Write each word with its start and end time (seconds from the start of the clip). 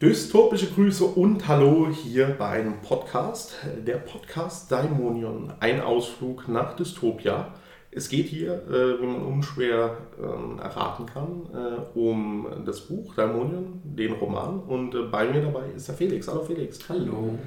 Dystopische 0.00 0.68
Grüße 0.68 1.04
und 1.04 1.46
Hallo 1.46 1.90
hier 1.90 2.34
bei 2.38 2.48
einem 2.48 2.80
Podcast, 2.80 3.54
der 3.86 3.98
Podcast 3.98 4.72
Daimonion, 4.72 5.52
ein 5.60 5.82
Ausflug 5.82 6.48
nach 6.48 6.74
Dystopia. 6.74 7.52
Es 7.90 8.08
geht 8.08 8.28
hier, 8.28 8.66
äh, 8.66 8.98
wie 8.98 9.04
man 9.04 9.20
unschwer 9.20 9.98
äh, 10.18 10.62
erraten 10.62 11.04
kann, 11.04 11.42
äh, 11.52 11.98
um 11.98 12.46
das 12.64 12.80
Buch 12.80 13.14
Daimonion, 13.14 13.82
den 13.84 14.12
Roman. 14.12 14.60
Und 14.60 14.94
äh, 14.94 15.02
bei 15.02 15.30
mir 15.30 15.42
dabei 15.42 15.66
ist 15.76 15.88
der 15.88 15.96
Felix. 15.96 16.26
Hallo 16.28 16.44
Felix. 16.44 16.78
Hallo. 16.88 17.38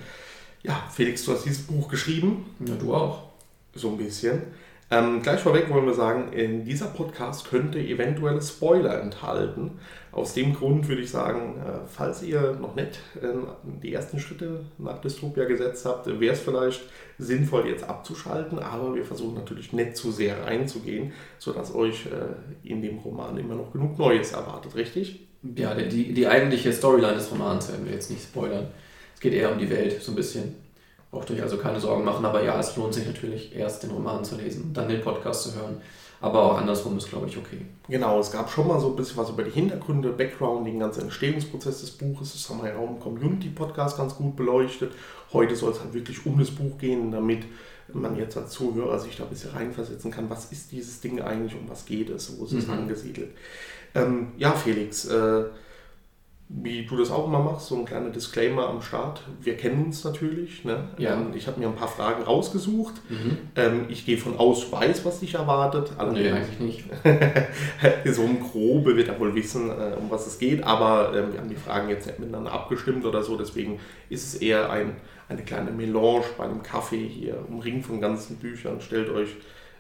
Ja, 0.62 0.88
Felix, 0.92 1.26
du 1.26 1.32
hast 1.32 1.46
dieses 1.46 1.64
Buch 1.64 1.88
geschrieben. 1.88 2.46
Ja, 2.60 2.76
du 2.76 2.94
auch. 2.94 3.30
So 3.74 3.90
ein 3.90 3.98
bisschen. 3.98 4.44
Ähm, 4.94 5.24
gleich 5.24 5.40
vorweg 5.40 5.70
wollen 5.72 5.88
wir 5.88 5.94
sagen, 5.96 6.32
in 6.34 6.66
dieser 6.66 6.86
Podcast 6.86 7.50
könnte 7.50 7.80
eventuelle 7.80 8.42
Spoiler 8.42 9.02
enthalten. 9.02 9.80
Aus 10.12 10.36
dem 10.36 10.54
Grund 10.54 10.88
würde 10.88 11.02
ich 11.02 11.10
sagen, 11.10 11.56
äh, 11.58 11.80
falls 11.88 12.22
ihr 12.22 12.56
noch 12.62 12.76
nicht 12.76 13.00
äh, 13.20 13.28
die 13.82 13.92
ersten 13.92 14.20
Schritte 14.20 14.60
nach 14.78 15.02
Dystopia 15.02 15.46
gesetzt 15.46 15.86
habt, 15.88 16.06
wäre 16.20 16.34
es 16.34 16.42
vielleicht 16.42 16.84
sinnvoll, 17.18 17.68
jetzt 17.68 17.84
abzuschalten, 17.84 18.60
aber 18.60 18.94
wir 18.94 19.04
versuchen 19.04 19.34
natürlich 19.34 19.74
nicht 19.74 19.98
zu 19.98 20.12
sehr 20.12 20.46
reinzugehen, 20.46 21.14
sodass 21.40 21.74
euch 21.74 22.06
äh, 22.06 22.68
in 22.68 22.84
dem 22.84 23.00
Roman 23.00 23.38
immer 23.38 23.56
noch 23.56 23.72
genug 23.72 23.98
Neues 23.98 24.34
erwartet, 24.34 24.76
richtig? 24.76 25.28
Ja, 25.56 25.74
die, 25.74 26.14
die 26.14 26.28
eigentliche 26.28 26.72
Storyline 26.72 27.16
des 27.16 27.32
Romans 27.32 27.70
werden 27.70 27.86
wir 27.86 27.94
jetzt 27.94 28.12
nicht 28.12 28.22
spoilern. 28.22 28.68
Es 29.16 29.20
geht 29.20 29.34
eher 29.34 29.52
um 29.52 29.58
die 29.58 29.70
Welt, 29.70 30.04
so 30.04 30.12
ein 30.12 30.16
bisschen. 30.16 30.63
Braucht 31.14 31.30
euch 31.30 31.44
also 31.44 31.58
keine 31.58 31.80
Sorgen 31.80 32.04
machen, 32.04 32.26
aber 32.26 32.44
ja, 32.44 32.60
es 32.60 32.76
lohnt 32.76 32.96
sich 32.96 33.06
natürlich 33.06 33.56
erst 33.56 33.84
den 33.84 33.92
Roman 33.92 34.26
zu 34.26 34.36
lesen, 34.36 34.74
dann 34.74 34.90
den 34.90 35.00
Podcast 35.00 35.44
zu 35.44 35.54
hören. 35.54 35.78
Aber 36.20 36.42
auch 36.42 36.58
andersrum 36.58 36.98
ist, 36.98 37.08
glaube 37.08 37.28
ich, 37.28 37.38
okay. 37.38 37.68
Genau, 37.88 38.20
es 38.20 38.32
gab 38.32 38.50
schon 38.50 38.68
mal 38.68 38.80
so 38.80 38.88
ein 38.88 38.96
bisschen 38.96 39.18
was 39.18 39.30
über 39.30 39.44
die 39.44 39.52
Hintergründe, 39.52 40.10
Background, 40.10 40.66
den 40.66 40.80
ganzen 40.80 41.02
Entstehungsprozess 41.04 41.82
des 41.82 41.92
Buches. 41.92 42.34
Das 42.34 42.50
haben 42.50 42.64
wir 42.64 42.72
ja 42.72 42.78
auch 42.80 42.90
im 42.90 43.00
Community-Podcast 43.00 43.96
ganz 43.96 44.16
gut 44.16 44.36
beleuchtet. 44.36 44.94
Heute 45.34 45.56
soll 45.56 45.74
es 45.74 45.82
halt 45.82 45.94
wirklich 45.94 46.26
um 46.26 46.40
das 46.40 46.50
Buch 46.50 46.80
gehen, 46.80 47.12
damit 47.12 47.44
man 47.94 48.18
jetzt 48.18 48.36
als 48.36 48.50
Zuhörer 48.50 48.98
sich 48.98 49.16
da 49.16 49.26
ein 49.26 49.30
bisschen 49.30 49.52
reinversetzen 49.52 50.10
kann. 50.10 50.32
Was 50.32 50.52
ist 50.52 50.72
dieses 50.72 51.00
Ding 51.00 51.22
eigentlich, 51.22 51.54
um 51.54 51.70
was 51.70 51.86
geht 51.86 52.10
es, 52.10 52.40
wo 52.40 52.46
ist 52.46 52.54
es 52.54 52.66
mhm. 52.66 52.74
angesiedelt? 52.74 53.30
Ähm, 53.94 54.32
ja, 54.38 54.54
Felix, 54.54 55.06
äh, 55.06 55.44
wie 56.56 56.86
du 56.86 56.98
das 56.98 57.10
auch 57.10 57.28
immer 57.28 57.40
machst, 57.40 57.68
so 57.68 57.76
ein 57.76 57.86
kleiner 57.86 58.10
Disclaimer 58.12 58.68
am 58.68 58.82
Start. 58.82 59.24
Wir 59.42 59.58
kennen 59.58 59.86
uns 59.86 60.04
natürlich. 60.04 60.64
Ne? 60.64 60.90
Ja. 60.98 61.14
Ähm, 61.14 61.34
ich 61.36 61.48
habe 61.48 61.60
mir 61.60 61.68
ein 61.68 61.76
paar 61.76 61.88
Fragen 61.88 62.22
rausgesucht. 62.24 62.94
Mhm. 63.10 63.38
Ähm, 63.56 63.86
ich 63.90 64.06
gehe 64.06 64.18
von 64.18 64.38
aus, 64.38 64.72
weiß, 64.72 65.04
was 65.04 65.20
dich 65.22 65.34
erwartet. 65.34 65.94
nee, 66.12 66.30
eigentlich 66.30 66.60
nicht. 66.60 66.86
so 68.06 68.22
ein 68.22 68.40
Grobe 68.40 68.96
wird 68.96 69.08
er 69.08 69.20
wohl 69.20 69.34
wissen, 69.34 69.70
äh, 69.70 69.96
um 70.00 70.12
was 70.12 70.28
es 70.28 70.38
geht. 70.38 70.64
Aber 70.64 71.14
ähm, 71.16 71.34
wir 71.34 71.40
haben 71.40 71.50
die 71.50 71.56
Fragen 71.56 71.90
jetzt 71.90 72.06
nicht 72.06 72.20
miteinander 72.20 72.52
abgestimmt 72.52 73.06
oder 73.06 73.24
so. 73.24 73.36
Deswegen 73.36 73.80
ist 74.10 74.36
es 74.36 74.42
eher 74.42 74.70
ein, 74.70 74.98
eine 75.30 75.44
kleine 75.44 75.72
Melange 75.72 76.26
bei 76.38 76.44
einem 76.44 76.62
Kaffee 76.62 77.08
hier, 77.08 77.44
umringt 77.50 77.86
von 77.86 78.00
ganzen 78.00 78.38
Büchern. 78.38 78.80
Stellt 78.80 79.10
euch 79.10 79.30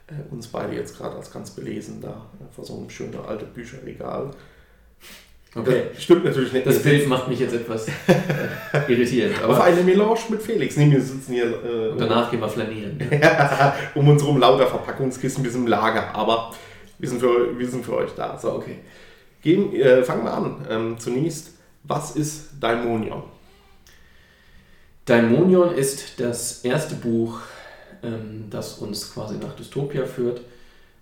äh, 0.07 0.33
uns 0.33 0.47
beide 0.47 0.73
jetzt 0.73 0.97
gerade 0.97 1.15
als 1.15 1.31
ganz 1.31 1.51
belesen 1.51 2.01
da 2.01 2.29
äh, 2.39 2.51
vor 2.51 2.65
so 2.65 2.75
einem 2.75 2.89
schönen 2.89 3.15
alten 3.27 3.53
Bücherregal. 3.53 4.31
Okay. 5.55 5.83
Das 5.93 6.03
stimmt 6.03 6.25
natürlich 6.25 6.51
nicht. 6.51 6.65
Das 6.65 6.81
Bild 6.81 7.07
macht 7.07 7.27
mich 7.27 7.39
jetzt 7.39 7.53
etwas 7.53 7.87
äh, 7.87 7.91
irritierend. 8.87 9.35
Aber 9.43 9.53
Auf 9.53 9.61
eine 9.61 9.81
Melange 9.81 10.19
mit 10.29 10.41
Felix. 10.41 10.77
Nee, 10.77 10.91
wir 10.91 11.01
sitzen 11.01 11.33
hier. 11.33 11.45
Äh, 11.45 11.89
und 11.89 12.01
danach 12.01 12.31
gehen 12.31 12.39
wir 12.39 12.49
flanieren. 12.49 12.99
um 13.95 14.07
uns 14.07 14.23
herum 14.23 14.39
lauter 14.39 14.65
Verpackungskissen, 14.65 15.43
wir 15.43 15.51
sind 15.51 15.61
im 15.61 15.67
Lager. 15.67 16.13
Aber 16.15 16.53
wir 16.97 17.07
sind 17.07 17.19
für, 17.19 17.57
wir 17.57 17.67
sind 17.67 17.85
für 17.85 17.97
euch 17.97 18.11
da. 18.15 18.37
So, 18.37 18.53
okay. 18.53 18.79
Gehen, 19.43 19.75
äh, 19.75 20.03
fangen 20.03 20.23
wir 20.23 20.33
an. 20.33 20.65
Ähm, 20.69 20.95
zunächst, 20.97 21.51
was 21.83 22.15
ist 22.15 22.51
Daimonion? 22.59 23.23
Daimonion 25.05 25.75
ist 25.75 26.19
das 26.19 26.63
erste 26.65 26.95
Buch, 26.95 27.41
ähm, 28.01 28.45
das 28.49 28.79
uns 28.79 29.13
quasi 29.13 29.35
nach 29.35 29.55
Dystopia 29.55 30.05
führt 30.05 30.41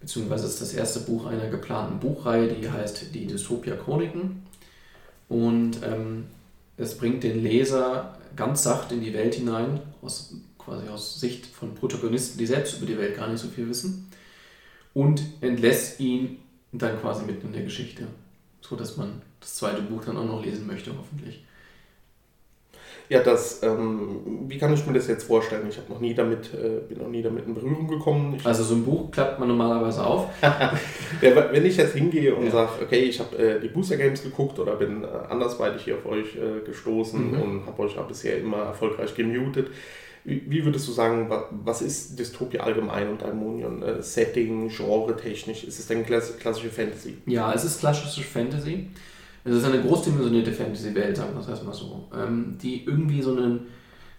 beziehungsweise 0.02 0.48
ist 0.48 0.60
das 0.60 0.74
erste 0.74 1.00
Buch 1.00 1.28
einer 1.28 1.48
geplanten 1.48 2.00
Buchreihe, 2.00 2.50
die 2.50 2.70
heißt 2.70 3.14
Die 3.14 3.28
Dystopia 3.28 3.76
Chroniken. 3.76 4.44
Und 5.30 5.78
ähm, 5.84 6.26
es 6.76 6.98
bringt 6.98 7.24
den 7.24 7.42
Leser 7.42 8.18
ganz 8.36 8.64
sacht 8.64 8.92
in 8.92 9.02
die 9.02 9.14
Welt 9.14 9.36
hinein, 9.36 9.80
aus, 10.02 10.36
quasi 10.58 10.90
aus 10.90 11.20
Sicht 11.20 11.46
von 11.46 11.76
Protagonisten, 11.76 12.38
die 12.38 12.48
selbst 12.48 12.78
über 12.78 12.86
die 12.86 12.98
Welt 12.98 13.16
gar 13.16 13.30
nicht 13.30 13.40
so 13.40 13.48
viel 13.48 13.70
wissen, 13.70 14.10
und 14.94 15.22
entlässt 15.40 16.00
ihn 16.00 16.40
dann 16.74 17.00
quasi 17.00 17.24
mitten 17.24 17.48
in 17.48 17.54
der 17.54 17.64
Geschichte, 17.64 18.08
so 18.62 18.76
dass 18.76 18.98
man 18.98 19.22
das 19.40 19.56
zweite 19.56 19.82
Buch 19.82 20.04
dann 20.04 20.18
auch 20.18 20.26
noch 20.26 20.44
lesen 20.44 20.68
möchte, 20.68 20.92
hoffentlich. 20.98 21.44
Ja, 23.12 23.20
das, 23.20 23.62
ähm, 23.62 24.22
wie 24.48 24.58
kann 24.58 24.74
ich 24.74 24.88
mir 24.88 24.94
das 24.94 25.10
jetzt 25.10 25.26
vorstellen? 25.26 25.68
Ich 25.68 25.76
habe 25.76 25.92
noch 25.92 26.00
nie 26.00 26.14
damit, 26.14 26.54
äh, 26.54 26.80
bin 26.88 27.00
noch 27.00 27.10
nie 27.10 27.22
damit 27.22 27.46
in 27.46 27.54
Berührung 27.54 27.86
gekommen. 27.86 28.36
Ich 28.38 28.46
also 28.46 28.64
so 28.64 28.74
ein 28.74 28.86
Buch 28.86 29.12
klappt 29.12 29.38
man 29.38 29.50
normalerweise 29.50 30.02
auf. 30.02 30.30
ja, 30.42 31.52
wenn 31.52 31.66
ich 31.66 31.76
jetzt 31.76 31.94
hingehe 31.94 32.34
und 32.34 32.46
ja. 32.46 32.52
sage, 32.52 32.70
okay, 32.82 33.02
ich 33.02 33.20
habe 33.20 33.38
äh, 33.38 33.60
die 33.60 33.68
Booster 33.68 33.98
Games 33.98 34.24
geguckt 34.24 34.60
oder 34.60 34.78
bin 34.78 35.04
äh, 35.04 35.08
andersweitig 35.28 35.84
hier 35.84 35.96
auf 35.96 36.06
euch 36.06 36.38
äh, 36.38 36.66
gestoßen 36.66 37.32
mhm. 37.32 37.42
und 37.42 37.66
habe 37.66 37.82
euch 37.82 37.98
ja 37.98 38.02
bisher 38.04 38.38
immer 38.38 38.60
erfolgreich 38.60 39.14
gemutet. 39.14 39.72
Wie, 40.24 40.64
würdest 40.64 40.88
du 40.88 40.94
sagen, 40.94 41.30
was, 41.66 41.82
ist 41.82 42.18
Dystopia 42.18 42.62
allgemein 42.62 43.10
und 43.10 43.24
Almonion? 43.24 43.84
Äh, 43.84 44.02
Setting, 44.02 44.70
Genre, 44.70 45.18
technisch? 45.18 45.66
Ist 45.66 45.80
es 45.80 45.88
denn 45.88 46.06
klassische 46.06 46.70
Fantasy? 46.70 47.18
Ja, 47.26 47.52
es 47.52 47.66
ist 47.66 47.82
klassische 47.82 48.22
Fantasy. 48.22 48.88
Es 49.44 49.56
ist 49.56 49.66
eine 49.66 49.82
großdimensionierte 49.82 50.52
Fantasy-Welt, 50.52 51.18
sagen 51.18 51.34
wir 51.34 51.42
es 51.42 51.48
erstmal 51.48 51.74
so, 51.74 52.08
ähm, 52.16 52.60
die 52.62 52.86
irgendwie 52.86 53.20
so 53.22 53.32
einen 53.32 53.62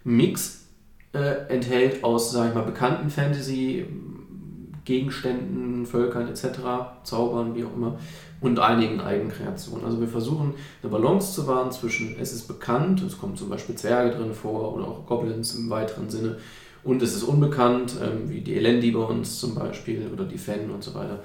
Mix 0.03 0.65
äh, 1.13 1.47
enthält 1.47 2.03
aus, 2.03 2.31
sag 2.31 2.49
ich 2.49 2.55
mal, 2.55 2.63
bekannten 2.63 3.09
Fantasy-Gegenständen, 3.09 5.85
Völkern 5.85 6.27
etc., 6.27 6.59
Zaubern, 7.03 7.55
wie 7.55 7.63
auch 7.63 7.73
immer, 7.73 7.97
und 8.41 8.59
einigen 8.59 8.99
Eigenkreationen. 8.99 9.85
Also 9.85 10.01
wir 10.01 10.09
versuchen 10.09 10.55
eine 10.81 10.91
Balance 10.91 11.33
zu 11.33 11.47
wahren 11.47 11.71
zwischen, 11.71 12.17
es 12.19 12.33
ist 12.33 12.47
bekannt, 12.47 13.01
es 13.01 13.17
kommen 13.17 13.37
zum 13.37 13.49
Beispiel 13.49 13.75
Zwerge 13.75 14.17
drin 14.17 14.33
vor 14.33 14.75
oder 14.75 14.85
auch 14.87 15.05
Goblins 15.05 15.55
im 15.55 15.69
weiteren 15.69 16.09
Sinne, 16.09 16.37
und 16.83 17.01
es 17.01 17.15
ist 17.15 17.23
unbekannt, 17.23 17.93
ähm, 18.01 18.29
wie 18.29 18.41
die 18.41 18.55
Elendi 18.55 18.91
bei 18.91 18.99
uns 18.99 19.39
zum 19.39 19.55
Beispiel 19.55 20.09
oder 20.11 20.25
die 20.25 20.37
Fen 20.37 20.69
und 20.69 20.83
so 20.83 20.93
weiter, 20.93 21.23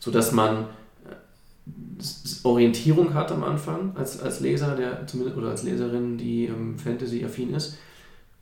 sodass 0.00 0.32
man 0.32 0.66
Orientierung 2.42 3.14
hat 3.14 3.32
am 3.32 3.44
Anfang 3.44 3.96
als, 3.96 4.20
als 4.20 4.40
Leser, 4.40 4.76
der 4.76 5.06
zumindest 5.06 5.38
oder 5.38 5.50
als 5.50 5.62
Leserin, 5.62 6.18
die 6.18 6.46
ähm, 6.46 6.78
Fantasy-affin 6.78 7.54
ist 7.54 7.78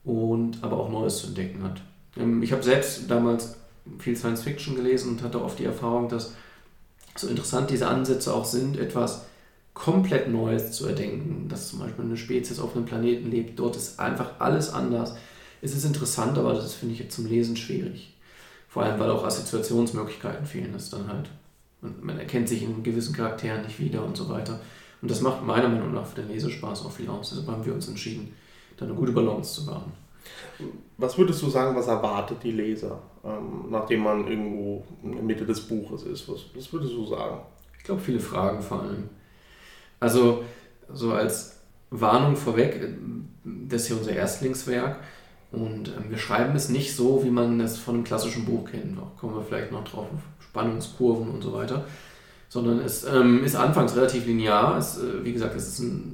und 0.05 0.63
aber 0.63 0.79
auch 0.79 0.91
Neues 0.91 1.19
zu 1.19 1.29
entdecken 1.29 1.63
hat. 1.63 1.81
Ähm, 2.17 2.43
ich 2.43 2.53
habe 2.53 2.63
selbst 2.63 3.11
damals 3.11 3.57
viel 3.99 4.17
Science 4.17 4.43
Fiction 4.43 4.77
gelesen 4.77 5.11
und 5.11 5.23
hatte 5.23 5.43
oft 5.43 5.59
die 5.59 5.65
Erfahrung, 5.65 6.09
dass 6.09 6.35
so 7.17 7.29
interessant 7.29 7.71
diese 7.71 7.89
Ansätze 7.89 8.35
auch 8.35 8.45
sind, 8.45 8.79
etwas 8.79 9.27
komplett 9.73 10.29
Neues 10.29 10.73
zu 10.73 10.87
erdenken, 10.87 11.49
dass 11.49 11.69
zum 11.69 11.81
Beispiel 11.81 12.05
eine 12.05 12.17
Spezies 12.17 12.61
auf 12.61 12.75
einem 12.75 12.87
Planeten 12.87 13.31
lebt, 13.31 13.59
dort 13.59 13.77
ist 13.77 13.99
einfach 13.99 14.41
alles 14.41 14.73
anders. 14.73 15.15
Es 15.63 15.75
ist 15.75 15.85
interessant, 15.85 16.39
aber 16.39 16.55
das 16.55 16.75
finde 16.75 16.95
ich 16.95 17.01
jetzt 17.01 17.15
zum 17.15 17.27
Lesen 17.27 17.57
schwierig. 17.57 18.15
Vor 18.69 18.83
allem, 18.83 18.99
weil 18.99 19.11
auch 19.11 19.25
Assoziationsmöglichkeiten 19.25 20.47
fehlen. 20.47 20.75
Ist 20.75 20.93
dann 20.93 21.09
halt 21.09 21.31
und 21.85 22.03
man 22.03 22.19
erkennt 22.19 22.49
sich 22.49 22.63
in 22.63 22.83
gewissen 22.83 23.15
Charakteren 23.15 23.63
nicht 23.63 23.79
wieder 23.79 24.03
und 24.03 24.17
so 24.17 24.29
weiter. 24.29 24.59
Und 25.03 25.11
das 25.11 25.21
macht 25.21 25.45
meiner 25.45 25.69
Meinung 25.69 25.93
nach 25.93 26.07
für 26.07 26.23
den 26.23 26.31
Lesespaß 26.31 26.87
auch 26.87 26.91
viel 26.91 27.09
aus. 27.11 27.31
Deshalb 27.31 27.49
haben 27.49 27.65
wir 27.65 27.75
uns 27.75 27.89
entschieden, 27.89 28.35
da 28.79 28.87
eine 28.87 28.95
gute 28.95 29.13
Balance 29.13 29.61
zu 29.61 29.67
wahren. 29.67 29.93
Was 30.97 31.19
würdest 31.19 31.43
du 31.43 31.51
sagen, 31.51 31.77
was 31.77 31.87
erwartet 31.87 32.39
die 32.43 32.53
Leser, 32.53 32.99
ähm, 33.23 33.67
nachdem 33.71 34.01
man 34.01 34.27
irgendwo 34.27 34.83
in 35.03 35.13
der 35.13 35.23
Mitte 35.23 35.45
des 35.45 35.61
Buches 35.61 36.05
ist? 36.05 36.27
Was, 36.29 36.47
was 36.55 36.73
würdest 36.73 36.95
du 36.95 37.05
sagen? 37.05 37.41
Ich 37.77 37.85
glaube, 37.85 38.01
viele 38.01 38.21
Fragen 38.21 38.63
vor 38.63 38.81
allem. 38.81 39.11
Also, 40.01 40.43
so 40.91 41.13
als 41.13 41.61
Warnung 41.91 42.35
vorweg, 42.35 42.81
das 43.45 43.83
ist 43.83 43.89
hier 43.89 43.99
unser 43.99 44.13
Erstlingswerk 44.13 45.01
und 45.53 45.89
ähm, 45.89 46.05
wir 46.09 46.19
schreiben 46.19 46.57
es 46.57 46.71
nicht 46.71 46.97
so, 46.97 47.23
wie 47.25 47.31
man 47.31 47.61
es 47.61 47.77
von 47.77 47.97
einem 47.97 48.05
klassischen 48.05 48.47
Buch 48.47 48.71
kennt. 48.71 48.97
Da 48.97 49.03
kommen 49.19 49.35
wir 49.35 49.43
vielleicht 49.43 49.71
noch 49.71 49.85
drauf 49.85 50.09
Spannungskurven 50.55 51.31
und 51.31 51.43
so 51.43 51.53
weiter, 51.53 51.85
sondern 52.49 52.79
es 52.79 53.03
ähm, 53.05 53.45
ist 53.45 53.57
anfangs 53.57 53.97
relativ 53.97 54.27
linear. 54.27 54.79
Es, 54.79 54.99
äh, 54.99 55.25
wie 55.25 55.33
gesagt, 55.33 55.57
es 55.57 55.69
ist 55.69 55.81
ein 55.81 56.13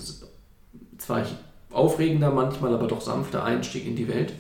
zwar 0.96 1.26
aufregender 1.70 2.30
manchmal, 2.30 2.72
aber 2.72 2.86
doch 2.86 3.02
sanfter 3.02 3.44
Einstieg 3.44 3.86
in 3.86 3.96
die 3.96 4.08
Welt. 4.08 4.32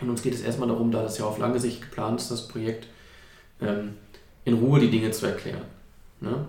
Und 0.00 0.10
uns 0.10 0.22
geht 0.22 0.34
es 0.34 0.42
erstmal 0.42 0.68
darum, 0.68 0.92
da 0.92 1.02
das 1.02 1.18
ja 1.18 1.24
auf 1.24 1.38
lange 1.38 1.58
Sicht 1.58 1.80
geplant 1.80 2.20
ist, 2.20 2.30
das 2.30 2.48
Projekt 2.48 2.86
ähm, 3.60 3.94
in 4.44 4.54
Ruhe 4.54 4.78
die 4.78 4.90
Dinge 4.90 5.10
zu 5.10 5.26
erklären. 5.26 5.62
Ne? 6.20 6.44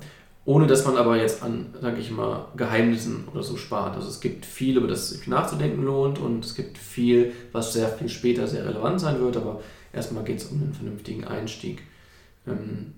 Ohne 0.46 0.68
dass 0.68 0.86
man 0.86 0.98
aber 0.98 1.18
jetzt 1.18 1.42
an, 1.42 1.74
sage 1.82 2.00
ich 2.00 2.12
mal, 2.12 2.46
Geheimnissen 2.58 3.28
oder 3.32 3.42
so 3.42 3.56
spart. 3.56 3.96
Also 3.96 4.10
es 4.10 4.20
gibt 4.20 4.46
viel, 4.46 4.78
über 4.78 4.88
das 4.88 5.10
sich 5.10 5.28
nachzudenken 5.28 5.84
lohnt 5.84 6.20
und 6.20 6.44
es 6.44 6.56
gibt 6.56 6.78
viel, 6.78 7.32
was 7.52 7.74
sehr 7.74 7.88
viel 7.88 8.10
später 8.10 8.48
sehr 8.48 8.66
relevant 8.66 9.00
sein 9.00 9.20
wird, 9.20 9.38
aber 9.38 9.62
erstmal 9.94 10.24
geht 10.24 10.40
es 10.40 10.46
um 10.46 10.62
einen 10.62 10.74
vernünftigen 10.74 11.24
Einstieg 11.24 11.84
ähm, 12.50 12.94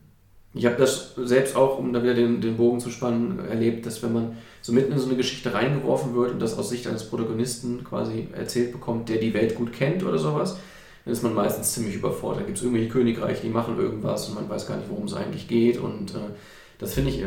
ich 0.54 0.66
habe 0.66 0.76
das 0.76 1.16
selbst 1.16 1.56
auch, 1.56 1.80
um 1.80 1.94
da 1.94 2.04
wieder 2.04 2.14
den, 2.14 2.42
den 2.42 2.58
Bogen 2.58 2.80
zu 2.80 2.90
spannen, 2.90 3.40
erlebt, 3.40 3.86
dass 3.86 4.04
wenn 4.04 4.12
man 4.12 4.38
so 4.62 4.74
mitten 4.74 4.92
in 4.92 5.00
so 5.00 5.08
eine 5.08 5.16
Geschichte 5.16 5.54
reingeworfen 5.54 6.14
wird 6.14 6.32
und 6.32 6.40
das 6.40 6.58
aus 6.58 6.70
Sicht 6.70 6.88
eines 6.88 7.06
Protagonisten 7.06 7.84
quasi 7.86 8.28
erzählt 8.34 8.74
bekommt, 8.74 9.08
der 9.08 9.18
die 9.18 9.34
Welt 9.34 9.56
gut 9.56 9.72
kennt 9.72 10.04
oder 10.04 10.18
sowas, 10.18 10.58
dann 11.06 11.14
ist 11.14 11.24
man 11.24 11.34
meistens 11.34 11.72
ziemlich 11.72 11.96
überfordert. 11.96 12.42
Da 12.42 12.46
gibt 12.46 12.58
es 12.58 12.64
irgendwelche 12.64 12.92
Königreiche, 12.92 13.44
die 13.44 13.50
machen 13.50 13.80
irgendwas 13.80 14.28
und 14.28 14.36
man 14.36 14.50
weiß 14.50 14.68
gar 14.68 14.78
nicht, 14.78 14.90
worum 14.90 15.06
es 15.06 15.14
eigentlich 15.14 15.48
geht. 15.48 15.80
Und 15.80 16.12
äh, 16.12 16.32
das 16.80 16.94
finde 16.94 17.12
ich, 17.12 17.24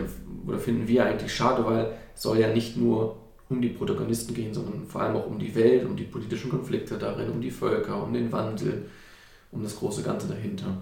oder 0.47 0.59
finden 0.59 0.87
wir 0.87 1.07
eigentlich 1.07 1.35
schade, 1.35 1.65
weil 1.65 1.93
es 2.15 2.23
soll 2.23 2.39
ja 2.39 2.53
nicht 2.53 2.77
nur 2.77 3.17
um 3.49 3.63
die 3.63 3.71
Protagonisten 3.71 4.35
gehen, 4.35 4.53
sondern 4.53 4.87
vor 4.87 5.01
allem 5.01 5.17
auch 5.17 5.27
um 5.27 5.39
die 5.39 5.55
Welt, 5.55 5.85
um 5.87 5.97
die 5.97 6.05
politischen 6.05 6.51
Konflikte 6.51 6.99
darin, 6.99 7.31
um 7.31 7.41
die 7.41 7.51
Völker, 7.51 8.03
um 8.03 8.13
den 8.13 8.31
Wandel, 8.31 8.87
um 9.51 9.63
das 9.63 9.77
große 9.77 10.03
Ganze 10.03 10.29
dahinter. 10.29 10.77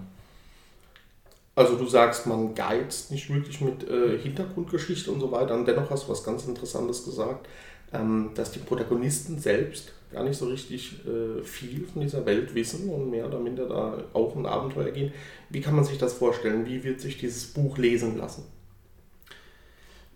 Also 1.55 1.75
du 1.75 1.85
sagst, 1.85 2.25
man 2.25 2.55
geizt 2.55 3.11
nicht 3.11 3.31
wirklich 3.33 3.61
mit 3.61 3.87
äh, 3.87 4.17
Hintergrundgeschichte 4.17 5.11
und 5.11 5.19
so 5.19 5.31
weiter. 5.31 5.53
Und 5.53 5.67
dennoch 5.67 5.89
hast 5.89 6.05
du 6.05 6.11
was 6.11 6.23
ganz 6.23 6.45
Interessantes 6.47 7.05
gesagt, 7.05 7.47
ähm, 7.93 8.31
dass 8.33 8.51
die 8.51 8.59
Protagonisten 8.59 9.37
selbst 9.37 9.93
gar 10.11 10.23
nicht 10.23 10.37
so 10.37 10.47
richtig 10.47 11.01
äh, 11.05 11.43
viel 11.43 11.85
von 11.85 12.01
dieser 12.01 12.25
Welt 12.25 12.53
wissen 12.55 12.89
und 12.89 13.09
mehr 13.09 13.27
oder 13.27 13.39
minder 13.39 13.67
da 13.67 14.03
auch 14.13 14.35
ein 14.35 14.45
Abenteuer 14.45 14.91
gehen. 14.91 15.11
Wie 15.49 15.61
kann 15.61 15.75
man 15.75 15.85
sich 15.85 15.97
das 15.97 16.13
vorstellen? 16.13 16.65
Wie 16.65 16.83
wird 16.83 17.01
sich 17.01 17.17
dieses 17.17 17.45
Buch 17.45 17.77
lesen 17.77 18.17
lassen? 18.17 18.45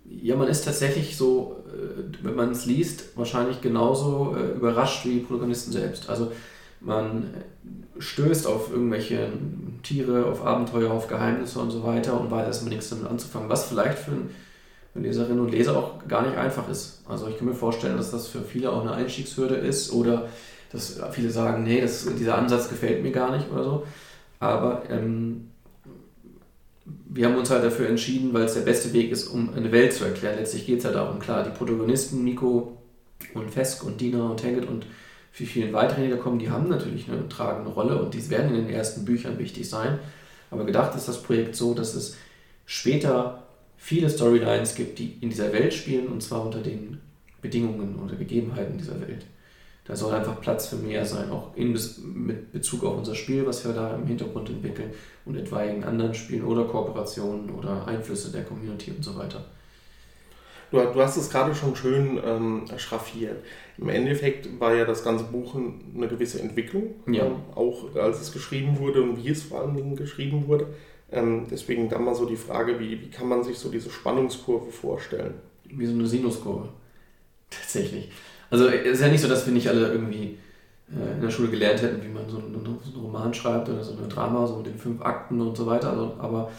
Ja, 0.05 0.35
man 0.37 0.47
ist 0.47 0.65
tatsächlich 0.65 1.17
so, 1.17 1.63
äh, 1.67 2.23
wenn 2.23 2.35
man 2.35 2.51
es 2.51 2.65
liest, 2.65 3.15
wahrscheinlich 3.15 3.61
genauso 3.61 4.35
äh, 4.35 4.55
überrascht 4.55 5.05
wie 5.05 5.15
die 5.15 5.19
Protagonisten 5.19 5.71
selbst. 5.71 6.09
Also 6.09 6.31
man 6.79 7.33
stößt 7.99 8.47
auf 8.47 8.71
irgendwelche 8.71 9.29
Tiere, 9.83 10.25
auf 10.25 10.45
Abenteuer, 10.45 10.91
auf 10.91 11.07
Geheimnisse 11.07 11.59
und 11.59 11.71
so 11.71 11.83
weiter 11.83 12.19
und 12.19 12.29
weiß 12.29 12.47
erstmal 12.47 12.69
nichts 12.69 12.89
damit 12.89 13.07
anzufangen, 13.07 13.49
was 13.49 13.65
vielleicht 13.65 13.97
für, 13.97 14.11
für 14.93 14.99
Leserinnen 14.99 15.39
und 15.39 15.51
Leser 15.51 15.77
auch 15.77 16.07
gar 16.07 16.25
nicht 16.25 16.37
einfach 16.37 16.69
ist. 16.69 17.01
Also 17.07 17.27
ich 17.27 17.37
kann 17.37 17.47
mir 17.47 17.53
vorstellen, 17.53 17.97
dass 17.97 18.11
das 18.11 18.27
für 18.27 18.41
viele 18.41 18.71
auch 18.71 18.81
eine 18.81 18.93
Einstiegshürde 18.93 19.55
ist 19.55 19.91
oder 19.91 20.27
dass 20.71 20.99
viele 21.11 21.29
sagen, 21.29 21.63
nee, 21.63 21.81
das, 21.81 22.05
dieser 22.19 22.37
Ansatz 22.37 22.69
gefällt 22.69 23.01
mir 23.01 23.11
gar 23.11 23.35
nicht 23.35 23.49
oder 23.51 23.63
so. 23.63 23.87
Aber 24.39 24.83
ähm, 24.89 25.49
wir 27.09 27.25
haben 27.25 27.35
uns 27.35 27.49
halt 27.49 27.63
dafür 27.63 27.89
entschieden, 27.89 28.33
weil 28.33 28.43
es 28.43 28.53
der 28.53 28.61
beste 28.61 28.93
Weg 28.93 29.11
ist, 29.11 29.27
um 29.27 29.53
eine 29.53 29.71
Welt 29.71 29.93
zu 29.93 30.05
erklären. 30.05 30.37
Letztlich 30.37 30.65
geht 30.65 30.79
es 30.79 30.83
ja 30.83 30.91
darum, 30.91 31.19
klar, 31.19 31.43
die 31.43 31.49
Protagonisten, 31.49 32.23
Miko 32.23 32.77
und 33.33 33.49
Fesk 33.49 33.83
und 33.83 33.99
Dina 33.99 34.29
und 34.29 34.39
Tanget 34.39 34.67
und 34.67 34.85
für 35.37 35.45
vielen 35.45 35.71
weiteren, 35.71 36.03
die 36.03 36.09
da 36.09 36.15
kommen, 36.15 36.39
die 36.39 36.49
haben 36.49 36.67
natürlich 36.67 37.07
eine 37.11 37.29
tragende 37.29 37.69
Rolle 37.69 38.01
und 38.01 38.11
die 38.11 38.27
werden 38.31 38.55
in 38.55 38.65
den 38.65 38.73
ersten 38.73 39.05
Büchern 39.05 39.37
wichtig 39.37 39.69
sein. 39.69 39.99
Aber 40.49 40.65
gedacht 40.65 40.95
ist 40.95 41.07
das 41.07 41.21
Projekt 41.21 41.55
so, 41.55 41.75
dass 41.75 41.93
es 41.93 42.17
später 42.65 43.43
viele 43.77 44.09
Storylines 44.09 44.73
gibt, 44.73 44.97
die 44.97 45.15
in 45.21 45.29
dieser 45.29 45.53
Welt 45.53 45.75
spielen 45.75 46.07
und 46.07 46.23
zwar 46.23 46.43
unter 46.43 46.61
den 46.61 46.97
Bedingungen 47.39 47.99
oder 48.03 48.15
Gegebenheiten 48.15 48.79
dieser 48.79 48.99
Welt. 48.99 49.27
Da 49.85 49.95
soll 49.95 50.11
einfach 50.15 50.41
Platz 50.41 50.69
für 50.69 50.77
mehr 50.77 51.05
sein, 51.05 51.29
auch 51.29 51.55
in, 51.55 51.79
mit 52.15 52.51
Bezug 52.51 52.83
auf 52.83 52.97
unser 52.97 53.13
Spiel, 53.13 53.45
was 53.45 53.63
wir 53.63 53.73
da 53.73 53.95
im 53.95 54.07
Hintergrund 54.07 54.49
entwickeln 54.49 54.89
und 55.25 55.35
etwaigen 55.35 55.83
anderen 55.83 56.15
Spielen 56.15 56.45
oder 56.45 56.63
Kooperationen 56.63 57.51
oder 57.51 57.87
Einflüsse 57.87 58.31
der 58.31 58.43
Community 58.43 58.89
und 58.89 59.03
so 59.03 59.15
weiter. 59.15 59.45
Du, 60.71 60.77
du 60.77 61.01
hast 61.01 61.17
es 61.17 61.29
gerade 61.29 61.55
schon 61.55 61.75
schön 61.75 62.19
ähm, 62.23 62.65
schraffiert. 62.77 63.37
Im 63.77 63.89
Endeffekt 63.89 64.59
war 64.59 64.73
ja 64.73 64.85
das 64.85 65.03
ganze 65.03 65.25
Buch 65.25 65.55
eine 65.55 66.07
gewisse 66.07 66.41
Entwicklung, 66.41 66.95
ja. 67.07 67.25
ähm, 67.25 67.35
auch 67.55 67.95
als 67.95 68.19
es 68.21 68.33
geschrieben 68.33 68.79
wurde 68.79 69.01
und 69.01 69.23
wie 69.23 69.29
es 69.29 69.43
vor 69.43 69.61
allen 69.61 69.75
Dingen 69.75 69.95
geschrieben 69.95 70.47
wurde. 70.47 70.67
Ähm, 71.11 71.45
deswegen 71.49 71.87
dann 71.87 72.03
mal 72.03 72.15
so 72.15 72.25
die 72.25 72.35
Frage, 72.35 72.79
wie, 72.79 73.01
wie 73.01 73.09
kann 73.09 73.29
man 73.29 73.43
sich 73.43 73.57
so 73.57 73.69
diese 73.69 73.89
Spannungskurve 73.89 74.71
vorstellen? 74.71 75.35
Wie 75.63 75.85
so 75.85 75.93
eine 75.93 76.05
Sinuskurve. 76.05 76.69
Tatsächlich. 77.49 78.09
Also 78.49 78.67
es 78.67 78.85
ist 78.85 79.01
ja 79.01 79.07
nicht 79.07 79.21
so, 79.21 79.27
dass 79.27 79.45
wir 79.45 79.53
nicht 79.53 79.69
alle 79.69 79.91
irgendwie 79.91 80.37
äh, 80.91 81.15
in 81.15 81.21
der 81.21 81.29
Schule 81.29 81.49
gelernt 81.49 81.81
hätten, 81.81 82.03
wie 82.03 82.09
man 82.09 82.29
so 82.29 82.37
einen, 82.37 82.53
so 82.63 82.71
einen 82.91 83.05
Roman 83.05 83.33
schreibt 83.33 83.69
oder 83.69 83.83
so 83.83 83.93
ein 83.93 84.09
Drama, 84.09 84.45
so 84.47 84.57
mit 84.57 84.67
den 84.67 84.77
fünf 84.77 85.01
Akten 85.01 85.39
und 85.39 85.55
so 85.55 85.65
weiter. 85.65 85.91
Also, 85.91 86.15
aber 86.19 86.51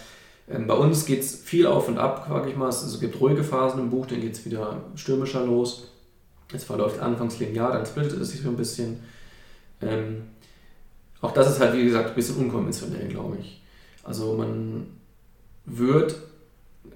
ähm, 0.50 0.66
bei 0.66 0.74
uns 0.74 1.04
geht 1.04 1.20
es 1.20 1.36
viel 1.36 1.66
auf 1.66 1.88
und 1.88 1.98
ab, 1.98 2.26
sag 2.28 2.46
ich 2.46 2.56
mal. 2.56 2.68
Es 2.68 3.00
gibt 3.00 3.20
ruhige 3.20 3.44
Phasen 3.44 3.80
im 3.80 3.90
Buch, 3.90 4.06
dann 4.06 4.20
geht 4.20 4.32
es 4.32 4.44
wieder 4.44 4.82
stürmischer 4.94 5.44
los. 5.44 5.90
Es 6.52 6.64
verläuft 6.64 7.00
anfangs 7.00 7.38
linear, 7.38 7.72
dann 7.72 7.84
splittet 7.84 8.20
es 8.20 8.30
sich 8.30 8.40
so 8.40 8.48
ein 8.48 8.56
bisschen. 8.56 9.00
Ähm, 9.82 10.22
auch 11.20 11.32
das 11.32 11.50
ist 11.50 11.60
halt, 11.60 11.74
wie 11.74 11.84
gesagt, 11.84 12.10
ein 12.10 12.14
bisschen 12.14 12.36
unkonventionell, 12.36 13.08
glaube 13.08 13.36
ich. 13.40 13.62
Also 14.02 14.34
man 14.34 14.86
wird 15.66 16.16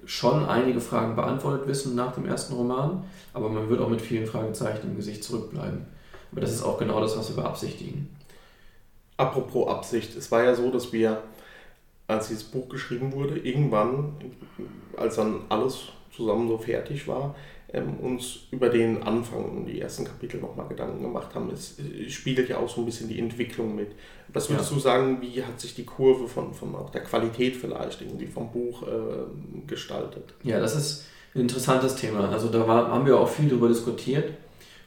schon 0.05 0.45
einige 0.45 0.81
Fragen 0.81 1.15
beantwortet 1.15 1.67
wissen 1.67 1.95
nach 1.95 2.13
dem 2.13 2.25
ersten 2.25 2.53
Roman, 2.53 3.03
aber 3.33 3.49
man 3.49 3.69
wird 3.69 3.79
auch 3.79 3.89
mit 3.89 4.01
vielen 4.01 4.25
Fragezeichen 4.25 4.89
im 4.89 4.95
Gesicht 4.95 5.23
zurückbleiben. 5.23 5.85
Aber 6.31 6.41
das 6.41 6.51
ist 6.51 6.63
auch 6.63 6.79
genau 6.79 6.99
das, 6.99 7.15
was 7.15 7.29
wir 7.29 7.43
beabsichtigen. 7.43 8.09
Apropos 9.17 9.69
Absicht, 9.69 10.15
es 10.17 10.31
war 10.31 10.43
ja 10.43 10.55
so, 10.55 10.71
dass 10.71 10.91
wir 10.91 11.21
als 12.13 12.27
dieses 12.27 12.43
Buch 12.43 12.69
geschrieben 12.69 13.11
wurde, 13.13 13.37
irgendwann, 13.37 14.13
als 14.97 15.15
dann 15.15 15.41
alles 15.49 15.89
zusammen 16.15 16.47
so 16.47 16.57
fertig 16.57 17.07
war, 17.07 17.35
ähm, 17.73 17.95
uns 18.01 18.41
über 18.51 18.69
den 18.69 19.01
Anfang 19.01 19.45
und 19.45 19.65
die 19.65 19.81
ersten 19.81 20.05
Kapitel 20.05 20.39
nochmal 20.39 20.67
Gedanken 20.67 21.01
gemacht 21.01 21.33
haben. 21.33 21.49
Es 21.51 21.75
spiegelt 22.09 22.47
ja 22.47 22.57
auch 22.57 22.69
so 22.69 22.81
ein 22.81 22.85
bisschen 22.85 23.09
die 23.09 23.17
Entwicklung 23.17 23.75
mit. 23.75 23.91
Was 24.31 24.49
würdest 24.49 24.69
ja. 24.69 24.75
du 24.75 24.81
sagen, 24.81 25.21
wie 25.21 25.43
hat 25.43 25.59
sich 25.59 25.73
die 25.73 25.85
Kurve 25.85 26.27
von, 26.27 26.53
von 26.53 26.75
auch 26.75 26.91
der 26.91 27.01
Qualität 27.01 27.55
vielleicht 27.55 28.01
irgendwie 28.01 28.27
vom 28.27 28.51
Buch 28.51 28.83
äh, 28.83 29.65
gestaltet? 29.65 30.35
Ja, 30.43 30.59
das 30.59 30.75
ist 30.75 31.05
ein 31.33 31.41
interessantes 31.41 31.95
Thema. 31.95 32.29
Also 32.29 32.49
da 32.49 32.67
war, 32.67 32.91
haben 32.91 33.05
wir 33.07 33.19
auch 33.19 33.29
viel 33.29 33.49
darüber 33.49 33.69
diskutiert 33.69 34.31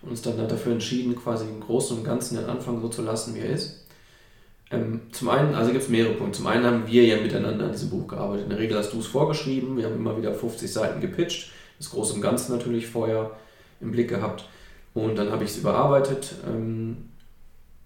und 0.02 0.10
uns 0.10 0.22
dann 0.22 0.36
dafür 0.48 0.72
entschieden, 0.72 1.16
quasi 1.16 1.44
im 1.44 1.60
Großen 1.60 1.98
und 1.98 2.04
Ganzen 2.04 2.36
den 2.36 2.46
Anfang 2.46 2.80
so 2.80 2.88
zu 2.88 3.02
lassen, 3.02 3.34
wie 3.34 3.40
er 3.40 3.50
ist. 3.50 3.85
Ähm, 4.70 5.02
zum 5.12 5.28
einen, 5.28 5.54
also 5.54 5.70
gibt 5.70 5.84
es 5.84 5.88
mehrere 5.88 6.14
Punkte. 6.14 6.38
Zum 6.38 6.46
einen 6.48 6.64
haben 6.64 6.86
wir 6.86 7.04
ja 7.04 7.20
miteinander 7.20 7.66
an 7.66 7.72
diesem 7.72 7.90
Buch 7.90 8.08
gearbeitet. 8.08 8.44
In 8.44 8.50
der 8.50 8.58
Regel 8.58 8.76
hast 8.76 8.92
du 8.92 8.98
es 8.98 9.06
vorgeschrieben, 9.06 9.76
wir 9.76 9.84
haben 9.84 9.94
immer 9.94 10.16
wieder 10.16 10.34
50 10.34 10.72
Seiten 10.72 11.00
gepitcht, 11.00 11.52
das 11.78 11.90
Große 11.90 12.14
und 12.14 12.20
Ganze 12.20 12.52
natürlich 12.52 12.86
vorher 12.86 13.30
im 13.80 13.92
Blick 13.92 14.08
gehabt. 14.08 14.48
Und 14.94 15.16
dann 15.16 15.30
habe 15.30 15.44
ich 15.44 15.50
es 15.50 15.58
überarbeitet 15.58 16.34
ähm, 16.46 16.96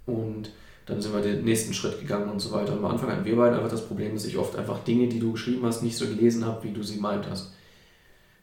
und 0.06 0.52
dann 0.86 1.00
sind 1.00 1.12
wir 1.12 1.20
den 1.20 1.44
nächsten 1.44 1.74
Schritt 1.74 2.00
gegangen 2.00 2.30
und 2.30 2.40
so 2.40 2.52
weiter. 2.52 2.72
Und 2.72 2.78
am 2.78 2.90
Anfang 2.92 3.10
hatten 3.10 3.24
wir 3.24 3.36
beide 3.36 3.56
einfach 3.56 3.70
das 3.70 3.86
Problem, 3.86 4.14
dass 4.14 4.24
ich 4.24 4.38
oft 4.38 4.56
einfach 4.56 4.82
Dinge, 4.84 5.08
die 5.08 5.18
du 5.18 5.32
geschrieben 5.32 5.66
hast, 5.66 5.82
nicht 5.82 5.96
so 5.96 6.06
gelesen 6.06 6.44
habe, 6.44 6.64
wie 6.64 6.72
du 6.72 6.82
sie 6.82 6.98
meint 6.98 7.28
hast. 7.28 7.52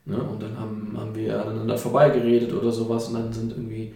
Ne? 0.06 0.22
Und 0.22 0.42
dann 0.42 0.58
haben, 0.58 0.96
haben 0.98 1.16
wir 1.16 1.42
aneinander 1.42 1.78
vorbeigeredet 1.78 2.54
oder 2.54 2.72
sowas 2.72 3.08
und 3.08 3.16
dann 3.16 3.34
sind 3.34 3.52
irgendwie 3.52 3.94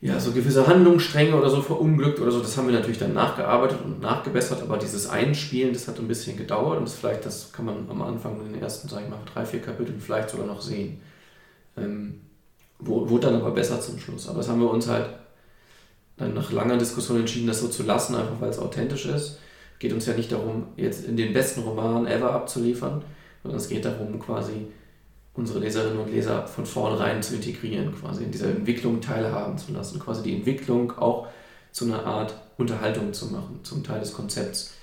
ja, 0.00 0.20
so 0.20 0.30
gewisse 0.32 0.66
Handlungsstränge 0.66 1.34
oder 1.34 1.50
so 1.50 1.60
verunglückt 1.60 2.20
oder 2.20 2.30
so, 2.30 2.40
das 2.40 2.56
haben 2.56 2.68
wir 2.68 2.74
natürlich 2.74 2.98
dann 2.98 3.14
nachgearbeitet 3.14 3.78
und 3.84 4.00
nachgebessert, 4.00 4.62
aber 4.62 4.76
dieses 4.78 5.08
Einspielen, 5.08 5.72
das 5.72 5.88
hat 5.88 5.98
ein 5.98 6.06
bisschen 6.06 6.36
gedauert 6.36 6.78
und 6.78 6.84
das 6.86 6.94
vielleicht, 6.94 7.26
das 7.26 7.52
kann 7.52 7.64
man 7.64 7.90
am 7.90 8.02
Anfang 8.02 8.40
in 8.40 8.52
den 8.52 8.62
ersten, 8.62 8.88
sag 8.88 9.02
ich 9.02 9.08
mal, 9.08 9.18
drei, 9.32 9.44
vier 9.44 9.60
Kapiteln 9.60 10.00
vielleicht 10.00 10.30
sogar 10.30 10.46
noch 10.46 10.60
sehen. 10.60 11.00
Ähm, 11.76 12.20
wurde 12.78 13.26
dann 13.26 13.40
aber 13.40 13.50
besser 13.50 13.80
zum 13.80 13.98
Schluss. 13.98 14.28
Aber 14.28 14.38
das 14.38 14.48
haben 14.48 14.60
wir 14.60 14.70
uns 14.70 14.88
halt 14.88 15.08
dann 16.16 16.34
nach 16.34 16.52
langer 16.52 16.76
Diskussion 16.76 17.18
entschieden, 17.18 17.48
das 17.48 17.60
so 17.60 17.68
zu 17.68 17.82
lassen, 17.82 18.14
einfach 18.14 18.40
weil 18.40 18.50
es 18.50 18.58
authentisch 18.58 19.06
ist. 19.06 19.40
Geht 19.78 19.92
uns 19.92 20.06
ja 20.06 20.14
nicht 20.14 20.30
darum, 20.32 20.68
jetzt 20.76 21.04
in 21.04 21.16
den 21.16 21.32
besten 21.32 21.60
Roman 21.62 22.06
ever 22.06 22.32
abzuliefern, 22.32 23.04
sondern 23.42 23.60
es 23.60 23.68
geht 23.68 23.84
darum, 23.84 24.18
quasi 24.18 24.66
unsere 25.38 25.60
Leserinnen 25.60 25.98
und 25.98 26.10
Leser 26.10 26.46
von 26.46 26.66
vornherein 26.66 27.22
zu 27.22 27.36
integrieren, 27.36 27.94
quasi 27.94 28.24
in 28.24 28.32
dieser 28.32 28.50
Entwicklung 28.50 29.00
teilhaben 29.00 29.56
zu 29.56 29.72
lassen, 29.72 30.00
quasi 30.00 30.22
die 30.22 30.34
Entwicklung 30.34 30.98
auch 30.98 31.28
zu 31.70 31.84
einer 31.84 32.04
Art 32.04 32.34
Unterhaltung 32.58 33.12
zu 33.12 33.26
machen, 33.26 33.60
zum 33.62 33.84
Teil 33.84 34.00
des 34.00 34.12
Konzepts. 34.12 34.74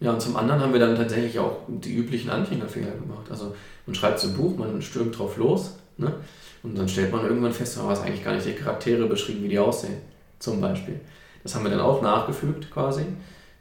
Ja, 0.00 0.12
und 0.12 0.20
zum 0.20 0.36
anderen 0.36 0.60
haben 0.60 0.72
wir 0.72 0.80
dann 0.80 0.96
tatsächlich 0.96 1.38
auch 1.38 1.58
die 1.68 1.94
üblichen 1.94 2.30
Anfängerfehler 2.30 2.92
gemacht. 2.92 3.30
Also 3.30 3.54
man 3.86 3.94
schreibt 3.94 4.18
so 4.18 4.28
ein 4.28 4.34
Buch, 4.34 4.56
man 4.56 4.82
stürmt 4.82 5.16
drauf 5.16 5.36
los 5.36 5.76
ne? 5.98 6.14
und 6.62 6.76
dann 6.76 6.88
stellt 6.88 7.12
man 7.12 7.24
irgendwann 7.24 7.52
fest, 7.52 7.76
man 7.78 7.88
weiß 7.88 8.00
eigentlich 8.00 8.24
gar 8.24 8.34
nicht 8.34 8.46
die 8.46 8.54
Charaktere 8.54 9.06
beschrieben, 9.06 9.44
wie 9.44 9.48
die 9.48 9.58
aussehen, 9.58 9.98
zum 10.38 10.60
Beispiel. 10.60 11.00
Das 11.42 11.54
haben 11.54 11.64
wir 11.64 11.70
dann 11.70 11.80
auch 11.80 12.02
nachgefügt 12.02 12.70
quasi. 12.70 13.04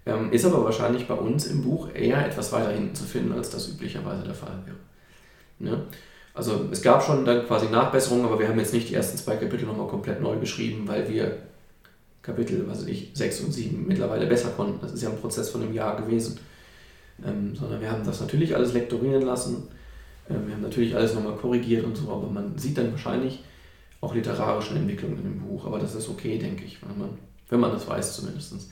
Ähm, 0.05 0.31
ist 0.31 0.45
aber 0.45 0.63
wahrscheinlich 0.63 1.07
bei 1.07 1.13
uns 1.13 1.45
im 1.45 1.61
Buch 1.61 1.89
eher 1.93 2.25
etwas 2.25 2.51
weiter 2.51 2.71
hinten 2.71 2.95
zu 2.95 3.03
finden, 3.03 3.33
als 3.33 3.49
das 3.51 3.69
üblicherweise 3.69 4.23
der 4.23 4.33
Fall 4.33 4.63
wäre. 4.65 4.77
Ne? 5.59 5.85
Also 6.33 6.67
es 6.71 6.81
gab 6.81 7.03
schon 7.03 7.25
dann 7.25 7.45
quasi 7.45 7.67
Nachbesserungen, 7.69 8.25
aber 8.25 8.39
wir 8.39 8.47
haben 8.47 8.59
jetzt 8.59 8.73
nicht 8.73 8.89
die 8.89 8.95
ersten 8.95 9.17
zwei 9.17 9.35
Kapitel 9.35 9.65
nochmal 9.65 9.87
komplett 9.87 10.21
neu 10.21 10.37
geschrieben, 10.37 10.87
weil 10.87 11.09
wir 11.09 11.37
Kapitel, 12.21 12.65
was 12.67 12.81
weiß 12.81 12.87
ich, 12.87 13.11
6 13.13 13.41
und 13.41 13.51
7 13.51 13.87
mittlerweile 13.87 14.25
besser 14.27 14.49
konnten. 14.49 14.79
Das 14.81 14.93
ist 14.93 15.01
ja 15.01 15.09
ein 15.09 15.17
Prozess 15.17 15.49
von 15.49 15.61
einem 15.61 15.73
Jahr 15.73 15.97
gewesen. 15.97 16.39
Ähm, 17.25 17.55
sondern 17.55 17.81
wir 17.81 17.91
haben 17.91 18.05
das 18.05 18.21
natürlich 18.21 18.55
alles 18.55 18.73
lektorieren 18.73 19.23
lassen. 19.23 19.67
Ähm, 20.29 20.47
wir 20.47 20.53
haben 20.53 20.61
natürlich 20.61 20.95
alles 20.95 21.13
nochmal 21.13 21.35
korrigiert 21.35 21.83
und 21.83 21.95
so, 21.95 22.09
aber 22.11 22.27
man 22.27 22.57
sieht 22.57 22.77
dann 22.77 22.91
wahrscheinlich 22.91 23.43
auch 24.01 24.13
literarische 24.13 24.75
Entwicklungen 24.75 25.17
in 25.17 25.23
dem 25.23 25.39
Buch. 25.41 25.65
Aber 25.65 25.79
das 25.79 25.95
ist 25.95 26.09
okay, 26.09 26.37
denke 26.37 26.63
ich, 26.63 26.81
wenn 26.81 26.97
man, 26.97 27.09
wenn 27.49 27.59
man 27.59 27.71
das 27.71 27.87
weiß 27.87 28.15
zumindest. 28.15 28.69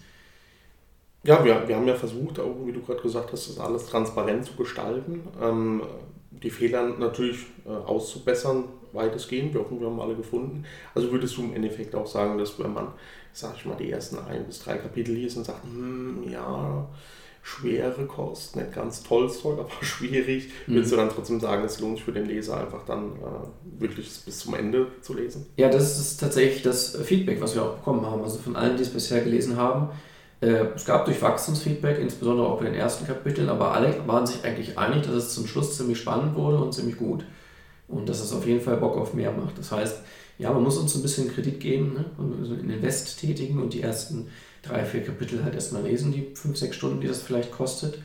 Ja, 1.23 1.43
wir, 1.43 1.67
wir 1.67 1.75
haben 1.75 1.87
ja 1.87 1.95
versucht, 1.95 2.39
auch 2.39 2.55
wie 2.65 2.71
du 2.71 2.81
gerade 2.81 3.01
gesagt 3.01 3.31
hast, 3.33 3.49
das 3.49 3.59
alles 3.59 3.87
transparent 3.87 4.45
zu 4.45 4.55
gestalten. 4.55 5.23
Ähm, 5.41 5.81
die 6.31 6.49
Fehler 6.49 6.89
natürlich 6.97 7.45
äh, 7.65 7.69
auszubessern, 7.69 8.65
weitestgehend. 8.93 9.53
Wir 9.53 9.61
hoffen, 9.61 9.79
wir 9.79 9.87
haben 9.87 9.99
alle 9.99 10.15
gefunden. 10.15 10.65
Also 10.95 11.11
würdest 11.11 11.37
du 11.37 11.43
im 11.43 11.55
Endeffekt 11.55 11.95
auch 11.95 12.07
sagen, 12.07 12.37
dass 12.37 12.59
wenn 12.59 12.73
man, 12.73 12.89
sag 13.33 13.55
ich 13.55 13.65
mal, 13.65 13.75
die 13.75 13.91
ersten 13.91 14.17
ein 14.19 14.45
bis 14.45 14.59
drei 14.59 14.77
Kapitel 14.77 15.13
liest 15.13 15.37
und 15.37 15.45
sagt, 15.45 15.63
hm, 15.63 16.23
ja, 16.31 16.87
schwere 17.47 18.05
Kost, 18.05 18.57
nicht 18.57 18.73
ganz 18.73 19.03
Tolstoi, 19.03 19.53
aber 19.59 19.69
schwierig, 19.81 20.49
mhm. 20.67 20.75
würdest 20.75 20.91
du 20.91 20.97
dann 20.97 21.09
trotzdem 21.09 21.39
sagen, 21.39 21.63
es 21.63 21.79
lohnt 21.79 21.97
sich 21.97 22.05
für 22.05 22.11
den 22.11 22.25
Leser 22.25 22.59
einfach 22.59 22.85
dann 22.85 23.13
äh, 23.13 23.81
wirklich 23.81 24.09
bis 24.25 24.39
zum 24.39 24.53
Ende 24.55 24.87
zu 25.01 25.13
lesen? 25.13 25.45
Ja, 25.55 25.69
das 25.69 25.97
ist 25.97 26.19
tatsächlich 26.19 26.61
das 26.61 26.97
Feedback, 27.03 27.39
was 27.39 27.55
wir 27.55 27.63
auch 27.63 27.75
bekommen 27.75 28.05
haben. 28.05 28.21
Also 28.21 28.39
von 28.39 28.55
allen, 28.55 28.75
die 28.75 28.83
es 28.83 28.89
bisher 28.89 29.21
gelesen 29.21 29.55
haben. 29.55 29.89
Äh, 30.41 30.67
es 30.75 30.85
gab 30.85 31.05
durchwachsenes 31.05 31.61
Feedback, 31.61 31.99
insbesondere 31.99 32.47
auch 32.47 32.59
bei 32.59 32.65
den 32.65 32.75
ersten 32.75 33.07
Kapiteln, 33.07 33.49
aber 33.49 33.71
alle 33.71 33.95
waren 34.07 34.27
sich 34.27 34.43
eigentlich 34.43 34.77
einig, 34.77 35.03
dass 35.03 35.15
es 35.15 35.33
zum 35.33 35.47
Schluss 35.47 35.75
ziemlich 35.77 35.99
spannend 35.99 36.35
wurde 36.35 36.57
und 36.57 36.73
ziemlich 36.73 36.97
gut. 36.97 37.25
Und 37.87 38.09
dass 38.09 38.19
es 38.19 38.33
auf 38.33 38.45
jeden 38.45 38.61
Fall 38.61 38.77
Bock 38.77 38.97
auf 38.97 39.13
mehr 39.13 39.31
macht. 39.31 39.57
Das 39.57 39.71
heißt, 39.71 40.01
ja, 40.37 40.51
man 40.51 40.63
muss 40.63 40.77
uns 40.77 40.93
ein 40.95 41.01
bisschen 41.01 41.33
Kredit 41.33 41.59
geben, 41.59 41.93
ne? 41.93 42.05
also 42.39 42.53
in 42.53 42.69
Invest 42.69 43.19
tätigen 43.19 43.61
und 43.61 43.73
die 43.73 43.81
ersten 43.81 44.27
drei, 44.61 44.83
vier 44.83 45.03
Kapitel 45.03 45.43
halt 45.43 45.55
erstmal 45.55 45.83
lesen, 45.83 46.11
die 46.11 46.35
fünf, 46.35 46.57
sechs 46.57 46.75
Stunden, 46.75 47.01
die 47.01 47.07
das 47.07 47.21
vielleicht 47.21 47.51
kostet. 47.51 47.99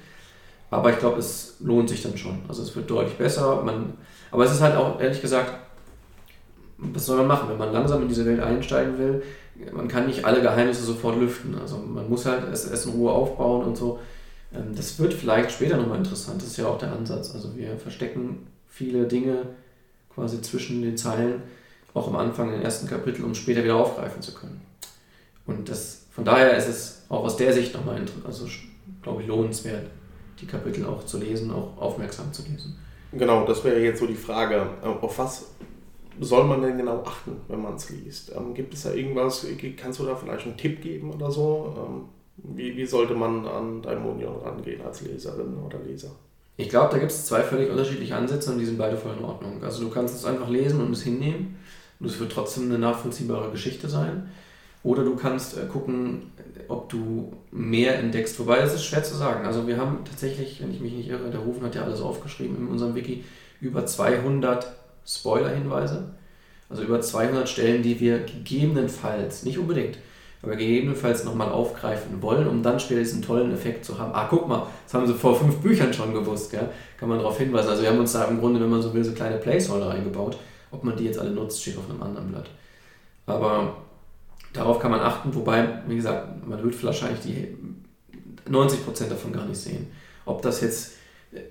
Aber 0.71 0.91
ich 0.91 0.99
glaube, 0.99 1.19
es 1.19 1.57
lohnt 1.61 1.91
sich 1.91 2.03
dann 2.03 2.17
schon. 2.17 2.41
Also 2.49 2.63
es 2.63 2.75
wird 2.75 2.91
deutlich 2.91 3.19
besser. 3.19 3.63
Man, 3.63 3.95
aber 4.31 4.45
es 4.45 4.53
ist 4.53 4.63
halt 4.63 4.77
auch, 4.77 4.99
ehrlich 5.01 5.21
gesagt, 5.21 5.53
was 6.79 7.07
soll 7.07 7.19
man 7.19 7.27
machen, 7.27 7.51
wenn 7.51 7.59
man 7.59 7.73
langsam 7.73 8.03
in 8.03 8.09
diese 8.09 8.25
Welt 8.25 8.41
einsteigen 8.41 8.99
will? 8.99 9.23
Man 9.73 9.89
kann 9.89 10.07
nicht 10.07 10.25
alle 10.25 10.43
Geheimnisse 10.43 10.83
sofort 10.83 11.19
lüften. 11.19 11.57
Also 11.59 11.77
man 11.79 12.09
muss 12.09 12.27
halt 12.27 12.45
es, 12.53 12.65
es 12.65 12.87
in 12.87 12.93
Ruhe 12.93 13.13
aufbauen 13.13 13.65
und 13.65 13.77
so. 13.77 14.01
Ähm, 14.55 14.75
das 14.75 14.99
wird 14.99 15.15
vielleicht 15.15 15.53
später 15.53 15.77
nochmal 15.77 15.99
interessant. 15.99 16.41
Das 16.41 16.49
ist 16.49 16.57
ja 16.57 16.67
auch 16.67 16.79
der 16.79 16.93
Ansatz. 16.93 17.35
Also 17.35 17.57
wir 17.57 17.77
verstecken 17.77 18.47
viele 18.69 19.07
Dinge 19.07 19.47
quasi 20.15 20.41
zwischen 20.43 20.83
den 20.83 20.97
Zeilen, 20.97 21.43
auch 21.95 22.09
am 22.09 22.17
Anfang 22.17 22.51
den 22.51 22.63
ersten 22.63 22.87
Kapitel, 22.87 23.25
um 23.25 23.35
später 23.35 23.65
wieder 23.65 23.77
aufgreifen 23.77 24.23
zu 24.23 24.35
können. 24.35 24.61
Und 25.47 25.69
das, 25.69 26.07
von 26.11 26.25
daher 26.25 26.57
ist 26.57 26.69
es 26.69 27.03
auch 27.09 27.25
aus 27.25 27.37
der 27.37 27.53
Sicht 27.53 27.75
nochmal, 27.75 28.03
also 28.25 28.47
glaube 29.03 29.23
ich, 29.23 29.29
lohnenswert, 29.29 29.87
die 30.41 30.47
Kapitel 30.47 30.87
auch 30.87 31.05
zu 31.05 31.19
lesen, 31.19 31.51
auch 31.51 31.77
aufmerksam 31.79 32.33
zu 32.33 32.43
lesen. 32.43 32.77
Genau, 33.13 33.45
das 33.45 33.63
wäre 33.65 33.81
jetzt 33.81 34.01
so 34.01 34.07
die 34.07 34.15
Frage. 34.15 34.67
Auf 34.83 35.19
was 35.19 35.47
soll 36.21 36.45
man 36.45 36.63
denn 36.63 36.77
genau 36.77 37.03
achten, 37.05 37.37
wenn 37.49 37.63
man 37.63 37.75
es 37.75 37.91
liest? 37.91 38.33
Ähm, 38.37 38.55
gibt 38.55 38.75
es 38.75 38.83
da 38.83 38.93
irgendwas, 38.93 39.47
kannst 39.77 40.01
du 40.01 40.05
da 40.05 40.15
vielleicht 40.15 40.47
einen 40.47 40.57
Tipp 40.57 40.83
geben 40.83 41.13
oder 41.13 41.31
so? 41.31 41.75
Ähm, 41.77 42.03
wie, 42.37 42.77
wie 42.77 42.87
sollte 42.87 43.15
man 43.15 43.47
an 43.47 43.83
Daimonion 43.83 44.37
rangehen 44.43 44.81
als 44.83 45.03
Leserin 45.03 45.57
oder 45.59 45.79
Leser? 45.79 46.11
Ich 46.57 46.69
glaube, 46.69 46.91
da 46.93 46.99
gibt 46.99 47.11
es 47.11 47.27
zwei 47.27 47.43
völlig 47.43 47.71
unterschiedliche 47.71 48.15
Ansätze 48.15 48.53
und 48.53 48.59
die 48.59 48.65
sind 48.65 48.79
beide 48.79 48.97
voll 48.97 49.15
in 49.19 49.25
Ordnung. 49.25 49.63
Also 49.63 49.83
du 49.83 49.91
kannst 49.91 50.15
es 50.15 50.25
einfach 50.25 50.49
lesen 50.49 50.81
und 50.81 50.93
es 50.93 51.03
hinnehmen 51.03 51.57
und 51.99 52.07
es 52.07 52.19
wird 52.21 52.33
trotzdem 52.33 52.65
eine 52.65 52.79
nachvollziehbare 52.79 53.51
Geschichte 53.51 53.89
sein. 53.89 54.29
Oder 54.85 55.05
du 55.05 55.15
kannst 55.15 55.57
äh, 55.57 55.67
gucken, 55.67 56.33
ob 56.69 56.89
du 56.89 57.33
mehr 57.53 57.99
entdeckst. 57.99 58.39
Wobei, 58.41 58.59
es 58.59 58.75
ist 58.75 58.85
schwer 58.85 59.05
zu 59.05 59.15
sagen. 59.15 59.47
Also 59.47 59.67
wir 59.67 59.77
haben 59.77 59.99
tatsächlich, 60.05 60.61
wenn 60.61 60.73
ich 60.73 60.81
mich 60.81 60.93
nicht 60.93 61.09
irre, 61.09 61.31
der 61.31 61.41
Rufen 61.41 61.65
hat 61.65 61.75
ja 61.75 61.85
alles 61.85 62.01
aufgeschrieben 62.01 62.57
in 62.57 62.67
unserem 62.67 62.95
Wiki, 62.95 63.25
über 63.61 63.87
200 63.87 64.82
Spoiler-Hinweise. 65.07 66.15
Also 66.69 66.85
über 66.85 67.01
200 67.01 67.49
Stellen, 67.49 67.83
die 67.83 68.01
wir 68.01 68.21
gegebenenfalls, 68.21 69.43
nicht 69.43 69.59
unbedingt, 69.59 69.99
aber 70.43 70.57
gegebenenfalls 70.57 71.25
nochmal 71.25 71.51
aufgreifen 71.51 72.23
wollen, 72.23 72.49
um 72.49 72.63
dann 72.63 72.81
später 72.81 73.01
diesen 73.01 73.23
tollen 73.23 73.53
Effekt 73.53 73.85
zu 73.85 73.99
haben. 73.99 74.13
Ah, 74.15 74.27
guck 74.29 74.49
mal, 74.49 74.67
das 74.85 74.95
haben 74.95 75.07
sie 75.07 75.15
vor 75.15 75.39
fünf 75.39 75.57
Büchern 75.57 75.93
schon 75.93 76.15
gewusst, 76.15 76.51
gell? 76.51 76.71
kann 76.99 77.09
man 77.09 77.19
darauf 77.19 77.39
hinweisen. 77.39 77.69
Also 77.69 77.83
wir 77.83 77.91
haben 77.91 77.99
uns 77.99 78.13
da 78.13 78.25
im 78.25 78.41
Grunde, 78.41 78.61
wenn 78.61 78.71
man 78.71 78.81
so 78.81 78.95
will, 78.95 79.05
so 79.05 79.13
kleine 79.13 79.37
Placeholder 79.37 79.91
eingebaut. 79.91 80.39
Ob 80.71 80.83
man 80.83 80.97
die 80.97 81.05
jetzt 81.05 81.19
alle 81.19 81.31
nutzt, 81.31 81.61
steht 81.61 81.77
auf 81.77 81.89
einem 81.91 82.03
anderen 82.03 82.29
Blatt. 82.29 82.49
Aber 83.27 83.77
darauf 84.53 84.79
kann 84.79 84.91
man 84.91 85.01
achten, 85.01 85.35
wobei, 85.35 85.83
wie 85.87 85.97
gesagt, 85.97 86.47
man 86.47 86.63
wird 86.63 86.83
wahrscheinlich 86.83 87.21
die 87.21 87.57
90% 88.51 89.09
davon 89.09 89.33
gar 89.33 89.45
nicht 89.45 89.61
sehen. 89.61 89.89
Ob 90.25 90.43
das 90.43 90.61
jetzt 90.61 90.93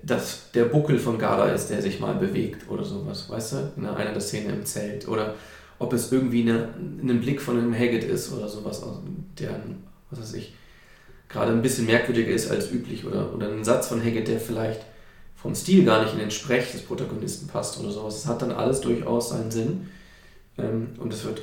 dass 0.02 0.50
der 0.52 0.66
Buckel 0.66 0.98
von 0.98 1.18
Gala 1.18 1.46
ist, 1.48 1.68
der 1.68 1.82
sich 1.82 1.98
mal 1.98 2.14
bewegt 2.14 2.70
oder 2.70 2.84
sowas, 2.84 3.28
weißt 3.28 3.52
du? 3.52 3.72
In 3.76 3.86
einer 3.86 4.12
der 4.12 4.20
Szenen 4.20 4.54
im 4.58 4.64
Zelt. 4.64 5.08
Oder 5.08 5.34
ob 5.78 5.92
es 5.92 6.12
irgendwie 6.12 6.42
eine, 6.42 6.68
ein 6.78 7.20
Blick 7.20 7.40
von 7.40 7.58
einem 7.58 7.74
Haggett 7.74 8.04
ist 8.04 8.32
oder 8.32 8.48
sowas, 8.48 8.82
der, 9.38 9.60
was 10.10 10.20
weiß 10.20 10.34
ich, 10.34 10.54
gerade 11.28 11.50
ein 11.50 11.62
bisschen 11.62 11.86
merkwürdiger 11.86 12.30
ist 12.30 12.50
als 12.50 12.70
üblich. 12.70 13.04
Oder, 13.04 13.34
oder 13.34 13.48
ein 13.48 13.64
Satz 13.64 13.88
von 13.88 14.00
Haggett, 14.00 14.28
der 14.28 14.38
vielleicht 14.38 14.82
vom 15.34 15.54
Stil 15.56 15.84
gar 15.84 16.04
nicht 16.04 16.12
in 16.12 16.20
den 16.20 16.30
Sprech 16.30 16.70
des 16.70 16.82
Protagonisten 16.82 17.48
passt 17.48 17.80
oder 17.80 17.90
sowas. 17.90 18.18
Es 18.18 18.26
hat 18.26 18.42
dann 18.42 18.52
alles 18.52 18.80
durchaus 18.80 19.30
seinen 19.30 19.50
Sinn. 19.50 19.88
Ähm, 20.58 20.90
und 20.98 21.12
es 21.12 21.24
wird, 21.24 21.42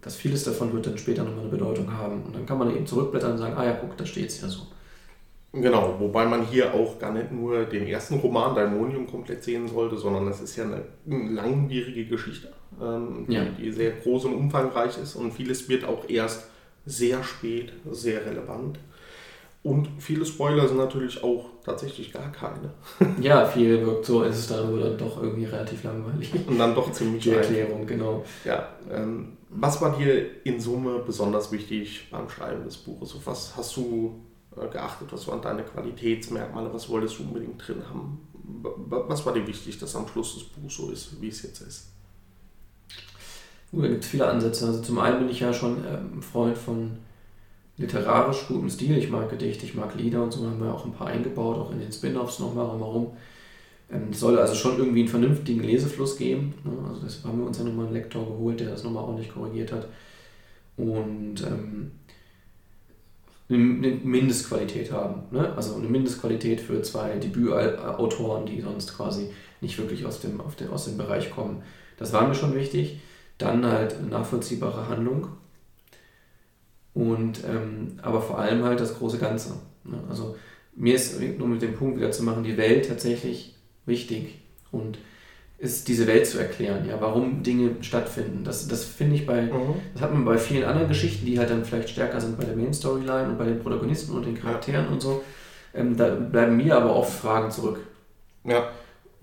dass 0.00 0.16
vieles 0.16 0.44
davon 0.44 0.72
wird 0.72 0.86
dann 0.86 0.96
später 0.96 1.24
nochmal 1.24 1.42
eine 1.42 1.50
Bedeutung 1.50 1.92
haben. 1.92 2.22
Und 2.22 2.34
dann 2.34 2.46
kann 2.46 2.56
man 2.56 2.74
eben 2.74 2.86
zurückblättern 2.86 3.32
und 3.32 3.38
sagen, 3.38 3.56
ah 3.58 3.64
ja, 3.66 3.72
guck, 3.72 3.94
da 3.98 4.06
steht 4.06 4.30
es 4.30 4.40
ja 4.40 4.48
so. 4.48 4.68
Genau, 5.54 5.94
wobei 5.98 6.26
man 6.26 6.44
hier 6.44 6.74
auch 6.74 6.98
gar 6.98 7.12
nicht 7.12 7.30
nur 7.30 7.64
den 7.64 7.86
ersten 7.86 8.16
Roman 8.16 8.54
Daimonium 8.54 9.06
komplett 9.06 9.44
sehen 9.44 9.68
sollte, 9.68 9.96
sondern 9.96 10.26
es 10.28 10.40
ist 10.40 10.56
ja 10.56 10.64
eine 10.64 10.82
langwierige 11.06 12.06
Geschichte, 12.06 12.52
ähm, 12.82 13.26
ja. 13.28 13.44
die, 13.44 13.62
die, 13.62 13.72
sehr 13.72 13.92
groß 13.92 14.24
und 14.26 14.34
umfangreich 14.34 14.98
ist 14.98 15.14
und 15.14 15.32
vieles 15.32 15.68
wird 15.68 15.84
auch 15.84 16.08
erst 16.08 16.48
sehr 16.86 17.22
spät 17.22 17.72
sehr 17.90 18.26
relevant. 18.26 18.78
Und 19.62 19.88
viele 19.98 20.26
Spoiler 20.26 20.68
sind 20.68 20.76
natürlich 20.76 21.24
auch 21.24 21.46
tatsächlich 21.64 22.12
gar 22.12 22.30
keine. 22.30 22.74
ja, 23.20 23.46
viel 23.46 23.80
wirkt 23.86 24.04
so, 24.04 24.22
ist 24.22 24.38
es 24.38 24.48
dann 24.48 24.78
dann 24.78 24.98
doch 24.98 25.22
irgendwie 25.22 25.46
relativ 25.46 25.84
langweilig. 25.84 26.32
Und 26.46 26.58
dann 26.58 26.74
doch 26.74 26.92
ziemlich 26.92 27.22
Die 27.22 27.30
Erklärung, 27.30 27.86
genau. 27.86 28.24
Ja, 28.44 28.68
ähm, 28.92 29.38
was 29.48 29.80
war 29.80 29.96
dir 29.96 30.44
in 30.44 30.60
Summe 30.60 30.98
besonders 31.06 31.50
wichtig 31.50 32.08
beim 32.10 32.28
Schreiben 32.28 32.64
des 32.64 32.76
Buches? 32.76 33.16
Was 33.24 33.56
hast 33.56 33.74
du 33.76 34.20
geachtet? 34.54 35.12
Was 35.12 35.26
waren 35.28 35.42
deine 35.42 35.62
Qualitätsmerkmale? 35.62 36.72
Was 36.72 36.88
wolltest 36.88 37.18
du 37.18 37.24
unbedingt 37.24 37.66
drin 37.66 37.82
haben? 37.88 38.20
Was 38.88 39.24
war 39.24 39.32
dir 39.32 39.46
wichtig, 39.46 39.78
dass 39.78 39.96
am 39.96 40.08
Schluss 40.08 40.34
das 40.34 40.44
Buch 40.44 40.70
so 40.70 40.90
ist, 40.90 41.20
wie 41.20 41.28
es 41.28 41.42
jetzt 41.42 41.60
ist? 41.62 41.86
Uh, 43.72 43.82
da 43.82 43.88
gibt 43.88 44.04
es 44.04 44.10
viele 44.10 44.26
Ansätze. 44.26 44.66
Also 44.66 44.82
zum 44.82 44.98
einen 44.98 45.18
bin 45.18 45.28
ich 45.28 45.40
ja 45.40 45.52
schon 45.52 45.78
ähm, 45.86 46.22
Freund 46.22 46.56
von 46.56 46.98
literarisch 47.76 48.46
gutem 48.46 48.70
Stil. 48.70 48.96
Ich 48.96 49.10
mag 49.10 49.30
Gedichte, 49.30 49.66
ich 49.66 49.74
mag 49.74 49.94
Lieder 49.96 50.22
und 50.22 50.32
so. 50.32 50.46
haben 50.46 50.60
wir 50.60 50.72
auch 50.72 50.84
ein 50.84 50.92
paar 50.92 51.08
eingebaut, 51.08 51.58
auch 51.58 51.72
in 51.72 51.80
den 51.80 51.92
Spin-offs 51.92 52.38
nochmal 52.38 52.66
drumherum. 52.66 53.16
Ähm, 53.90 54.08
es 54.10 54.20
soll 54.20 54.38
also 54.38 54.54
schon 54.54 54.78
irgendwie 54.78 55.00
einen 55.00 55.08
vernünftigen 55.08 55.62
Lesefluss 55.62 56.16
geben. 56.16 56.54
Ne? 56.64 56.72
Also 56.88 57.00
deshalb 57.02 57.24
haben 57.26 57.40
wir 57.40 57.46
uns 57.46 57.58
ja 57.58 57.64
nochmal 57.64 57.86
einen 57.86 57.94
Lektor 57.94 58.24
geholt, 58.24 58.60
der 58.60 58.70
das 58.70 58.84
nochmal 58.84 59.04
ordentlich 59.04 59.32
korrigiert 59.32 59.72
hat. 59.72 59.88
Und 60.76 61.42
ähm, 61.42 61.92
eine 63.56 63.96
Mindestqualität 64.02 64.92
haben. 64.92 65.22
Ne? 65.30 65.52
Also 65.54 65.74
eine 65.74 65.88
Mindestqualität 65.88 66.60
für 66.60 66.82
zwei 66.82 67.16
Debütautoren, 67.16 68.46
die 68.46 68.60
sonst 68.60 68.96
quasi 68.96 69.30
nicht 69.60 69.78
wirklich 69.78 70.04
aus 70.06 70.20
dem, 70.20 70.40
auf 70.40 70.56
den, 70.56 70.70
aus 70.70 70.84
dem 70.84 70.96
Bereich 70.96 71.30
kommen. 71.30 71.62
Das 71.96 72.12
war 72.12 72.26
mir 72.26 72.34
schon 72.34 72.54
wichtig. 72.54 73.00
Dann 73.38 73.66
halt 73.66 74.08
nachvollziehbare 74.08 74.88
Handlung. 74.88 75.28
Und 76.92 77.42
ähm, 77.44 77.98
aber 78.02 78.22
vor 78.22 78.38
allem 78.38 78.62
halt 78.62 78.78
das 78.78 78.98
große 78.98 79.18
Ganze. 79.18 79.54
Ne? 79.84 79.98
Also 80.08 80.36
mir 80.76 80.94
ist, 80.94 81.20
nur 81.38 81.48
mit 81.48 81.62
dem 81.62 81.74
Punkt 81.74 81.98
wieder 81.98 82.12
zu 82.12 82.22
machen, 82.22 82.44
die 82.44 82.56
Welt 82.56 82.88
tatsächlich 82.88 83.54
wichtig. 83.86 84.40
Und 84.70 84.98
ist 85.64 85.88
diese 85.88 86.06
Welt 86.06 86.26
zu 86.26 86.38
erklären, 86.38 86.86
ja, 86.86 87.00
warum 87.00 87.42
Dinge 87.42 87.76
stattfinden. 87.80 88.44
Das, 88.44 88.68
das 88.68 88.84
finde 88.84 89.16
ich 89.16 89.26
bei, 89.26 89.42
mhm. 89.42 89.76
das 89.94 90.02
hat 90.02 90.12
man 90.12 90.24
bei 90.24 90.36
vielen 90.36 90.64
anderen 90.64 90.88
Geschichten, 90.88 91.24
die 91.24 91.38
halt 91.38 91.50
dann 91.50 91.64
vielleicht 91.64 91.88
stärker 91.88 92.20
sind 92.20 92.36
bei 92.36 92.44
der 92.44 92.54
Main 92.54 92.74
Storyline 92.74 93.30
und 93.30 93.38
bei 93.38 93.46
den 93.46 93.60
Protagonisten 93.60 94.12
und 94.12 94.26
den 94.26 94.38
Charakteren 94.38 94.88
und 94.88 95.00
so. 95.00 95.24
Ähm, 95.74 95.96
da 95.96 96.10
bleiben 96.14 96.56
mir 96.56 96.76
aber 96.76 96.94
oft 96.94 97.18
Fragen 97.18 97.50
zurück. 97.50 97.80
Ja. 98.44 98.68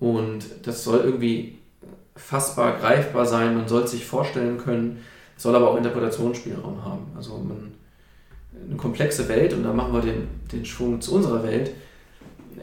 Und 0.00 0.44
das 0.64 0.82
soll 0.82 1.00
irgendwie 1.04 1.58
fassbar, 2.16 2.76
greifbar 2.78 3.24
sein, 3.24 3.56
man 3.56 3.68
soll 3.68 3.84
es 3.84 3.92
sich 3.92 4.04
vorstellen 4.04 4.58
können, 4.58 4.98
soll 5.36 5.54
aber 5.54 5.70
auch 5.70 5.76
Interpretationsspielraum 5.76 6.84
haben. 6.84 7.06
Also 7.16 7.38
man, 7.38 7.74
eine 8.66 8.76
komplexe 8.76 9.28
Welt 9.28 9.52
und 9.54 9.62
da 9.62 9.72
machen 9.72 9.94
wir 9.94 10.00
den, 10.00 10.28
den 10.50 10.64
Schwung 10.64 11.00
zu 11.00 11.14
unserer 11.14 11.42
Welt 11.44 11.70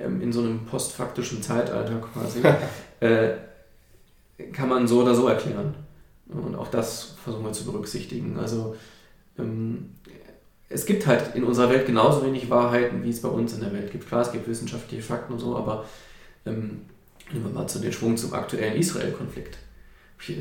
ähm, 0.02 0.22
in 0.22 0.32
so 0.32 0.42
einem 0.42 0.66
postfaktischen 0.66 1.42
Zeitalter 1.42 2.02
quasi. 2.02 2.42
äh, 3.00 3.49
kann 4.54 4.70
man 4.70 4.88
so 4.88 5.02
oder 5.02 5.16
so 5.16 5.28
erklären. 5.28 5.76
Und 6.28 6.56
auch 6.56 6.68
das 6.68 7.16
versuchen 7.24 7.44
wir 7.44 7.54
zu 7.54 7.66
berücksichtigen. 7.66 8.38
Also 8.38 8.76
ähm, 9.38 9.92
es 10.70 10.86
gibt 10.86 11.08
halt 11.08 11.36
in 11.36 11.44
unserer 11.44 11.70
Welt 11.70 11.88
genauso 11.88 12.26
wenig 12.26 12.50
Wahrheiten, 12.50 13.04
wie 13.04 13.10
es 13.10 13.22
bei 13.22 13.30
uns 13.30 13.54
in 13.54 13.62
der 13.62 13.74
Welt 13.74 13.92
gibt. 13.92 14.08
Klar, 14.08 14.22
es 14.22 14.32
gibt 14.32 14.48
wissenschaftliche 14.48 15.04
Fakten 15.04 15.34
und 15.34 15.40
so, 15.40 15.56
aber 15.58 15.86
ähm, 16.46 16.82
nehmen 17.32 17.46
wir 17.46 17.52
mal 17.52 17.68
zu 17.68 17.80
den 17.80 17.92
Schwung 17.92 18.16
zum 18.16 18.34
aktuellen 18.34 18.76
Israel-Konflikt. 18.76 19.58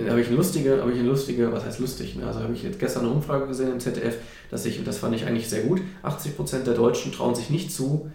habe 0.08 0.20
ich 0.20 0.26
eine 0.28 0.36
lustige, 0.36 0.80
habe 0.80 0.92
ich 0.92 0.98
eine 0.98 1.08
lustige, 1.08 1.50
was 1.50 1.64
heißt 1.64 1.80
lustig? 1.80 2.16
Ne? 2.16 2.26
Also 2.26 2.40
habe 2.40 2.52
ich 2.52 2.62
jetzt 2.62 2.78
gestern 2.78 3.04
eine 3.04 3.14
Umfrage 3.14 3.46
gesehen 3.46 3.72
im 3.72 3.80
ZDF, 3.80 4.16
dass 4.50 4.66
ich, 4.66 4.78
und 4.78 4.86
das 4.86 4.98
fand 4.98 5.14
ich 5.16 5.24
eigentlich 5.24 5.48
sehr 5.48 5.62
gut, 5.62 5.80
80% 6.02 6.64
der 6.64 6.74
Deutschen 6.74 7.12
trauen 7.12 7.34
sich 7.34 7.48
nicht 7.48 7.72
zu, 7.72 8.10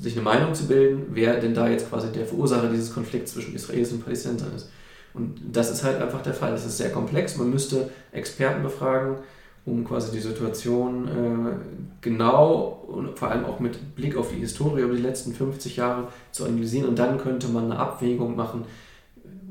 sich 0.00 0.14
eine 0.14 0.22
Meinung 0.22 0.54
zu 0.54 0.66
bilden, 0.66 1.06
wer 1.10 1.40
denn 1.40 1.54
da 1.54 1.68
jetzt 1.68 1.88
quasi 1.88 2.10
der 2.12 2.26
Verursacher 2.26 2.68
dieses 2.70 2.92
Konflikts 2.92 3.32
zwischen 3.32 3.54
Israelis 3.54 3.92
und 3.92 4.04
Palästinensern 4.04 4.54
ist. 4.54 4.68
Und 5.16 5.40
das 5.52 5.70
ist 5.70 5.82
halt 5.82 6.00
einfach 6.00 6.22
der 6.22 6.34
Fall. 6.34 6.52
Es 6.52 6.66
ist 6.66 6.76
sehr 6.76 6.90
komplex. 6.90 7.36
Man 7.36 7.50
müsste 7.50 7.90
Experten 8.12 8.62
befragen, 8.62 9.16
um 9.64 9.84
quasi 9.84 10.12
die 10.12 10.20
Situation 10.20 11.08
äh, 11.08 11.56
genau 12.02 12.84
und 12.86 13.18
vor 13.18 13.30
allem 13.30 13.46
auch 13.46 13.58
mit 13.58 13.96
Blick 13.96 14.16
auf 14.16 14.30
die 14.30 14.36
Historie 14.36 14.82
über 14.82 14.94
die 14.94 15.02
letzten 15.02 15.32
50 15.32 15.76
Jahre 15.76 16.08
zu 16.32 16.44
analysieren. 16.44 16.88
Und 16.88 16.98
dann 16.98 17.18
könnte 17.18 17.48
man 17.48 17.64
eine 17.64 17.78
Abwägung 17.78 18.36
machen, 18.36 18.64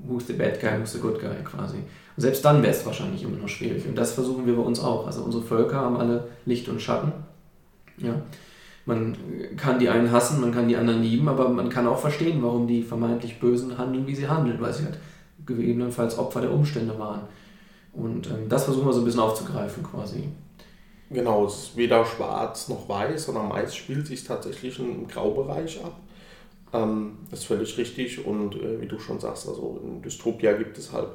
who's 0.08 0.28
the 0.28 0.34
bad 0.34 0.62
guy, 0.62 0.80
who's 0.80 0.94
the 0.94 1.00
good 1.00 1.20
guy 1.20 1.36
quasi. 1.44 1.78
Und 1.78 2.22
selbst 2.22 2.46
dann 2.46 2.62
wäre 2.62 2.72
es 2.72 2.86
wahrscheinlich 2.86 3.24
immer 3.24 3.38
noch 3.38 3.50
schwierig. 3.50 3.88
Und 3.88 3.96
das 3.98 4.14
versuchen 4.14 4.46
wir 4.46 4.56
bei 4.56 4.62
uns 4.62 4.80
auch. 4.80 5.06
Also 5.08 5.24
unsere 5.24 5.44
Völker 5.44 5.78
haben 5.78 5.98
alle 5.98 6.28
Licht 6.46 6.70
und 6.70 6.82
Schatten. 6.82 7.12
Ja. 7.98 8.22
Man 8.86 9.18
kann 9.58 9.80
die 9.80 9.90
einen 9.90 10.12
hassen, 10.12 10.40
man 10.40 10.54
kann 10.54 10.68
die 10.68 10.78
anderen 10.78 11.02
lieben, 11.02 11.28
aber 11.28 11.50
man 11.50 11.70
kann 11.70 11.88
auch 11.88 11.98
verstehen, 11.98 12.44
warum 12.44 12.68
die 12.68 12.84
vermeintlich 12.84 13.40
Bösen 13.40 13.78
handeln, 13.80 14.06
wie 14.06 14.14
sie 14.14 14.28
handeln, 14.28 14.62
weil 14.62 14.74
sie 14.74 14.86
halt 14.86 15.00
gegebenenfalls 15.46 16.18
Opfer 16.18 16.42
der 16.42 16.52
Umstände 16.52 16.98
waren. 16.98 17.22
Und 17.94 18.28
ähm, 18.28 18.50
das 18.50 18.66
versuchen 18.66 18.88
wir 18.88 18.94
so 18.94 19.00
ein 19.00 19.06
bisschen 19.06 19.22
aufzugreifen 19.22 19.84
quasi. 19.84 20.24
Genau, 21.10 21.46
es 21.46 21.56
ist 21.56 21.78
weder 21.78 22.04
schwarz 22.06 22.68
noch 22.68 22.90
weiß, 22.90 23.26
sondern 23.26 23.48
meist 23.48 23.78
spielt 23.78 24.08
sich 24.08 24.24
tatsächlich 24.24 24.80
im 24.80 25.08
Graubereich 25.08 25.84
ab. 25.84 26.00
Ähm, 26.74 27.20
ist 27.32 27.46
völlig 27.46 27.78
richtig 27.78 28.26
und 28.26 28.56
äh, 28.56 28.82
wie 28.82 28.88
du 28.88 29.00
schon 29.00 29.20
sagst, 29.20 29.48
also 29.48 29.80
in 29.84 30.02
Dystopia 30.02 30.54
gibt 30.54 30.78
es 30.78 30.92
halt 30.92 31.10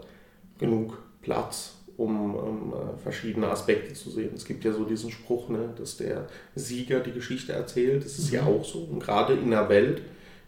genug 0.59 0.99
Platz, 1.23 1.75
um 1.97 2.35
ähm, 2.35 2.73
verschiedene 3.03 3.49
Aspekte 3.49 3.93
zu 3.93 4.11
sehen. 4.11 4.31
Es 4.35 4.45
gibt 4.45 4.65
ja 4.65 4.73
so 4.73 4.85
diesen 4.85 5.11
Spruch, 5.11 5.49
ne, 5.49 5.75
dass 5.77 5.97
der 5.97 6.29
Sieger 6.55 7.01
die 7.01 7.13
Geschichte 7.13 7.53
erzählt. 7.53 8.05
Das 8.05 8.19
ist 8.19 8.31
mhm. 8.31 8.37
ja 8.37 8.47
auch 8.47 8.65
so. 8.65 8.79
Und 8.79 9.01
gerade 9.01 9.35
in 9.35 9.53
einer 9.53 9.69
Welt, 9.69 10.03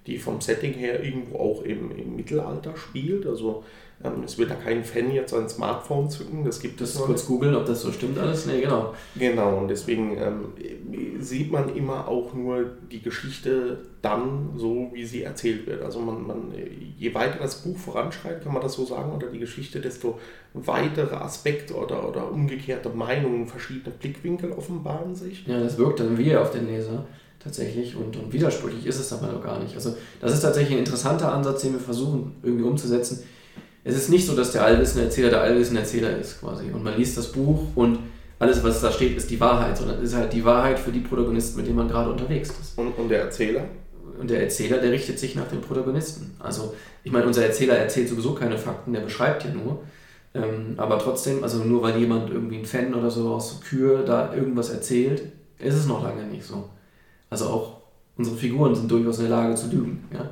die 0.06 0.18
vom 0.18 0.40
Setting 0.40 0.72
her 0.72 1.02
irgendwo 1.02 1.38
auch 1.38 1.62
im, 1.62 1.96
im 1.96 2.16
Mittelalter 2.16 2.76
spielt, 2.76 3.26
also 3.26 3.64
ähm, 4.04 4.22
es 4.24 4.36
wird 4.38 4.50
da 4.50 4.54
kein 4.54 4.84
Fan 4.84 5.12
jetzt 5.12 5.32
ein 5.32 5.48
Smartphone 5.48 6.10
zücken, 6.10 6.44
das 6.44 6.60
gibt 6.60 6.80
es 6.80 6.96
kurz 6.96 7.26
googeln, 7.26 7.54
ob 7.54 7.66
das 7.66 7.82
so 7.82 7.92
stimmt 7.92 8.18
alles. 8.18 8.46
Nee, 8.46 8.60
genau. 8.60 8.94
Genau, 9.14 9.58
und 9.58 9.68
deswegen 9.68 10.16
ähm, 10.18 11.20
sieht 11.20 11.52
man 11.52 11.74
immer 11.76 12.08
auch 12.08 12.34
nur 12.34 12.64
die 12.90 13.00
Geschichte 13.00 13.78
dann 14.00 14.50
so, 14.56 14.90
wie 14.92 15.04
sie 15.04 15.22
erzählt 15.22 15.66
wird. 15.66 15.82
Also 15.82 16.00
man, 16.00 16.26
man, 16.26 16.52
je 16.98 17.14
weiter 17.14 17.38
das 17.38 17.62
Buch 17.62 17.76
voranschreitet, 17.76 18.42
kann 18.42 18.52
man 18.52 18.62
das 18.62 18.74
so 18.74 18.84
sagen, 18.84 19.12
oder 19.12 19.28
die 19.28 19.38
Geschichte, 19.38 19.80
desto 19.80 20.18
weitere 20.54 21.14
Aspekte 21.14 21.74
oder, 21.74 22.08
oder 22.08 22.30
umgekehrte 22.30 22.88
Meinungen, 22.88 23.46
verschiedene 23.46 23.94
Blickwinkel 23.94 24.50
offenbaren 24.52 25.14
sich. 25.14 25.46
Ja, 25.46 25.60
das 25.60 25.78
wirkt 25.78 26.00
dann 26.00 26.18
wie 26.18 26.34
auf 26.34 26.50
den 26.50 26.66
Leser 26.66 27.06
tatsächlich 27.42 27.96
und, 27.96 28.16
und 28.16 28.32
widersprüchlich 28.32 28.86
ist 28.86 29.00
es 29.00 29.12
aber 29.12 29.28
noch 29.28 29.42
gar 29.42 29.58
nicht. 29.62 29.74
Also 29.74 29.96
das 30.20 30.32
ist 30.32 30.40
tatsächlich 30.40 30.74
ein 30.74 30.80
interessanter 30.80 31.32
Ansatz, 31.32 31.62
den 31.62 31.72
wir 31.72 31.80
versuchen 31.80 32.36
irgendwie 32.42 32.64
umzusetzen 32.64 33.24
es 33.84 33.96
ist 33.96 34.10
nicht 34.10 34.26
so, 34.26 34.34
dass 34.34 34.52
der 34.52 34.64
allwissende 34.64 35.04
Erzähler 35.04 35.30
der 35.30 35.40
allwissende 35.40 35.80
Erzähler 35.80 36.16
ist 36.16 36.40
quasi. 36.40 36.70
Und 36.72 36.84
man 36.84 36.96
liest 36.96 37.16
das 37.18 37.32
Buch 37.32 37.60
und 37.74 37.98
alles, 38.38 38.62
was 38.62 38.80
da 38.80 38.90
steht, 38.92 39.16
ist 39.16 39.30
die 39.30 39.40
Wahrheit, 39.40 39.76
sondern 39.76 39.98
es 39.98 40.10
ist 40.10 40.16
halt 40.16 40.32
die 40.32 40.44
Wahrheit 40.44 40.78
für 40.78 40.92
die 40.92 41.00
Protagonisten, 41.00 41.56
mit 41.56 41.66
denen 41.66 41.76
man 41.76 41.88
gerade 41.88 42.10
unterwegs 42.10 42.50
ist. 42.60 42.78
Und, 42.78 42.92
und 42.92 43.08
der 43.08 43.22
Erzähler? 43.22 43.64
Und 44.20 44.30
der 44.30 44.42
Erzähler, 44.42 44.78
der 44.78 44.92
richtet 44.92 45.18
sich 45.18 45.34
nach 45.34 45.48
den 45.48 45.60
Protagonisten. 45.60 46.34
Also, 46.38 46.74
ich 47.02 47.10
meine, 47.10 47.26
unser 47.26 47.44
Erzähler 47.44 47.76
erzählt 47.76 48.08
sowieso 48.08 48.34
keine 48.34 48.58
Fakten, 48.58 48.92
der 48.92 49.00
beschreibt 49.00 49.44
ja 49.44 49.50
nur. 49.50 49.82
Ähm, 50.34 50.74
aber 50.76 50.98
trotzdem, 50.98 51.42
also 51.42 51.58
nur 51.58 51.82
weil 51.82 51.98
jemand 51.98 52.30
irgendwie 52.30 52.58
ein 52.58 52.64
Fan 52.64 52.94
oder 52.94 53.10
so 53.10 53.30
aus 53.34 53.60
Kür 53.60 54.04
da 54.04 54.34
irgendwas 54.34 54.70
erzählt, 54.70 55.22
ist 55.58 55.74
es 55.74 55.86
noch 55.86 56.02
lange 56.02 56.24
nicht 56.24 56.44
so. 56.44 56.68
Also 57.32 57.46
auch 57.46 57.80
unsere 58.18 58.36
Figuren 58.36 58.74
sind 58.74 58.90
durchaus 58.90 59.18
in 59.18 59.24
der 59.24 59.36
Lage 59.38 59.54
zu 59.54 59.70
lügen, 59.70 60.06
ja. 60.12 60.30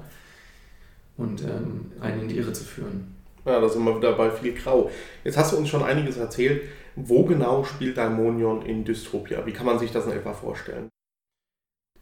Und 1.17 1.43
ähm, 1.43 1.93
einen 1.99 2.21
in 2.21 2.29
die 2.29 2.37
Irre 2.37 2.53
zu 2.53 2.63
führen. 2.63 3.17
Ja, 3.47 3.59
da 3.59 3.67
sind 3.71 3.83
wir 3.85 3.97
wieder 3.97 4.13
bei 4.13 4.31
viel 4.31 4.53
Grau. 4.53 4.91
Jetzt 5.25 5.39
hast 5.39 5.53
du 5.53 5.57
uns 5.57 5.71
schon 5.71 5.83
einiges 5.83 6.19
erzählt. 6.19 6.61
Wo 6.97 7.25
genau 7.25 7.65
spielt 7.65 7.97
Daimonion 7.97 8.67
in 8.67 8.85
Dystopia? 8.85 9.47
Wie 9.47 9.53
kann 9.53 9.65
man 9.65 9.79
sich 9.79 9.91
das 9.93 10.05
in 10.05 10.13
etwa 10.13 10.35
vorstellen? 10.35 10.91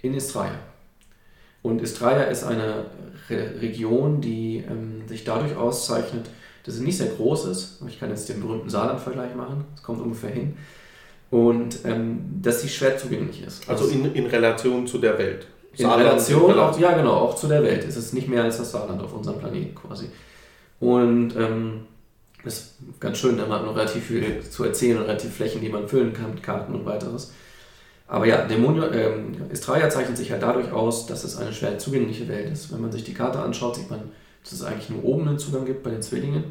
In 0.03 0.15
Istria. 0.15 0.59
Und 1.63 1.81
Istria 1.81 2.25
ist 2.25 2.43
eine 2.43 2.87
Re 3.29 3.61
Region, 3.61 4.21
die 4.21 4.65
ähm, 4.69 5.07
sich 5.07 5.23
dadurch 5.23 5.55
auszeichnet, 5.55 6.29
dass 6.65 6.75
sie 6.75 6.85
nicht 6.85 6.99
sehr 6.99 7.11
groß 7.11 7.47
ist. 7.47 7.83
Ich 7.87 8.01
kann 8.01 8.11
jetzt 8.11 8.29
den 8.29 8.41
berühmten 8.41 8.69
Saarland-Vergleich 8.69 9.37
machen, 9.37 9.65
das 9.77 9.85
kommt 9.85 10.01
ungefähr 10.01 10.31
hin. 10.31 10.57
Und 11.31 11.85
ähm, 11.85 12.41
dass 12.41 12.63
sie 12.63 12.69
schwer 12.69 12.97
zugänglich 12.97 13.43
ist. 13.43 13.69
Also, 13.69 13.89
in, 13.89 14.15
in 14.15 14.27
Relation 14.27 14.87
zu 14.87 14.99
der 14.99 15.19
Welt. 15.19 15.47
In 15.77 15.87
Relation, 15.87 16.59
auch, 16.59 16.79
ja 16.79 16.93
genau, 16.93 17.13
auch 17.13 17.37
zu 17.37 17.47
der 17.47 17.63
Welt. 17.63 17.85
Es 17.87 17.97
ist 17.97 18.15
nicht 18.15 18.29
mehr 18.29 18.43
als 18.43 18.59
das 18.59 18.73
Saarland 18.73 19.01
auf 19.03 19.13
unserem 19.13 19.39
Planeten 19.39 19.75
quasi. 19.75 20.07
Und 20.81 21.37
ähm, 21.37 21.81
das 22.45 22.55
ist 22.55 22.75
ganz 22.99 23.19
schön, 23.19 23.37
da 23.37 23.43
hat 23.43 23.51
man 23.51 23.67
noch 23.67 23.77
relativ 23.77 24.05
viel 24.05 24.41
zu 24.41 24.65
erzählen 24.65 24.99
und 24.99 25.05
relativ 25.05 25.35
Flächen, 25.35 25.61
die 25.61 25.69
man 25.69 25.87
füllen 25.87 26.13
kann 26.13 26.31
mit 26.35 26.43
Karten 26.43 26.75
und 26.75 26.87
weiteres. 26.87 27.33
Aber 28.07 28.27
ja, 28.27 28.47
Dämonio, 28.47 28.91
ähm, 28.91 29.37
Istria 29.51 29.91
zeichnet 29.91 30.17
sich 30.17 30.33
halt 30.33 30.43
dadurch 30.43 30.73
aus, 30.73 31.07
dass 31.07 31.25
es 31.25 31.37
eine 31.37 31.53
schwer 31.53 31.79
zugängliche 31.79 32.27
Welt 32.27 32.51
ist. 32.51 32.73
Wenn 32.73 32.81
man 32.81 32.91
sich 32.91 33.05
die 33.05 33.13
Karte 33.13 33.39
anschaut, 33.39 33.77
sieht 33.77 33.91
man, 33.91 34.01
dass 34.43 34.53
es 34.53 34.63
eigentlich 34.63 34.89
nur 34.89 35.05
oben 35.05 35.29
einen 35.29 35.39
Zugang 35.39 35.67
gibt 35.67 35.83
bei 35.83 35.91
den 35.91 36.01
Zwillingen. 36.01 36.45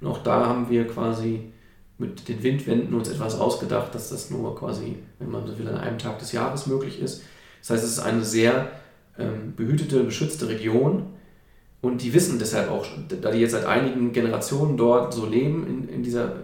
Und 0.00 0.06
auch 0.06 0.22
da 0.22 0.46
haben 0.46 0.70
wir 0.70 0.86
quasi 0.86 1.52
mit 2.00 2.28
den 2.28 2.42
Windwänden 2.42 2.94
uns 2.94 3.08
etwas 3.08 3.38
ausgedacht, 3.38 3.94
dass 3.94 4.10
das 4.10 4.30
nur 4.30 4.56
quasi, 4.56 4.96
wenn 5.18 5.30
man 5.30 5.46
so 5.46 5.58
will, 5.58 5.68
an 5.68 5.76
einem 5.76 5.98
Tag 5.98 6.18
des 6.18 6.32
Jahres 6.32 6.66
möglich 6.66 7.00
ist. 7.00 7.22
Das 7.60 7.70
heißt, 7.70 7.84
es 7.84 7.90
ist 7.92 8.00
eine 8.00 8.24
sehr 8.24 8.72
ähm, 9.18 9.54
behütete, 9.54 10.02
beschützte 10.02 10.48
Region, 10.48 11.06
und 11.82 12.02
die 12.02 12.12
wissen 12.12 12.38
deshalb 12.38 12.70
auch, 12.70 12.86
da 13.22 13.30
die 13.30 13.38
jetzt 13.38 13.52
seit 13.52 13.64
einigen 13.64 14.12
Generationen 14.12 14.76
dort 14.76 15.14
so 15.14 15.26
leben, 15.26 15.66
in, 15.66 15.88
in 15.88 16.02
dieser 16.02 16.36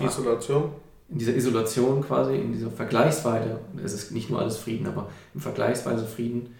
Isolation. 0.00 0.72
In 1.08 1.18
dieser 1.18 1.34
Isolation 1.34 2.02
quasi, 2.02 2.36
in 2.36 2.52
dieser 2.52 2.70
Vergleichsweise, 2.70 3.58
es 3.84 3.92
ist 3.92 4.12
nicht 4.12 4.30
nur 4.30 4.40
alles 4.40 4.56
Frieden, 4.56 4.86
aber 4.86 5.08
im 5.34 5.40
Vergleichsweise 5.40 6.06
Frieden, 6.06 6.54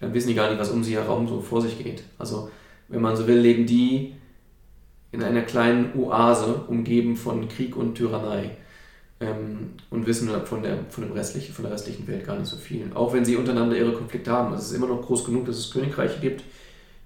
dann 0.00 0.14
wissen 0.14 0.28
die 0.28 0.34
gar 0.34 0.48
nicht, 0.48 0.58
was 0.58 0.70
um 0.70 0.82
sie 0.82 0.96
herum 0.96 1.28
so 1.28 1.40
vor 1.40 1.60
sich 1.60 1.82
geht. 1.82 2.02
Also, 2.18 2.50
wenn 2.88 3.02
man 3.02 3.16
so 3.16 3.26
will, 3.26 3.38
leben 3.38 3.66
die 3.66 4.14
in 5.12 5.22
einer 5.22 5.42
kleinen 5.42 5.92
Oase, 5.94 6.64
umgeben 6.68 7.16
von 7.16 7.48
Krieg 7.48 7.76
und 7.76 7.94
Tyrannei. 7.94 8.56
Ähm, 9.20 9.74
und 9.90 10.06
wissen 10.06 10.28
von 10.44 10.62
der, 10.62 10.78
von, 10.88 11.04
dem 11.04 11.12
restlichen, 11.12 11.54
von 11.54 11.64
der 11.64 11.72
restlichen 11.74 12.08
Welt 12.08 12.26
gar 12.26 12.36
nicht 12.36 12.48
so 12.48 12.56
viel. 12.56 12.90
Auch 12.94 13.12
wenn 13.12 13.24
sie 13.24 13.36
untereinander 13.36 13.76
ihre 13.76 13.92
Konflikte 13.92 14.32
haben. 14.32 14.52
Es 14.54 14.64
ist 14.64 14.72
immer 14.72 14.88
noch 14.88 15.02
groß 15.02 15.24
genug, 15.24 15.46
dass 15.46 15.58
es 15.58 15.70
Königreiche 15.70 16.18
gibt, 16.18 16.42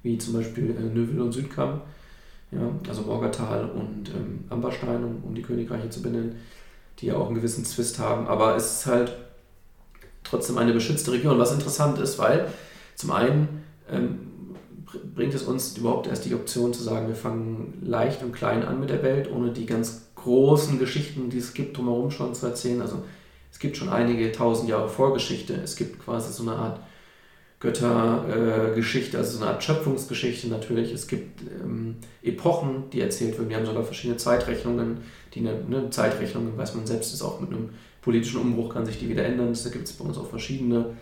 wie 0.02 0.16
zum 0.16 0.34
Beispiel 0.34 0.70
äh, 0.70 0.98
Neuville 0.98 1.22
und 1.22 1.32
Südkamm, 1.32 1.82
ja, 2.52 2.70
also 2.88 3.02
Morgertal 3.02 3.68
und 3.70 4.08
ähm, 4.14 4.44
Amberstein, 4.48 5.04
um, 5.04 5.24
um 5.24 5.34
die 5.34 5.42
Königreiche 5.42 5.90
zu 5.90 6.00
benennen, 6.00 6.36
die 6.98 7.06
ja 7.06 7.16
auch 7.16 7.26
einen 7.26 7.34
gewissen 7.34 7.64
Zwist 7.64 7.98
haben. 7.98 8.28
Aber 8.28 8.56
es 8.56 8.78
ist 8.78 8.86
halt 8.86 9.12
trotzdem 10.22 10.56
eine 10.58 10.72
beschützte 10.72 11.12
Region, 11.12 11.38
was 11.38 11.52
interessant 11.52 11.98
ist, 11.98 12.18
weil 12.18 12.46
zum 12.94 13.10
einen 13.10 13.64
ähm, 13.90 14.25
bringt 15.14 15.34
es 15.34 15.42
uns 15.42 15.76
überhaupt 15.76 16.06
erst 16.06 16.24
die 16.24 16.34
Option 16.34 16.72
zu 16.72 16.82
sagen, 16.82 17.08
wir 17.08 17.14
fangen 17.14 17.82
leicht 17.84 18.22
und 18.22 18.32
klein 18.32 18.64
an 18.64 18.80
mit 18.80 18.90
der 18.90 19.02
Welt, 19.02 19.30
ohne 19.30 19.52
die 19.52 19.66
ganz 19.66 20.02
großen 20.14 20.78
Geschichten, 20.78 21.30
die 21.30 21.38
es 21.38 21.54
gibt, 21.54 21.76
drumherum 21.76 22.10
schon 22.10 22.34
zu 22.34 22.46
erzählen. 22.46 22.82
Also 22.82 23.02
es 23.52 23.58
gibt 23.58 23.76
schon 23.76 23.88
einige 23.88 24.32
tausend 24.32 24.68
Jahre 24.68 24.88
Vorgeschichte. 24.88 25.54
Es 25.54 25.76
gibt 25.76 26.04
quasi 26.04 26.32
so 26.32 26.42
eine 26.42 26.56
Art 26.56 26.80
Göttergeschichte, 27.60 29.16
äh, 29.16 29.20
also 29.20 29.38
so 29.38 29.44
eine 29.44 29.54
Art 29.54 29.64
Schöpfungsgeschichte 29.64 30.48
natürlich. 30.48 30.92
Es 30.92 31.06
gibt 31.06 31.40
ähm, 31.42 31.96
Epochen, 32.22 32.90
die 32.92 33.00
erzählt 33.00 33.38
werden. 33.38 33.48
Wir 33.48 33.56
haben 33.56 33.66
sogar 33.66 33.84
verschiedene 33.84 34.18
Zeitrechnungen. 34.18 34.98
Die 35.34 35.40
eine, 35.40 35.64
ne, 35.68 35.90
Zeitrechnung, 35.90 36.56
weiß 36.56 36.74
man 36.74 36.86
selbst, 36.86 37.14
ist 37.14 37.22
auch 37.22 37.40
mit 37.40 37.50
einem 37.50 37.70
politischen 38.02 38.40
Umbruch 38.40 38.74
kann 38.74 38.86
sich 38.86 38.98
die 38.98 39.08
wieder 39.08 39.24
ändern. 39.24 39.52
Da 39.52 39.70
gibt 39.70 39.88
es 39.88 39.94
bei 39.94 40.04
uns 40.04 40.18
auch 40.18 40.28
verschiedene 40.28 40.96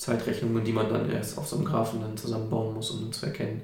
Zeitrechnungen, 0.00 0.64
die 0.64 0.72
man 0.72 0.88
dann 0.88 1.10
erst 1.10 1.36
auf 1.36 1.46
so 1.46 1.56
einem 1.56 1.66
Graphen 1.66 2.00
dann 2.00 2.16
zusammenbauen 2.16 2.74
muss, 2.74 2.90
um 2.90 3.12
zu 3.12 3.26
erkennen, 3.26 3.60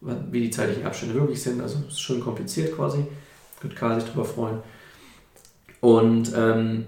wie 0.00 0.40
die 0.40 0.50
zeitlichen 0.50 0.86
Abstände 0.86 1.14
wirklich 1.14 1.42
sind. 1.42 1.60
Also 1.60 1.78
es 1.88 1.94
ist 1.94 2.00
schön 2.00 2.20
kompliziert 2.20 2.76
quasi. 2.76 3.04
Wird 3.60 3.74
Karl 3.74 4.00
sich 4.00 4.08
darüber 4.08 4.24
freuen. 4.24 4.58
Und 5.80 6.32
ähm, 6.36 6.86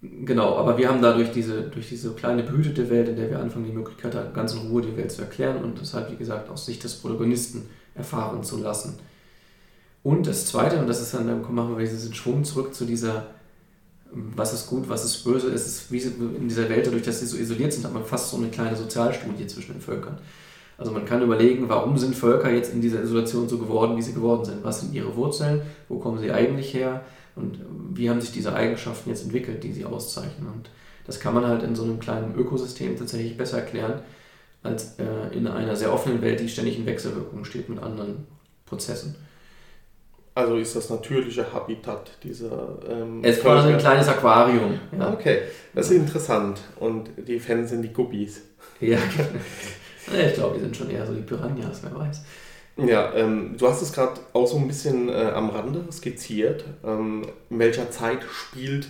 Genau, 0.00 0.56
aber 0.56 0.78
wir 0.78 0.88
haben 0.88 1.02
dadurch 1.02 1.32
diese, 1.32 1.62
durch 1.62 1.88
diese 1.88 2.12
kleine 2.12 2.44
behütete 2.44 2.88
Welt, 2.88 3.08
in 3.08 3.16
der 3.16 3.30
wir 3.30 3.40
anfangen, 3.40 3.64
die 3.64 3.72
Möglichkeit 3.72 4.14
haben, 4.14 4.32
ganz 4.32 4.54
in 4.54 4.68
Ruhe 4.68 4.80
die 4.80 4.96
Welt 4.96 5.10
zu 5.10 5.22
erklären 5.22 5.64
und 5.64 5.80
deshalb, 5.80 6.12
wie 6.12 6.16
gesagt, 6.16 6.48
aus 6.50 6.66
Sicht 6.66 6.84
des 6.84 6.94
Protagonisten 6.94 7.68
erfahren 7.96 8.44
zu 8.44 8.58
lassen. 8.58 8.96
Und 10.04 10.28
das 10.28 10.46
Zweite, 10.46 10.78
und 10.78 10.86
das 10.86 11.00
ist 11.00 11.14
dann, 11.14 11.26
dann 11.26 11.52
machen 11.52 11.76
wir 11.76 11.84
diesen 11.84 12.14
Schwung 12.14 12.44
zurück 12.44 12.74
zu 12.74 12.84
dieser, 12.84 13.26
was 14.12 14.52
ist 14.52 14.66
gut, 14.66 14.88
was 14.88 15.04
ist 15.04 15.24
böse, 15.24 15.48
es 15.48 15.66
ist 15.66 15.92
wie 15.92 15.98
in 15.98 16.48
dieser 16.48 16.68
Welt, 16.68 16.86
dadurch, 16.86 17.02
dass 17.02 17.20
sie 17.20 17.26
so 17.26 17.36
isoliert 17.36 17.72
sind, 17.72 17.84
hat 17.84 17.92
man 17.92 18.04
fast 18.04 18.30
so 18.30 18.36
eine 18.36 18.48
kleine 18.48 18.76
Sozialstudie 18.76 19.46
zwischen 19.46 19.72
den 19.72 19.80
Völkern. 19.80 20.18
Also 20.78 20.92
man 20.92 21.04
kann 21.04 21.22
überlegen, 21.22 21.68
warum 21.68 21.98
sind 21.98 22.14
Völker 22.14 22.50
jetzt 22.50 22.72
in 22.72 22.80
dieser 22.80 23.02
Isolation 23.02 23.48
so 23.48 23.58
geworden, 23.58 23.96
wie 23.96 24.02
sie 24.02 24.14
geworden 24.14 24.44
sind? 24.44 24.62
Was 24.62 24.80
sind 24.80 24.94
ihre 24.94 25.14
Wurzeln? 25.16 25.62
Wo 25.88 25.98
kommen 25.98 26.20
sie 26.20 26.30
eigentlich 26.30 26.72
her? 26.72 27.04
Und 27.34 27.58
wie 27.92 28.08
haben 28.08 28.20
sich 28.20 28.30
diese 28.30 28.54
Eigenschaften 28.54 29.10
jetzt 29.10 29.24
entwickelt, 29.24 29.64
die 29.64 29.72
sie 29.72 29.84
auszeichnen? 29.84 30.48
Und 30.48 30.70
das 31.04 31.18
kann 31.18 31.34
man 31.34 31.46
halt 31.46 31.64
in 31.64 31.74
so 31.74 31.82
einem 31.82 31.98
kleinen 31.98 32.36
Ökosystem 32.36 32.96
tatsächlich 32.96 33.36
besser 33.36 33.58
erklären, 33.58 34.00
als 34.62 34.98
äh, 34.98 35.34
in 35.36 35.46
einer 35.48 35.74
sehr 35.74 35.92
offenen 35.92 36.22
Welt, 36.22 36.40
die 36.40 36.48
ständig 36.48 36.78
in 36.78 36.86
Wechselwirkung 36.86 37.44
steht 37.44 37.68
mit 37.68 37.82
anderen 37.82 38.26
Prozessen. 38.64 39.16
Also 40.38 40.54
ist 40.56 40.76
das 40.76 40.88
natürliche 40.88 41.52
Habitat 41.52 42.12
dieser. 42.22 42.78
Ähm, 42.88 43.24
es 43.24 43.38
ist 43.38 43.42
quasi 43.42 43.72
ein 43.72 43.78
kleines 43.78 44.06
Aquarium. 44.06 44.78
Ja. 44.96 45.12
Okay, 45.12 45.40
das 45.74 45.90
ist 45.90 45.96
interessant. 45.96 46.60
Und 46.78 47.10
die 47.26 47.40
Fans 47.40 47.70
sind 47.70 47.82
die 47.82 47.92
Guppies. 47.92 48.42
Ja, 48.80 50.26
ich 50.26 50.32
glaube, 50.32 50.54
die 50.54 50.60
sind 50.62 50.74
schon 50.74 50.88
eher 50.88 51.04
so 51.04 51.12
die 51.12 51.20
Piranhas, 51.20 51.82
wer 51.82 51.94
weiß. 51.94 52.22
Ja, 52.78 53.12
ähm, 53.12 53.56
du 53.58 53.68
hast 53.68 53.82
es 53.82 53.92
gerade 53.92 54.18
auch 54.32 54.46
so 54.46 54.56
ein 54.56 54.66
bisschen 54.66 55.10
äh, 55.10 55.32
am 55.34 55.50
Rande 55.50 55.84
skizziert. 55.92 56.64
Ähm, 56.82 57.26
in 57.50 57.58
welcher 57.58 57.90
Zeit 57.90 58.20
spielt 58.22 58.88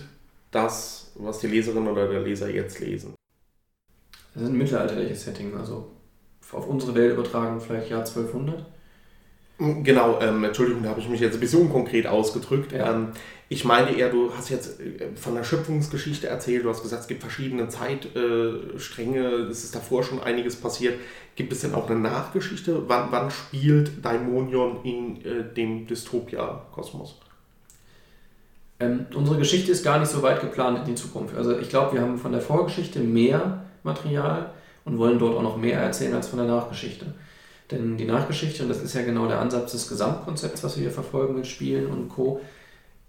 das, 0.51 1.11
was 1.15 1.39
die 1.39 1.47
Leserin 1.47 1.89
oder 1.89 2.07
der 2.07 2.21
Leser 2.21 2.49
jetzt 2.49 2.79
lesen? 2.79 3.15
Das 4.33 4.43
ist 4.43 4.49
ein 4.49 4.57
mittelalterliches 4.57 5.25
Setting, 5.25 5.57
also 5.57 5.91
auf 6.53 6.67
unsere 6.69 6.95
Welt 6.95 7.11
übertragen 7.11 7.59
vielleicht 7.59 7.89
Jahr 7.89 8.05
1200. 8.05 8.65
Genau, 9.59 10.21
ähm, 10.21 10.45
Entschuldigung, 10.45 10.83
da 10.83 10.89
habe 10.89 11.01
ich 11.01 11.09
mich 11.09 11.19
jetzt 11.19 11.33
ein 11.33 11.41
bisschen 11.41 11.63
unkonkret 11.63 12.07
ausgedrückt. 12.07 12.71
Ja. 12.71 12.93
Ähm, 12.93 13.09
ich 13.49 13.65
meine 13.65 13.91
eher, 13.91 14.09
du 14.09 14.31
hast 14.33 14.49
jetzt 14.49 14.79
äh, 14.79 15.09
von 15.15 15.35
der 15.35 15.43
Schöpfungsgeschichte 15.43 16.27
erzählt, 16.27 16.63
du 16.63 16.69
hast 16.69 16.81
gesagt, 16.81 17.01
es 17.01 17.07
gibt 17.09 17.19
verschiedene 17.19 17.67
Zeitstränge, 17.67 19.19
es 19.49 19.65
ist 19.65 19.75
davor 19.75 20.03
schon 20.03 20.23
einiges 20.23 20.55
passiert. 20.55 20.97
Gibt 21.35 21.51
es 21.51 21.59
denn 21.59 21.73
auch 21.73 21.89
eine 21.89 21.99
Nachgeschichte? 21.99 22.83
Wann, 22.87 23.11
wann 23.11 23.31
spielt 23.31 24.05
Daimonion 24.05 24.77
in 24.83 25.25
äh, 25.25 25.53
dem 25.53 25.87
Dystopia-Kosmos? 25.87 27.19
Ähm, 28.79 29.07
unsere 29.13 29.37
Geschichte 29.37 29.73
ist 29.73 29.83
gar 29.83 29.99
nicht 29.99 30.09
so 30.09 30.21
weit 30.23 30.39
geplant 30.39 30.79
in 30.79 30.85
die 30.85 30.95
Zukunft. 30.95 31.35
Also 31.35 31.57
ich 31.59 31.67
glaube, 31.67 31.95
wir 31.95 32.01
haben 32.01 32.17
von 32.17 32.31
der 32.31 32.41
Vorgeschichte 32.41 32.99
mehr 32.99 33.65
Material 33.83 34.51
und 34.85 34.97
wollen 34.97 35.19
dort 35.19 35.35
auch 35.35 35.43
noch 35.43 35.57
mehr 35.57 35.81
erzählen 35.81 36.13
als 36.13 36.29
von 36.29 36.39
der 36.39 36.47
Nachgeschichte. 36.47 37.07
Denn 37.71 37.97
die 37.97 38.05
Nachgeschichte, 38.05 38.63
und 38.63 38.69
das 38.69 38.81
ist 38.81 38.95
ja 38.95 39.03
genau 39.03 39.27
der 39.27 39.39
Ansatz 39.39 39.73
des 39.73 39.87
Gesamtkonzepts, 39.87 40.63
was 40.63 40.75
wir 40.75 40.83
hier 40.83 40.91
verfolgen 40.91 41.35
mit 41.35 41.47
Spielen 41.47 41.87
und 41.87 42.09
Co., 42.09 42.41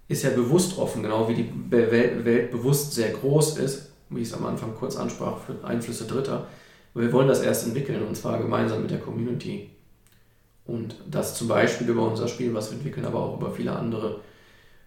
ist 0.09 0.25
ja 0.25 0.31
bewusst 0.31 0.77
offen, 0.77 1.03
genau 1.03 1.29
wie 1.29 1.35
die 1.35 1.51
Welt, 1.71 2.51
bewusst 2.51 2.93
sehr 2.93 3.11
groß 3.11 3.59
ist, 3.59 3.93
wie 4.11 4.23
ich 4.23 4.29
es 4.29 4.35
am 4.35 4.45
Anfang 4.45 4.75
kurz 4.75 4.97
ansprach, 4.97 5.39
für 5.39 5.65
Einflüsse 5.65 6.05
Dritter. 6.05 6.49
Wir 6.95 7.13
wollen 7.13 7.29
das 7.29 7.43
erst 7.43 7.67
entwickeln 7.67 8.03
und 8.03 8.17
zwar 8.17 8.39
gemeinsam 8.39 8.83
mit 8.83 8.91
der 8.91 8.99
Community. 8.99 9.71
Und 10.67 10.97
das 11.09 11.37
zum 11.37 11.47
Beispiel 11.47 11.89
über 11.89 12.07
unser 12.07 12.27
Spiel, 12.27 12.53
was 12.55 12.71
wir 12.71 12.79
entwickeln, 12.79 13.07
aber 13.07 13.21
auch 13.21 13.37
über 13.39 13.53
viele 13.53 13.73
andere 13.73 14.21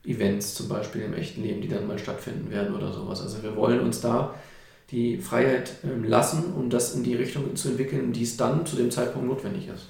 Events, 0.05 0.55
zum 0.55 0.67
Beispiel 0.67 1.03
im 1.03 1.13
echten 1.13 1.41
Leben, 1.41 1.61
die 1.61 1.69
dann 1.69 1.87
mal 1.87 1.97
stattfinden 1.97 2.51
werden 2.51 2.75
oder 2.75 2.91
sowas. 2.91 3.21
Also 3.21 3.41
wir 3.41 3.55
wollen 3.55 3.79
uns 3.79 4.01
da 4.01 4.35
die 4.93 5.17
Freiheit 5.17 5.73
ähm, 5.83 6.03
lassen, 6.03 6.53
um 6.53 6.69
das 6.69 6.93
in 6.93 7.03
die 7.03 7.15
Richtung 7.15 7.55
zu 7.55 7.69
entwickeln, 7.69 8.13
die 8.13 8.23
es 8.23 8.37
dann 8.37 8.63
zu 8.65 8.75
dem 8.75 8.91
Zeitpunkt 8.91 9.27
notwendig 9.27 9.67
ist. 9.67 9.87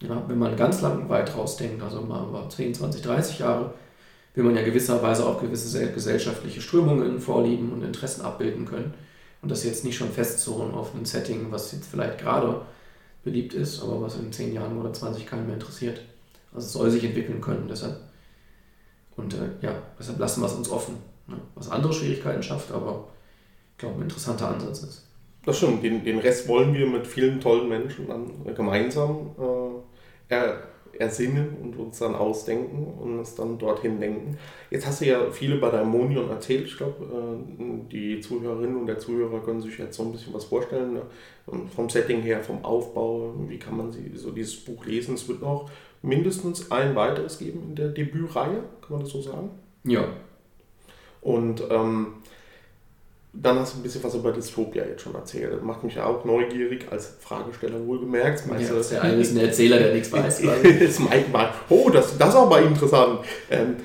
Ja, 0.00 0.22
wenn 0.28 0.38
man 0.38 0.56
ganz 0.56 0.80
lang 0.80 1.08
weit 1.08 1.36
rausdenkt, 1.36 1.82
also 1.82 2.00
mal 2.02 2.28
über 2.28 2.48
10, 2.48 2.72
20, 2.72 3.02
30 3.02 3.40
Jahre, 3.40 3.74
will 4.34 4.44
man 4.44 4.54
ja 4.54 4.62
gewisserweise 4.62 5.26
auch 5.26 5.40
gewisse 5.40 5.92
gesellschaftliche 5.92 6.60
Strömungen 6.60 7.20
vorlieben 7.20 7.72
und 7.72 7.82
Interessen 7.82 8.22
abbilden 8.22 8.64
können. 8.64 8.94
Und 9.42 9.50
das 9.50 9.64
jetzt 9.64 9.84
nicht 9.84 9.96
schon 9.96 10.10
festzurren 10.10 10.72
auf 10.72 10.94
ein 10.94 11.04
Setting, 11.04 11.48
was 11.50 11.72
jetzt 11.72 11.88
vielleicht 11.88 12.18
gerade 12.18 12.62
beliebt 13.24 13.54
ist, 13.54 13.82
aber 13.82 14.00
was 14.00 14.16
in 14.16 14.32
10 14.32 14.54
Jahren 14.54 14.78
oder 14.78 14.92
20 14.92 15.26
keinen 15.26 15.46
mehr 15.46 15.54
interessiert. 15.54 16.00
Also 16.54 16.66
es 16.66 16.72
soll 16.72 16.90
sich 16.90 17.02
entwickeln 17.02 17.40
können, 17.40 17.66
deshalb. 17.68 17.96
Und 19.16 19.34
äh, 19.34 19.50
ja, 19.60 19.74
deshalb 19.98 20.20
lassen 20.20 20.40
wir 20.40 20.46
es 20.46 20.54
uns 20.54 20.70
offen. 20.70 20.94
Ne? 21.26 21.36
Was 21.56 21.70
andere 21.70 21.92
Schwierigkeiten 21.92 22.42
schafft, 22.42 22.70
aber 22.70 23.08
glaube, 23.78 23.96
ein 23.96 24.02
interessanter 24.02 24.48
Ansatz 24.48 24.82
ist. 24.82 25.06
Das 25.44 25.56
stimmt, 25.56 25.82
den, 25.82 26.04
den 26.04 26.18
Rest 26.18 26.46
wollen 26.48 26.72
wir 26.72 26.86
mit 26.86 27.06
vielen 27.06 27.40
tollen 27.40 27.68
Menschen 27.68 28.06
dann 28.06 28.54
gemeinsam 28.54 29.30
äh, 29.38 30.34
er, 30.34 30.62
ersinnen 30.98 31.56
und 31.60 31.76
uns 31.76 31.98
dann 31.98 32.14
ausdenken 32.14 32.86
und 33.00 33.18
uns 33.18 33.34
dann 33.34 33.58
dorthin 33.58 34.00
denken. 34.00 34.38
Jetzt 34.70 34.86
hast 34.86 35.00
du 35.00 35.06
ja 35.06 35.30
viele 35.30 35.56
bei 35.56 35.70
Daimonion 35.70 36.30
erzählt. 36.30 36.66
Ich 36.66 36.76
glaube, 36.76 37.04
äh, 37.04 37.90
die 37.90 38.20
Zuhörerinnen 38.20 38.76
und 38.76 38.86
der 38.86 38.98
Zuhörer 38.98 39.40
können 39.40 39.60
sich 39.60 39.78
jetzt 39.78 39.96
so 39.96 40.04
ein 40.04 40.12
bisschen 40.12 40.32
was 40.32 40.44
vorstellen. 40.44 40.94
Ne? 40.94 41.02
Vom 41.74 41.88
Setting 41.88 42.20
her, 42.20 42.42
vom 42.42 42.64
Aufbau, 42.64 43.34
wie 43.48 43.58
kann 43.58 43.76
man 43.76 43.90
sie, 43.90 44.12
so 44.14 44.30
dieses 44.30 44.56
Buch 44.56 44.84
lesen. 44.84 45.14
Es 45.14 45.26
wird 45.28 45.40
noch 45.40 45.70
mindestens 46.02 46.70
ein 46.70 46.94
weiteres 46.94 47.38
geben 47.38 47.62
in 47.70 47.74
der 47.74 47.88
Debütreihe, 47.88 48.62
kann 48.80 48.90
man 48.90 49.00
das 49.00 49.10
so 49.10 49.22
sagen? 49.22 49.50
Ja. 49.84 50.04
Und 51.20 51.62
ähm, 51.70 52.14
dann 53.34 53.58
hast 53.58 53.74
du 53.74 53.78
ein 53.78 53.82
bisschen 53.82 54.04
was 54.04 54.14
über 54.14 54.30
Dystopia 54.30 54.84
jetzt 54.84 55.02
schon 55.02 55.14
erzählt. 55.14 55.54
Das 55.54 55.62
macht 55.62 55.82
mich 55.84 55.94
ja 55.94 56.04
auch 56.04 56.24
neugierig 56.24 56.86
als 56.90 57.14
Fragesteller 57.20 57.84
wohlgemerkt. 57.86 58.46
Meinst 58.46 58.70
ja, 58.70 58.78
der 58.78 59.02
eine 59.02 59.22
ist 59.22 59.32
ein 59.32 59.38
Erzähler, 59.38 59.78
der 59.78 59.94
nichts 59.94 60.12
weiß. 60.12 60.42
das 60.80 60.98
meint 60.98 61.32
mal, 61.32 61.52
oh, 61.70 61.88
das, 61.88 62.18
das 62.18 62.28
ist 62.30 62.34
aber 62.34 62.60
interessant. 62.60 63.20
Ähm, 63.50 63.76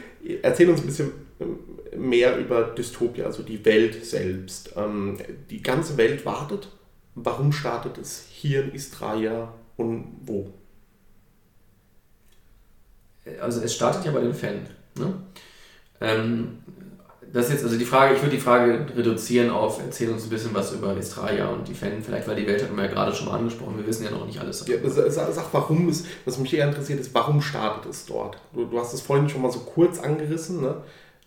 erzähl 0.41 0.69
uns 0.69 0.81
ein 0.81 0.87
bisschen 0.87 1.11
ähm, 1.39 1.59
mehr 1.95 2.37
über 2.37 2.63
Dystopia, 2.63 3.25
also 3.25 3.41
die 3.41 3.63
Welt 3.63 4.05
selbst. 4.05 4.73
Ähm, 4.75 5.17
die 5.49 5.63
ganze 5.63 5.95
Welt 5.95 6.25
wartet. 6.25 6.69
Warum 7.15 7.53
startet 7.53 7.97
es 7.97 8.25
hier 8.29 8.65
in 8.65 8.73
Istraia 8.73 9.53
und 9.77 10.07
wo? 10.23 10.53
Also 13.41 13.61
es 13.61 13.73
startet 13.73 14.05
ja 14.05 14.11
bei 14.11 14.21
den 14.21 14.33
Fan. 14.33 14.67
Ne? 14.95 15.13
Ähm, 16.01 16.59
das 17.37 17.49
ist 17.49 17.51
jetzt 17.51 17.65
also 17.65 17.77
die 17.77 17.85
Frage, 17.85 18.15
ich 18.15 18.21
würde 18.23 18.35
die 18.35 18.41
Frage 18.41 18.87
reduzieren 18.95 19.51
auf, 19.51 19.79
erzähl 19.79 20.09
uns 20.09 20.23
ein 20.23 20.29
bisschen 20.31 20.55
was 20.55 20.71
über 20.73 20.97
Estraia 20.97 21.47
und 21.49 21.67
die 21.67 21.75
Fan, 21.75 22.01
vielleicht 22.01 22.27
weil 22.27 22.35
die 22.35 22.47
Welt 22.47 22.63
hatten 22.63 22.75
wir 22.75 22.85
ja 22.85 22.89
gerade 22.89 23.13
schon 23.13 23.27
mal 23.27 23.37
angesprochen, 23.37 23.77
wir 23.77 23.85
wissen 23.85 24.05
ja 24.05 24.09
noch 24.09 24.25
nicht 24.25 24.39
alles. 24.39 24.65
Ja, 24.67 24.77
sag, 25.11 25.45
warum 25.51 25.87
es, 25.87 26.05
was 26.25 26.39
mich 26.39 26.51
eher 26.55 26.67
interessiert 26.67 26.99
ist, 26.99 27.13
warum 27.13 27.39
startet 27.43 27.91
es 27.91 28.07
dort? 28.07 28.39
Du, 28.53 28.65
du 28.65 28.79
hast 28.79 28.91
es 28.95 29.01
vorhin 29.01 29.29
schon 29.29 29.43
mal 29.43 29.51
so 29.51 29.59
kurz 29.59 29.99
angerissen, 29.99 30.61
ne? 30.61 30.77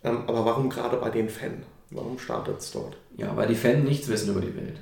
Ähm, 0.03 0.25
aber 0.27 0.45
warum 0.45 0.69
gerade 0.69 0.97
bei 0.97 1.11
den 1.11 1.29
Fan? 1.29 1.63
Warum 1.93 2.19
startet 2.19 2.59
es 2.59 2.73
dort? 2.73 2.97
Ja, 3.17 3.37
weil 3.37 3.47
die 3.47 3.55
Fan 3.55 3.85
nichts 3.85 4.09
wissen 4.09 4.31
über 4.31 4.41
die 4.41 4.57
Welt. 4.57 4.81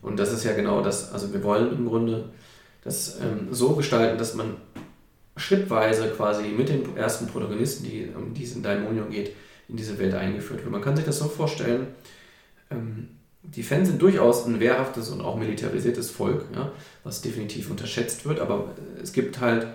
Und 0.00 0.20
das 0.20 0.32
ist 0.32 0.44
ja 0.44 0.52
genau 0.52 0.80
das, 0.80 1.12
also 1.12 1.32
wir 1.32 1.42
wollen 1.42 1.76
im 1.76 1.88
Grunde 1.88 2.30
das 2.84 3.18
ähm, 3.20 3.48
so 3.50 3.70
gestalten, 3.70 4.16
dass 4.16 4.34
man 4.34 4.58
schrittweise 5.36 6.08
quasi 6.10 6.44
mit 6.44 6.68
den 6.68 6.96
ersten 6.96 7.26
Protagonisten, 7.26 7.82
die, 7.82 8.08
um 8.14 8.32
die 8.32 8.44
es 8.44 8.54
in 8.54 8.62
Daimonion 8.62 9.10
geht, 9.10 9.32
in 9.68 9.76
diese 9.76 9.98
Welt 9.98 10.14
eingeführt 10.14 10.60
wird. 10.60 10.70
Man 10.70 10.82
kann 10.82 10.96
sich 10.96 11.04
das 11.04 11.18
so 11.18 11.26
vorstellen, 11.26 11.88
ähm, 12.70 13.08
die 13.42 13.62
Fans 13.62 13.88
sind 13.88 14.00
durchaus 14.00 14.46
ein 14.46 14.60
wehrhaftes 14.60 15.10
und 15.10 15.20
auch 15.20 15.36
militarisiertes 15.36 16.10
Volk, 16.10 16.44
ja, 16.54 16.70
was 17.02 17.22
definitiv 17.22 17.70
unterschätzt 17.70 18.24
wird, 18.24 18.38
aber 18.38 18.70
es 19.02 19.12
gibt 19.12 19.40
halt 19.40 19.66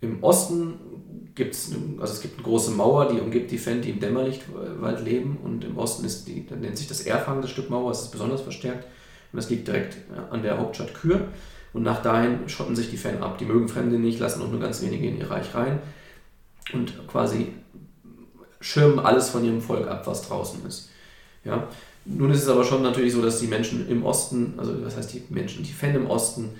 im 0.00 0.22
Osten 0.22 0.74
gibt's, 1.34 1.72
also 1.98 2.12
es 2.12 2.20
gibt 2.20 2.34
eine 2.34 2.44
große 2.44 2.72
Mauer, 2.72 3.08
die 3.08 3.20
umgibt 3.20 3.50
die 3.50 3.58
Fan, 3.58 3.82
die 3.82 3.90
im 3.90 4.00
Dämmerlichtwald 4.00 5.04
leben 5.04 5.38
und 5.42 5.64
im 5.64 5.78
Osten 5.78 6.04
ist 6.04 6.26
die, 6.26 6.46
dann 6.46 6.60
nennt 6.60 6.76
sich 6.76 6.88
das 6.88 7.02
Erfang, 7.02 7.40
das 7.40 7.50
Stück 7.50 7.70
Mauer, 7.70 7.90
das 7.90 8.02
ist 8.02 8.12
besonders 8.12 8.40
verstärkt 8.40 8.84
und 9.32 9.36
das 9.36 9.48
liegt 9.48 9.68
direkt 9.68 9.96
an 10.30 10.42
der 10.42 10.58
Hauptstadt 10.58 10.94
Kür 10.94 11.28
und 11.72 11.82
nach 11.82 12.02
dahin 12.02 12.48
schotten 12.48 12.76
sich 12.76 12.90
die 12.90 12.96
Fan 12.96 13.22
ab. 13.22 13.38
Die 13.38 13.46
mögen 13.46 13.68
Fremde 13.68 13.98
nicht, 13.98 14.18
lassen 14.18 14.42
auch 14.42 14.50
nur 14.50 14.60
ganz 14.60 14.82
wenige 14.82 15.06
in 15.06 15.18
ihr 15.18 15.30
Reich 15.30 15.54
rein 15.54 15.78
und 16.72 17.06
quasi 17.08 17.48
schirmen 18.62 18.98
alles 18.98 19.28
von 19.28 19.44
ihrem 19.44 19.60
Volk 19.60 19.86
ab, 19.88 20.06
was 20.06 20.26
draußen 20.26 20.64
ist. 20.66 20.88
Ja? 21.44 21.68
Nun 22.04 22.30
ist 22.30 22.42
es 22.42 22.48
aber 22.48 22.64
schon 22.64 22.82
natürlich 22.82 23.12
so, 23.12 23.22
dass 23.22 23.40
die 23.40 23.46
Menschen 23.46 23.88
im 23.88 24.04
Osten, 24.04 24.54
also 24.56 24.74
was 24.84 24.96
heißt 24.96 25.12
die 25.12 25.22
Menschen, 25.28 25.62
die 25.62 25.72
Fan 25.72 25.94
im 25.94 26.06
Osten, 26.06 26.50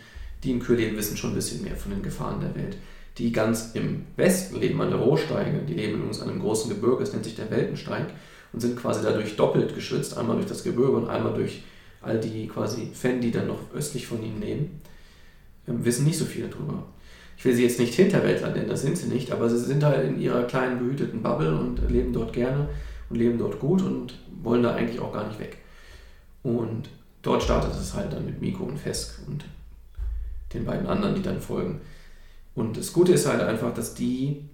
die 0.44 0.50
in 0.50 0.60
Kür 0.60 0.76
leben, 0.76 0.96
wissen 0.96 1.16
schon 1.16 1.30
ein 1.30 1.36
bisschen 1.36 1.62
mehr 1.62 1.76
von 1.76 1.92
den 1.92 2.02
Gefahren 2.02 2.40
der 2.40 2.54
Welt. 2.54 2.76
Die 3.18 3.32
ganz 3.32 3.70
im 3.74 4.04
Westen 4.16 4.60
leben, 4.60 4.80
an 4.80 4.90
der 4.90 4.98
Rohsteige, 4.98 5.60
die 5.68 5.74
leben 5.74 5.94
übrigens 5.94 6.20
an 6.20 6.30
einem 6.30 6.40
großen 6.40 6.68
Gebirge, 6.68 7.00
das 7.00 7.12
nennt 7.12 7.24
sich 7.24 7.36
der 7.36 7.50
Weltensteig, 7.50 8.06
und 8.52 8.60
sind 8.60 8.76
quasi 8.76 9.02
dadurch 9.02 9.36
doppelt 9.36 9.74
geschützt, 9.74 10.16
einmal 10.16 10.36
durch 10.36 10.48
das 10.48 10.62
Gebirge 10.64 10.92
und 10.92 11.08
einmal 11.08 11.34
durch 11.34 11.62
all 12.00 12.18
die 12.18 12.48
quasi 12.48 12.90
Fan, 12.92 13.20
die 13.20 13.30
dann 13.30 13.46
noch 13.46 13.72
östlich 13.74 14.06
von 14.06 14.22
ihnen 14.22 14.40
leben, 14.40 14.80
ähm, 15.68 15.84
wissen 15.84 16.04
nicht 16.04 16.18
so 16.18 16.24
viel 16.24 16.48
darüber 16.48 16.84
ich 17.42 17.46
will 17.46 17.56
sie 17.56 17.64
jetzt 17.64 17.80
nicht 17.80 17.94
Hinterwäldler 17.94 18.52
nennen, 18.52 18.68
das 18.68 18.82
sind 18.82 18.96
sie 18.96 19.08
nicht, 19.08 19.32
aber 19.32 19.50
sie 19.50 19.58
sind 19.58 19.82
halt 19.82 20.06
in 20.06 20.20
ihrer 20.20 20.44
kleinen 20.44 20.78
behüteten 20.78 21.24
Bubble 21.24 21.58
und 21.58 21.90
leben 21.90 22.12
dort 22.12 22.32
gerne 22.32 22.68
und 23.10 23.16
leben 23.16 23.36
dort 23.36 23.58
gut 23.58 23.82
und 23.82 24.16
wollen 24.44 24.62
da 24.62 24.76
eigentlich 24.76 25.00
auch 25.00 25.12
gar 25.12 25.26
nicht 25.26 25.40
weg. 25.40 25.56
Und 26.44 26.88
dort 27.20 27.42
startet 27.42 27.72
es 27.72 27.94
halt 27.94 28.12
dann 28.12 28.26
mit 28.26 28.40
Miko 28.40 28.62
und 28.62 28.78
Fesk 28.78 29.18
und 29.26 29.44
den 30.54 30.64
beiden 30.64 30.86
anderen, 30.86 31.16
die 31.16 31.22
dann 31.22 31.40
folgen. 31.40 31.80
Und 32.54 32.76
das 32.76 32.92
Gute 32.92 33.12
ist 33.12 33.26
halt 33.26 33.40
einfach, 33.40 33.74
dass 33.74 33.94
die, 33.94 34.44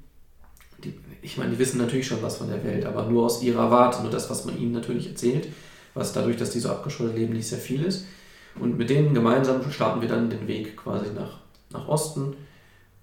die, 0.83 0.95
ich 1.21 1.37
meine, 1.37 1.51
die 1.51 1.59
wissen 1.59 1.77
natürlich 1.77 2.07
schon 2.07 2.23
was 2.23 2.39
von 2.39 2.49
der 2.49 2.65
Welt, 2.65 2.87
aber 2.87 3.05
nur 3.05 3.27
aus 3.27 3.43
ihrer 3.43 3.71
Warte, 3.71 4.01
nur 4.01 4.11
das, 4.11 4.31
was 4.31 4.47
man 4.47 4.59
ihnen 4.59 4.73
natürlich 4.73 5.09
erzählt, 5.09 5.49
was 5.93 6.15
dadurch, 6.15 6.39
dass 6.39 6.53
die 6.53 6.61
so 6.61 6.71
abgeschottet 6.71 7.17
leben, 7.17 7.35
nicht 7.35 7.49
sehr 7.49 7.59
viel 7.59 7.85
ist. 7.85 8.07
Und 8.59 8.79
mit 8.79 8.89
denen 8.89 9.13
gemeinsam 9.13 9.71
starten 9.71 10.01
wir 10.01 10.09
dann 10.09 10.31
den 10.31 10.49
Weg 10.49 10.79
quasi 10.79 11.13
nach, 11.15 11.41
nach 11.71 11.87
Osten 11.87 12.35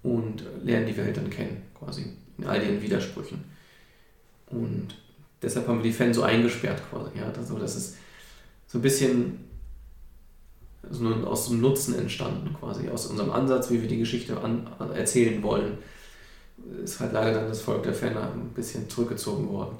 und 0.06 0.44
lernen 0.62 0.86
die 0.86 0.96
Welt 0.96 1.16
dann 1.16 1.30
kennen, 1.30 1.62
quasi 1.74 2.04
in 2.38 2.44
all 2.44 2.62
ihren 2.62 2.80
Widersprüchen. 2.80 3.44
Und 4.46 4.88
deshalb 5.42 5.66
haben 5.66 5.78
wir 5.78 5.90
die 5.90 5.92
Fans 5.92 6.16
so 6.16 6.22
eingesperrt 6.22 6.80
quasi. 6.90 7.18
Ja? 7.18 7.32
Also 7.36 7.58
das 7.58 7.74
ist 7.74 7.96
so 8.68 8.78
ein 8.78 8.82
bisschen 8.82 9.40
so 10.88 11.08
aus 11.08 11.48
dem 11.48 11.60
Nutzen 11.60 11.98
entstanden 11.98 12.54
quasi, 12.54 12.88
aus 12.88 13.06
unserem 13.06 13.32
Ansatz, 13.32 13.70
wie 13.70 13.82
wir 13.82 13.88
die 13.88 13.98
Geschichte 13.98 14.40
an, 14.40 14.68
erzählen 14.94 15.42
wollen. 15.42 15.78
Ist 16.84 17.00
halt 17.00 17.12
leider 17.12 17.40
dann 17.40 17.48
das 17.48 17.60
Volk 17.60 17.82
der 17.82 17.94
Fan 17.94 18.16
ein 18.16 18.50
bisschen 18.54 18.88
zurückgezogen 18.88 19.48
worden. 19.48 19.76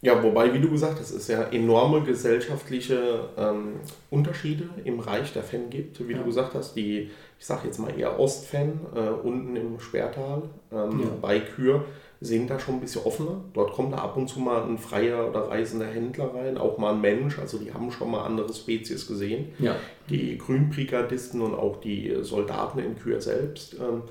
Ja, 0.00 0.22
wobei, 0.22 0.54
wie 0.54 0.60
du 0.60 0.70
gesagt 0.70 1.00
hast, 1.00 1.10
es 1.10 1.26
ja 1.26 1.42
enorme 1.42 2.02
gesellschaftliche 2.02 3.30
ähm, 3.36 3.80
Unterschiede 4.10 4.68
im 4.84 5.00
Reich 5.00 5.32
der 5.32 5.42
Fan 5.42 5.70
gibt. 5.70 6.06
Wie 6.06 6.12
ja. 6.12 6.18
du 6.18 6.24
gesagt 6.24 6.54
hast, 6.54 6.74
die, 6.74 7.10
ich 7.38 7.46
sage 7.46 7.66
jetzt 7.66 7.78
mal 7.78 7.98
eher 7.98 8.18
Ostfan, 8.20 8.80
äh, 8.94 9.08
unten 9.08 9.56
im 9.56 9.80
Sperrtal, 9.80 10.42
ähm, 10.70 11.00
ja. 11.00 11.08
bei 11.20 11.40
Kür, 11.40 11.84
sind 12.20 12.50
da 12.50 12.58
schon 12.58 12.76
ein 12.76 12.80
bisschen 12.80 13.02
offener. 13.04 13.40
Dort 13.54 13.72
kommt 13.72 13.92
da 13.92 13.98
ab 13.98 14.16
und 14.16 14.28
zu 14.28 14.40
mal 14.40 14.62
ein 14.62 14.78
freier 14.78 15.28
oder 15.28 15.48
reisender 15.48 15.86
Händler 15.86 16.34
rein, 16.34 16.58
auch 16.58 16.78
mal 16.78 16.94
ein 16.94 17.00
Mensch. 17.00 17.38
Also 17.38 17.58
die 17.58 17.72
haben 17.72 17.90
schon 17.90 18.10
mal 18.10 18.24
andere 18.24 18.52
Spezies 18.52 19.06
gesehen. 19.06 19.52
Ja. 19.58 19.76
Die 20.10 20.36
Grünbrigadisten 20.38 21.40
und 21.40 21.54
auch 21.54 21.80
die 21.80 22.16
Soldaten 22.22 22.80
in 22.80 22.96
Kür 22.98 23.20
selbst. 23.20 23.74
Ähm, 23.74 24.02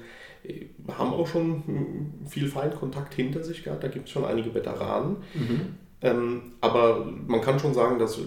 haben 0.88 1.14
auch 1.14 1.28
schon 1.28 2.14
viel 2.28 2.48
Feindkontakt 2.48 3.14
hinter 3.14 3.44
sich 3.44 3.64
gehabt. 3.64 3.84
Da 3.84 3.88
gibt 3.88 4.06
es 4.06 4.12
schon 4.12 4.26
einige 4.26 4.54
Veteranen. 4.54 5.18
Mhm. 5.34 5.76
Ähm, 6.02 6.42
aber 6.62 7.08
man 7.26 7.42
kann 7.42 7.60
schon 7.60 7.74
sagen, 7.74 7.98
dass 7.98 8.20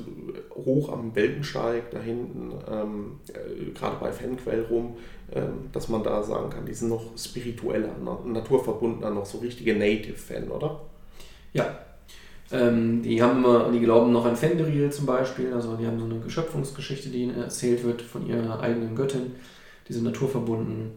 hoch 0.55 0.93
am 0.93 1.15
Weltensteig 1.15 1.91
da 1.93 2.01
hinten, 2.01 2.53
ähm, 2.69 3.21
äh, 3.29 3.71
gerade 3.71 3.97
bei 4.01 4.11
Fanquell 4.11 4.67
rum, 4.69 4.97
ähm, 5.33 5.69
dass 5.73 5.89
man 5.89 6.03
da 6.03 6.23
sagen 6.23 6.51
kann, 6.51 6.67
die 6.67 6.75
sind 6.75 6.89
noch 6.89 7.17
spiritueller, 7.17 7.95
naturverbundener, 8.25 9.11
noch 9.11 9.27
so 9.27 9.39
richtige 9.39 9.77
Native-Fan, 9.77 10.51
oder? 10.51 10.81
Ja. 11.53 11.79
Ähm, 12.53 13.03
die 13.03 13.23
haben 13.23 13.45
die 13.73 13.79
glauben 13.79 14.11
noch 14.11 14.27
an 14.27 14.35
Fenderil 14.35 14.91
zum 14.91 15.07
Beispiel, 15.07 15.53
also 15.53 15.77
die 15.77 15.87
haben 15.87 16.01
so 16.01 16.07
eine 16.07 16.19
Geschöpfungsgeschichte, 16.19 17.09
die 17.11 17.23
ihnen 17.23 17.41
erzählt 17.41 17.85
wird 17.85 18.03
von 18.03 18.27
ihrer 18.27 18.59
eigenen 18.59 18.97
Göttin. 18.97 19.37
Die 19.89 19.93
sind 19.93 20.03
naturverbunden 20.03 20.91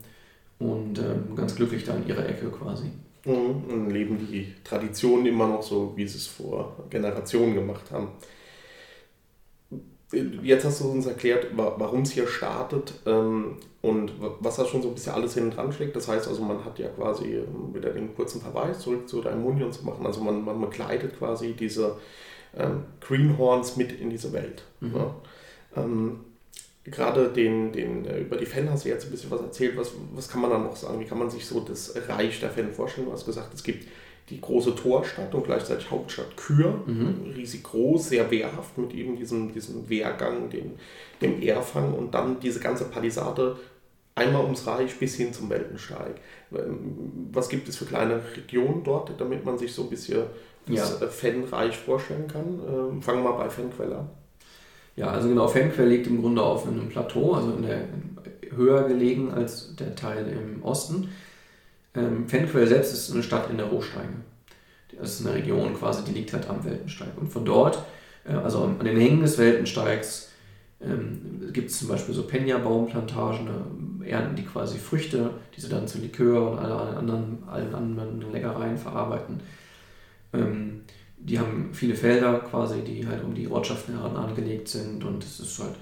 und 0.64 0.98
ähm, 1.00 1.36
ganz 1.36 1.56
glücklich 1.56 1.84
da 1.84 1.94
in 1.96 2.08
ihrer 2.08 2.28
Ecke 2.28 2.50
quasi. 2.50 2.86
Mhm. 3.26 3.64
Und 3.70 3.90
leben 3.90 4.18
die 4.18 4.54
Traditionen 4.64 5.26
immer 5.26 5.48
noch 5.48 5.62
so, 5.62 5.94
wie 5.96 6.08
sie 6.08 6.18
es 6.18 6.28
vor 6.28 6.76
Generationen 6.90 7.54
gemacht 7.54 7.92
haben. 7.92 8.10
Jetzt 10.44 10.64
hast 10.64 10.80
du 10.82 10.92
uns 10.92 11.08
erklärt, 11.08 11.48
warum 11.56 12.04
es 12.04 12.12
hier 12.12 12.28
startet 12.28 12.94
ähm, 13.08 13.58
und 13.82 14.12
was 14.40 14.58
da 14.58 14.66
schon 14.66 14.84
so 14.84 14.90
ein 14.90 14.94
bisschen 14.94 15.14
alles 15.14 15.34
hinten 15.34 15.52
dran 15.52 15.74
schlägt. 15.74 15.96
Das 15.96 16.08
heißt 16.08 16.28
also, 16.28 16.44
man 16.44 16.64
hat 16.64 16.78
ja 16.78 16.88
quasi 16.90 17.34
ähm, 17.34 17.74
wieder 17.74 17.90
den 17.90 18.16
kurzen 18.16 18.40
Verweis 18.40 18.80
zurück 18.80 19.10
zu 19.10 19.22
Daimonion 19.22 19.72
zu 19.72 19.84
machen. 19.84 20.06
Also 20.06 20.22
man, 20.22 20.46
man 20.46 20.62
begleitet 20.62 21.18
quasi 21.18 21.54
diese 21.54 21.98
ähm, 22.56 22.84
Greenhorns 23.02 23.76
mit 23.76 23.92
in 24.00 24.12
diese 24.12 24.32
Welt. 24.34 24.64
Mhm. 24.82 24.96
Ja. 24.96 25.16
Ähm, 25.78 26.20
gerade 26.86 27.30
den, 27.30 27.72
den, 27.72 28.06
äh, 28.06 28.20
über 28.20 28.38
die 28.38 28.46
Fan 28.46 28.70
hast 28.70 28.86
du 28.86 28.90
jetzt 28.90 29.06
ein 29.06 29.12
bisschen 29.12 29.32
was 29.32 29.42
erzählt. 29.42 29.78
Was, 29.78 29.92
was 30.14 30.30
kann 30.30 30.42
man 30.42 30.50
da 30.50 30.58
noch 30.58 30.76
sagen? 30.76 31.00
Wie 31.00 31.06
kann 31.06 31.20
man 31.20 31.30
sich 31.30 31.46
so 31.46 31.60
das 31.62 31.96
Reich 32.08 32.40
der 32.40 32.50
Fan 32.50 32.72
vorstellen? 32.72 33.08
Du 33.08 33.14
hast 33.14 33.26
gesagt, 33.26 33.54
es 33.54 33.64
gibt 33.64 33.88
die 34.30 34.40
große 34.40 34.76
Torstadt 34.76 35.34
und 35.36 35.44
gleichzeitig 35.44 35.92
Hauptstadt 35.92 36.38
Kür, 36.38 36.82
mhm. 36.86 37.34
riesig 37.36 37.64
groß, 37.64 38.10
sehr 38.10 38.32
wehrhaft 38.32 38.78
mit 38.78 38.94
eben 38.94 39.18
diesem, 39.18 39.54
diesem 39.54 39.90
Wehrgang, 39.90 40.50
dem, 40.50 40.74
dem 41.22 41.42
Ehrfang 41.42 41.94
und 41.94 42.14
dann 42.14 42.40
diese 42.40 42.60
ganze 42.60 42.86
Palisade 42.86 43.58
einmal 44.16 44.44
ums 44.44 44.66
Reich 44.66 44.98
bis 44.98 45.16
hin 45.16 45.34
zum 45.34 45.50
Weltensteig. 45.50 46.16
Ähm, 46.54 47.30
was 47.32 47.50
gibt 47.50 47.68
es 47.68 47.78
für 47.78 47.86
kleine 47.86 48.22
Regionen 48.36 48.84
dort, 48.84 49.12
damit 49.20 49.44
man 49.44 49.58
sich 49.58 49.74
so 49.74 49.84
ein 49.84 49.90
bisschen 49.90 50.24
das 50.68 51.00
ja. 51.02 51.08
Fanreich 51.08 51.78
vorstellen 51.78 52.28
kann? 52.28 52.62
Ähm, 52.68 53.02
fangen 53.02 53.24
wir 53.24 53.32
mal 53.32 53.38
bei 53.38 53.50
Fanquelle 53.50 53.98
an. 53.98 54.10
Ja, 54.96 55.08
also 55.08 55.28
genau, 55.28 55.48
Fanquell 55.48 55.90
liegt 55.90 56.08
im 56.08 56.22
Grunde 56.22 56.42
auf 56.42 56.68
einem 56.68 56.90
Plateau, 56.90 57.34
also 57.34 57.54
in 57.54 57.64
der, 57.64 57.88
höher 58.56 58.88
gelegen 58.88 59.32
als 59.32 59.76
der 59.76 59.96
Teil 59.96 60.28
im 60.28 60.64
Osten. 60.64 61.10
Ähm, 61.96 62.28
Fenquell 62.28 62.68
selbst 62.68 62.94
ist 62.94 63.12
eine 63.12 63.24
Stadt 63.24 63.50
in 63.50 63.58
der 63.58 63.68
Rohsteige. 63.68 64.14
Das 65.00 65.20
ist 65.20 65.26
eine 65.26 65.36
Region 65.36 65.76
quasi, 65.76 66.04
die 66.04 66.12
liegt 66.12 66.34
halt 66.34 66.50
am 66.50 66.64
Weltensteig. 66.64 67.10
Und 67.20 67.32
von 67.32 67.46
dort, 67.46 67.84
äh, 68.26 68.34
also 68.34 68.64
an 68.64 68.86
den 68.86 68.98
Hängen 68.98 69.22
des 69.22 69.38
Weltensteigs, 69.38 70.32
ähm, 70.82 71.50
gibt 71.52 71.72
es 71.72 71.80
zum 71.80 71.88
Beispiel 71.88 72.14
so 72.14 72.24
Penja-Baumplantagen, 72.24 73.46
da 73.46 74.06
ernten 74.06 74.36
die 74.36 74.44
quasi 74.44 74.78
Früchte, 74.78 75.32
die 75.56 75.62
sie 75.62 75.70
dann 75.70 75.88
zu 75.88 76.00
Likör 76.00 76.52
und 76.52 76.60
alle 76.60 76.76
anderen, 76.98 77.44
allen 77.48 77.74
anderen 77.74 78.32
Leckereien 78.32 78.78
verarbeiten. 78.78 79.40
Ähm, 80.34 80.82
die 81.26 81.40
haben 81.40 81.70
viele 81.74 81.96
Felder 81.96 82.40
quasi, 82.40 82.82
die 82.82 83.08
halt 83.08 83.24
um 83.24 83.34
die 83.34 83.48
Ortschaften 83.48 83.96
heran 83.96 84.16
angelegt 84.16 84.68
sind 84.68 85.04
und 85.04 85.24
es 85.24 85.40
ist 85.40 85.60
halt 85.60 85.76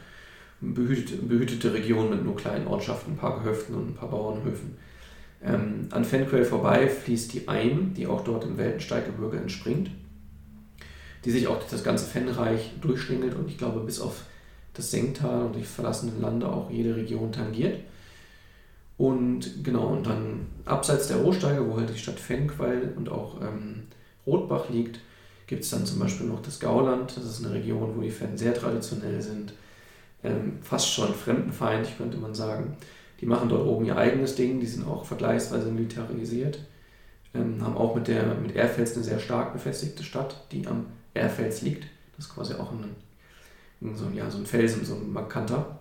eine 0.62 0.72
behütete, 0.72 1.24
behütete 1.24 1.74
Region 1.74 2.12
mit 2.12 2.24
nur 2.24 2.36
kleinen 2.36 2.68
Ortschaften, 2.68 3.14
ein 3.14 3.18
paar 3.18 3.40
Gehöften 3.40 3.76
und 3.76 3.90
ein 3.90 3.96
paar 3.96 4.10
Bauernhöfen. 4.10 4.78
Ähm, 5.44 5.88
an 5.90 6.06
Fenquell 6.06 6.46
vorbei 6.46 6.88
fließt 6.88 7.34
die 7.34 7.48
Eim, 7.48 7.96
die 7.96 8.06
auch 8.06 8.24
dort 8.24 8.44
im 8.44 8.58
Weltensteiggebirge 8.58 9.38
entspringt, 9.38 9.90
die 11.26 11.32
sich 11.32 11.48
auch 11.48 11.58
durch 11.58 11.72
das 11.72 11.84
ganze 11.84 12.06
Fennreich 12.06 12.74
durchschlingelt 12.80 13.36
und 13.36 13.50
ich 13.50 13.58
glaube 13.58 13.80
bis 13.80 14.00
auf 14.00 14.26
das 14.74 14.92
Senktal 14.92 15.48
und 15.48 15.56
die 15.56 15.64
verlassenen 15.64 16.22
Lande 16.22 16.48
auch 16.48 16.70
jede 16.70 16.96
Region 16.96 17.32
tangiert. 17.32 17.80
Und 18.98 19.64
genau, 19.64 19.88
und 19.88 20.06
dann 20.06 20.46
abseits 20.66 21.08
der 21.08 21.18
Rohsteige, 21.18 21.68
wo 21.68 21.78
halt 21.78 21.90
die 21.90 21.98
Stadt 21.98 22.20
Fennquell 22.20 22.94
und 22.96 23.10
auch 23.10 23.42
ähm, 23.42 23.88
Rotbach 24.28 24.70
liegt, 24.70 25.00
gibt 25.52 25.66
es 25.66 25.70
dann 25.70 25.86
zum 25.86 26.00
Beispiel 26.00 26.28
noch 26.28 26.42
das 26.42 26.62
Gauland. 26.62 27.12
Das 27.18 27.26
ist 27.26 27.44
eine 27.44 27.54
Region, 27.54 27.92
wo 27.98 28.00
die 28.00 28.10
Fans 28.10 28.40
sehr 28.40 28.54
traditionell 28.54 29.22
sind. 29.22 29.52
Ähm, 30.24 30.60
fast 30.62 30.94
schon 30.94 31.14
fremdenfeindlich, 31.14 31.98
könnte 31.98 32.16
man 32.16 32.34
sagen. 32.34 32.78
Die 33.20 33.26
machen 33.26 33.50
dort 33.50 33.68
oben 33.68 33.84
ihr 33.84 33.98
eigenes 33.98 34.36
Ding. 34.36 34.62
Die 34.62 34.66
sind 34.66 34.88
auch 34.88 35.04
vergleichsweise 35.04 35.70
militarisiert. 35.70 36.60
Ähm, 37.34 37.62
haben 37.62 37.76
auch 37.76 37.96
mit, 37.96 38.08
der, 38.08 38.34
mit 38.36 38.56
Erfels 38.56 38.96
eine 38.96 39.04
sehr 39.04 39.20
stark 39.20 39.52
befestigte 39.52 40.06
Stadt, 40.06 40.42
die 40.54 40.66
am 40.68 40.86
Erfels 41.14 41.62
liegt. 41.62 41.84
Das 42.16 42.28
ist 42.28 42.34
quasi 42.34 42.54
auch 42.54 42.72
ein, 42.72 43.96
so, 43.98 44.06
ja, 44.16 44.32
so 44.32 44.38
ein 44.38 44.46
Felsen, 44.46 44.86
so 44.86 44.96
ein 44.96 45.12
markanter. 45.12 45.80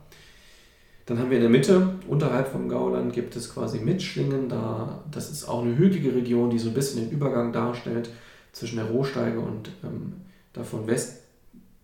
Dann 1.06 1.20
haben 1.20 1.30
wir 1.30 1.36
in 1.36 1.44
der 1.44 1.50
Mitte, 1.50 1.94
unterhalb 2.08 2.48
vom 2.48 2.68
Gauland, 2.68 3.12
gibt 3.12 3.36
es 3.36 3.54
quasi 3.54 3.78
Mitschlingen. 3.78 4.48
Da, 4.48 5.04
das 5.12 5.30
ist 5.30 5.44
auch 5.48 5.62
eine 5.62 5.76
hügelige 5.76 6.12
Region, 6.12 6.50
die 6.50 6.58
so 6.58 6.70
ein 6.70 6.74
bisschen 6.74 7.02
den 7.02 7.12
Übergang 7.12 7.52
darstellt 7.52 8.10
zwischen 8.52 8.76
der 8.76 8.86
Rohsteige 8.86 9.40
und 9.40 9.70
ähm, 9.84 10.14
davon 10.52 10.86
west, 10.86 11.22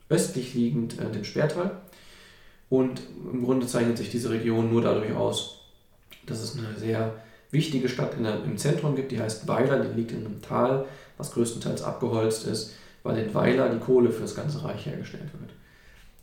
östlich 0.09 0.55
liegend 0.55 0.99
äh, 1.01 1.11
dem 1.11 1.25
Sperrtal. 1.25 1.81
Und 2.69 3.01
im 3.33 3.45
Grunde 3.45 3.67
zeichnet 3.67 3.99
sich 3.99 4.11
diese 4.11 4.31
Region 4.31 4.71
nur 4.71 4.83
dadurch 4.83 5.13
aus, 5.15 5.61
dass 6.27 6.43
es 6.43 6.57
eine 6.59 6.77
sehr 6.77 7.13
wichtige 7.51 7.89
Stadt 7.89 8.19
der, 8.19 8.43
im 8.45 8.59
Zentrum 8.59 8.97
gibt, 8.97 9.13
die 9.13 9.21
heißt 9.21 9.47
Weiler, 9.47 9.79
die 9.79 9.95
liegt 9.95 10.13
in 10.13 10.27
einem 10.27 10.43
Tal, 10.43 10.85
was 11.17 11.33
größtenteils 11.33 11.83
abgeholzt 11.83 12.47
ist, 12.47 12.75
weil 13.03 13.19
in 13.19 13.35
Weiler 13.35 13.69
die 13.69 13.79
Kohle 13.79 14.11
für 14.11 14.23
das 14.23 14.35
ganze 14.35 14.65
Reich 14.65 14.85
hergestellt 14.85 15.31
wird. 15.39 15.53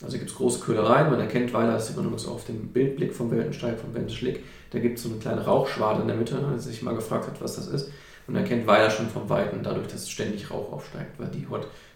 Also 0.03 0.17
gibt 0.17 0.29
es 0.29 0.35
große 0.35 0.59
Köhlereien, 0.59 1.09
man 1.09 1.21
erkennt 1.21 1.53
Weiler, 1.53 1.73
das 1.73 1.87
sieht 1.87 1.95
man 1.95 2.05
übrigens 2.05 2.27
auf 2.27 2.45
dem 2.45 2.67
Bildblick 2.73 3.13
vom 3.13 3.31
Weltensteig 3.31 3.79
von 3.79 3.93
Ben 3.93 4.09
Schlick, 4.09 4.43
da 4.71 4.79
gibt 4.79 4.97
es 4.97 5.03
so 5.03 5.09
eine 5.09 5.19
kleine 5.19 5.45
Rauchschwade 5.45 6.01
in 6.01 6.07
der 6.07 6.17
Mitte, 6.17 6.35
wenn 6.35 6.49
man 6.49 6.59
sich 6.59 6.81
mal 6.81 6.95
gefragt 6.95 7.27
hat, 7.27 7.41
was 7.41 7.55
das 7.55 7.67
ist. 7.67 7.89
Und 8.27 8.35
erkennt 8.35 8.65
Weiler 8.67 8.89
schon 8.89 9.09
vom 9.09 9.29
Weiten, 9.29 9.63
dadurch, 9.63 9.87
dass 9.87 10.09
ständig 10.09 10.49
Rauch 10.49 10.71
aufsteigt, 10.71 11.19
weil 11.19 11.27
die, 11.27 11.45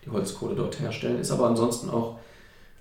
die 0.05 0.09
Holzkohle 0.09 0.55
dort 0.55 0.79
herstellen. 0.79 1.19
Ist 1.19 1.31
aber 1.31 1.47
ansonsten 1.47 1.89
auch 1.89 2.19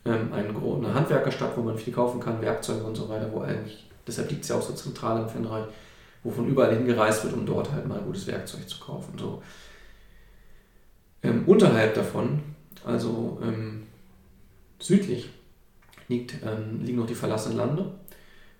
ähm, 0.04 0.32
eine, 0.32 0.48
eine 0.48 0.94
Handwerkerstadt, 0.94 1.56
wo 1.56 1.62
man 1.62 1.78
viel 1.78 1.92
kaufen 1.92 2.20
kann, 2.20 2.40
Werkzeuge 2.40 2.84
und 2.84 2.96
so 2.96 3.08
weiter, 3.08 3.30
wo 3.32 3.40
eigentlich, 3.40 3.88
deshalb 4.06 4.30
liegt 4.30 4.42
es 4.42 4.48
ja 4.48 4.56
auch 4.56 4.62
so 4.62 4.72
zentral 4.72 5.22
im 5.22 5.28
Fennreich, 5.28 5.64
wo 6.24 6.30
von 6.30 6.48
überall 6.48 6.74
hingereist 6.74 7.24
wird, 7.24 7.34
um 7.34 7.46
dort 7.46 7.70
halt 7.70 7.86
mal 7.86 8.00
gutes 8.00 8.26
Werkzeug 8.26 8.68
zu 8.68 8.80
kaufen. 8.80 9.16
So. 9.18 9.42
Ähm, 11.22 11.44
unterhalb 11.46 11.94
davon, 11.94 12.40
also 12.84 13.38
ähm, 13.42 13.84
südlich, 14.78 15.30
liegt, 16.08 16.34
ähm, 16.44 16.80
liegen 16.82 16.98
noch 16.98 17.06
die 17.06 17.14
verlassenen 17.14 17.58
Lande, 17.58 17.90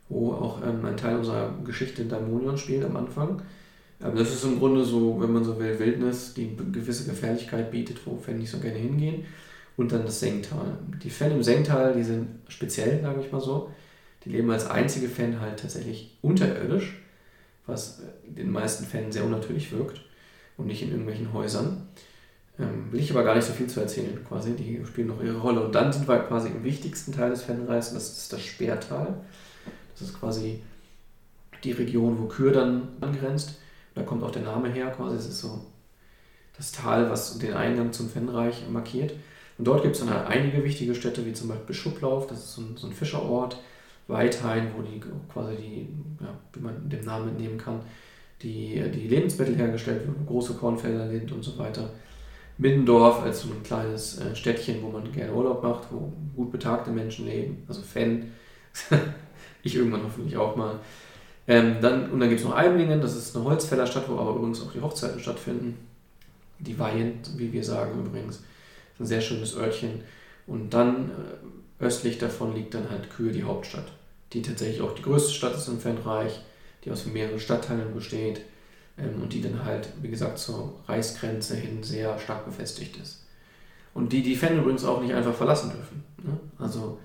wo 0.08 0.32
auch 0.32 0.62
ähm, 0.62 0.84
ein 0.84 0.96
Teil 0.96 1.16
unserer 1.16 1.50
Geschichte 1.64 2.02
in 2.02 2.08
Daimonion 2.08 2.58
spielt 2.58 2.84
am 2.84 2.96
Anfang. 2.96 3.42
Aber 4.00 4.16
das 4.16 4.32
ist 4.32 4.44
im 4.44 4.58
Grunde 4.58 4.84
so, 4.84 5.20
wenn 5.20 5.32
man 5.32 5.44
so 5.44 5.58
will, 5.58 5.78
Wildnis, 5.78 6.34
die 6.34 6.54
gewisse 6.72 7.08
Gefährlichkeit 7.08 7.70
bietet, 7.70 7.98
wo 8.04 8.16
Fan 8.16 8.38
nicht 8.38 8.50
so 8.50 8.58
gerne 8.58 8.78
hingehen. 8.78 9.24
Und 9.76 9.92
dann 9.92 10.04
das 10.04 10.20
Senktal. 10.20 10.78
Die 11.02 11.10
Fan 11.10 11.32
im 11.32 11.42
Senktal, 11.42 11.94
die 11.94 12.02
sind 12.02 12.28
speziell, 12.48 13.00
sage 13.02 13.20
ich 13.20 13.32
mal 13.32 13.40
so. 13.40 13.70
Die 14.24 14.30
leben 14.30 14.50
als 14.50 14.68
einzige 14.68 15.08
Fan 15.08 15.40
halt 15.40 15.60
tatsächlich 15.60 16.16
unterirdisch, 16.22 17.02
was 17.66 18.02
den 18.26 18.50
meisten 18.50 18.84
Fans 18.84 19.14
sehr 19.14 19.24
unnatürlich 19.24 19.72
wirkt 19.72 20.00
und 20.56 20.66
nicht 20.66 20.82
in 20.82 20.90
irgendwelchen 20.90 21.32
Häusern. 21.32 21.88
Ähm, 22.58 22.90
will 22.90 23.00
ich 23.00 23.10
aber 23.10 23.22
gar 23.22 23.34
nicht 23.34 23.44
so 23.44 23.52
viel 23.52 23.66
zu 23.66 23.80
erzählen, 23.80 24.18
quasi. 24.26 24.52
Die 24.52 24.82
spielen 24.86 25.08
noch 25.08 25.22
ihre 25.22 25.38
Rolle. 25.38 25.64
Und 25.64 25.74
dann 25.74 25.92
sind 25.92 26.08
wir 26.08 26.18
quasi 26.20 26.48
im 26.48 26.64
wichtigsten 26.64 27.12
Teil 27.12 27.30
des 27.30 27.42
Fanreichs, 27.42 27.92
das 27.92 28.18
ist 28.18 28.32
das 28.32 28.42
Speertal. 28.42 29.20
Das 29.92 30.08
ist 30.08 30.18
quasi 30.18 30.62
die 31.64 31.72
Region, 31.72 32.18
wo 32.18 32.26
Kür 32.26 32.52
dann 32.52 32.88
angrenzt. 33.00 33.58
Da 33.96 34.02
kommt 34.02 34.22
auch 34.22 34.30
der 34.30 34.42
Name 34.42 34.68
her, 34.68 34.90
quasi. 34.90 35.16
Es 35.16 35.26
ist 35.26 35.40
so 35.40 35.58
das 36.56 36.70
Tal, 36.70 37.10
was 37.10 37.38
den 37.38 37.54
Eingang 37.54 37.92
zum 37.92 38.08
Fennreich 38.08 38.68
markiert. 38.70 39.12
Und 39.58 39.66
dort 39.66 39.82
gibt 39.82 39.96
es 39.96 40.02
dann 40.02 40.10
halt 40.10 40.28
einige 40.28 40.62
wichtige 40.62 40.94
Städte, 40.94 41.26
wie 41.26 41.32
zum 41.32 41.48
Beispiel 41.48 41.74
Schupplauf, 41.74 42.26
das 42.26 42.38
ist 42.38 42.54
so 42.54 42.60
ein, 42.62 42.76
so 42.76 42.86
ein 42.86 42.92
Fischerort. 42.92 43.58
Weithain, 44.08 44.70
wo 44.76 44.82
die 44.82 45.00
quasi 45.32 45.56
die, 45.56 45.88
ja, 46.20 46.38
wie 46.52 46.60
man 46.60 46.88
den 46.88 47.04
Namen 47.04 47.30
entnehmen 47.30 47.58
kann, 47.58 47.80
die, 48.42 48.80
die 48.94 49.08
Lebensmittel 49.08 49.56
hergestellt 49.56 50.02
werden, 50.02 50.26
große 50.26 50.54
Kornfelder 50.54 51.08
sind 51.08 51.32
und 51.32 51.42
so 51.42 51.58
weiter. 51.58 51.90
Middendorf 52.58 53.22
als 53.22 53.42
so 53.42 53.48
ein 53.48 53.62
kleines 53.62 54.18
äh, 54.18 54.36
Städtchen, 54.36 54.82
wo 54.82 54.90
man 54.90 55.10
gerne 55.10 55.32
Urlaub 55.32 55.62
macht, 55.62 55.88
wo 55.90 56.12
gut 56.36 56.52
betagte 56.52 56.90
Menschen 56.90 57.26
leben, 57.26 57.64
also 57.66 57.82
Fan. 57.82 58.32
ich 59.62 59.74
irgendwann 59.74 60.04
hoffentlich 60.04 60.36
auch 60.36 60.54
mal. 60.54 60.78
Ähm, 61.48 61.76
dann, 61.80 62.10
und 62.10 62.20
dann 62.20 62.28
gibt 62.28 62.40
es 62.40 62.46
noch 62.46 62.56
Eimlingen, 62.56 63.00
das 63.00 63.14
ist 63.16 63.36
eine 63.36 63.44
Holzfällerstadt, 63.44 64.08
wo 64.08 64.18
aber 64.18 64.34
übrigens 64.34 64.62
auch 64.62 64.72
die 64.72 64.80
Hochzeiten 64.80 65.20
stattfinden. 65.20 65.76
Die 66.58 66.78
Weihen, 66.78 67.20
wie 67.36 67.52
wir 67.52 67.62
sagen 67.62 68.04
übrigens. 68.04 68.42
Ein 68.98 69.06
sehr 69.06 69.20
schönes 69.20 69.56
Örtchen. 69.56 70.02
Und 70.46 70.70
dann 70.70 71.10
äh, 71.10 71.84
östlich 71.84 72.18
davon 72.18 72.54
liegt 72.54 72.74
dann 72.74 72.90
halt 72.90 73.10
Kühe, 73.10 73.32
die 73.32 73.44
Hauptstadt, 73.44 73.92
die 74.32 74.42
tatsächlich 74.42 74.80
auch 74.80 74.94
die 74.94 75.02
größte 75.02 75.32
Stadt 75.32 75.54
ist 75.54 75.68
im 75.68 75.78
Fernreich, 75.78 76.40
die 76.84 76.90
aus 76.90 77.06
mehreren 77.06 77.38
Stadtteilen 77.38 77.94
besteht 77.94 78.40
ähm, 78.98 79.22
und 79.22 79.32
die 79.32 79.42
dann 79.42 79.64
halt, 79.64 79.88
wie 80.00 80.08
gesagt, 80.08 80.38
zur 80.38 80.74
Reichsgrenze 80.88 81.56
hin 81.56 81.82
sehr 81.82 82.18
stark 82.18 82.44
befestigt 82.44 82.96
ist. 82.96 83.24
Und 83.92 84.12
die 84.12 84.22
die 84.22 84.36
Fan 84.36 84.58
übrigens 84.58 84.84
auch 84.84 85.00
nicht 85.00 85.14
einfach 85.14 85.34
verlassen 85.34 85.70
dürfen. 85.70 86.04
Ne? 86.22 86.38
Also 86.58 86.98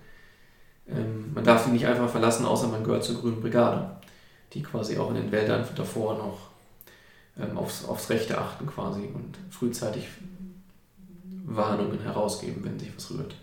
ähm, 0.88 1.32
man 1.34 1.44
darf 1.44 1.66
sie 1.66 1.72
nicht 1.72 1.88
einfach 1.88 2.10
verlassen, 2.10 2.46
außer 2.46 2.68
man 2.68 2.84
gehört 2.84 3.04
zur 3.04 3.20
Grünen 3.20 3.42
Brigade, 3.42 3.98
die 4.54 4.64
quasi 4.64 4.98
auch 4.98 5.10
in 5.10 5.16
den 5.16 5.32
Wäldern 5.32 5.68
davor 5.76 6.18
noch 6.18 6.52
ähm, 7.40 7.58
aufs, 7.58 7.86
aufs 7.86 8.10
Rechte 8.10 8.38
achten 8.38 8.68
quasi 8.68 9.02
und 9.14 9.38
frühzeitig 9.50 10.08
Warnungen 11.46 12.02
herausgeben, 12.02 12.64
wenn 12.64 12.80
sich 12.80 12.96
was 12.96 13.12
rührt. 13.12 13.36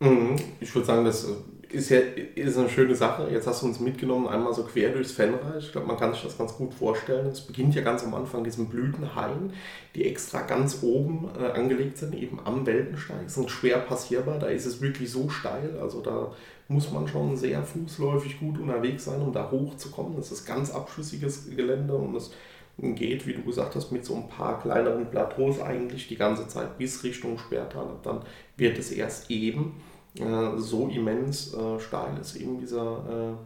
Mhm. 0.00 0.36
Ich 0.60 0.74
würde 0.74 0.86
sagen, 0.86 1.04
das 1.04 1.26
ist 1.70 1.90
ja 1.90 1.98
ist 2.34 2.56
eine 2.56 2.68
schöne 2.68 2.94
Sache. 2.94 3.28
Jetzt 3.30 3.46
hast 3.46 3.62
du 3.62 3.66
uns 3.66 3.80
mitgenommen, 3.80 4.26
einmal 4.26 4.54
so 4.54 4.62
quer 4.62 4.90
durchs 4.90 5.12
Fanreich. 5.12 5.66
Ich 5.66 5.72
glaube, 5.72 5.86
man 5.86 5.98
kann 5.98 6.12
sich 6.12 6.22
das 6.22 6.38
ganz 6.38 6.54
gut 6.54 6.72
vorstellen. 6.72 7.26
Es 7.26 7.42
beginnt 7.42 7.74
ja 7.74 7.82
ganz 7.82 8.04
am 8.04 8.14
Anfang 8.14 8.42
diesen 8.42 8.68
Blütenhain, 8.68 9.52
die 9.94 10.06
extra 10.06 10.42
ganz 10.42 10.82
oben 10.82 11.28
äh, 11.38 11.58
angelegt 11.58 11.98
sind, 11.98 12.14
eben 12.14 12.40
am 12.44 12.64
Weltensteig. 12.64 13.28
Sind 13.28 13.50
schwer 13.50 13.78
passierbar, 13.78 14.38
da 14.38 14.46
ist 14.46 14.66
es 14.66 14.80
wirklich 14.80 15.10
so 15.10 15.28
steil. 15.28 15.78
Also 15.80 16.00
da 16.00 16.32
muss 16.68 16.90
man 16.90 17.06
schon 17.06 17.36
sehr 17.36 17.62
fußläufig 17.62 18.40
gut 18.40 18.58
unterwegs 18.58 19.04
sein, 19.04 19.20
um 19.20 19.32
da 19.32 19.50
hochzukommen. 19.50 20.16
Das 20.16 20.32
ist 20.32 20.46
ganz 20.46 20.70
abschüssiges 20.70 21.50
Gelände 21.54 21.94
und 21.94 22.14
es 22.14 22.30
geht, 22.78 23.26
wie 23.26 23.34
du 23.34 23.42
gesagt 23.42 23.74
hast, 23.74 23.90
mit 23.90 24.04
so 24.04 24.14
ein 24.14 24.28
paar 24.28 24.60
kleineren 24.60 25.10
Plateaus 25.10 25.60
eigentlich 25.60 26.08
die 26.08 26.16
ganze 26.16 26.46
Zeit 26.46 26.78
bis 26.78 27.02
Richtung 27.02 27.36
Sperrtal. 27.38 27.88
Dann 28.04 28.20
wird 28.56 28.78
es 28.78 28.92
erst 28.92 29.30
eben 29.30 29.74
äh, 30.20 30.58
so 30.58 30.88
immens 30.88 31.54
äh, 31.54 31.78
steil 31.78 32.18
ist 32.20 32.36
eben 32.36 32.58
dieser 32.58 33.36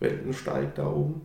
äh, 0.00 0.02
Weltensteig 0.02 0.74
da 0.74 0.88
oben. 0.88 1.22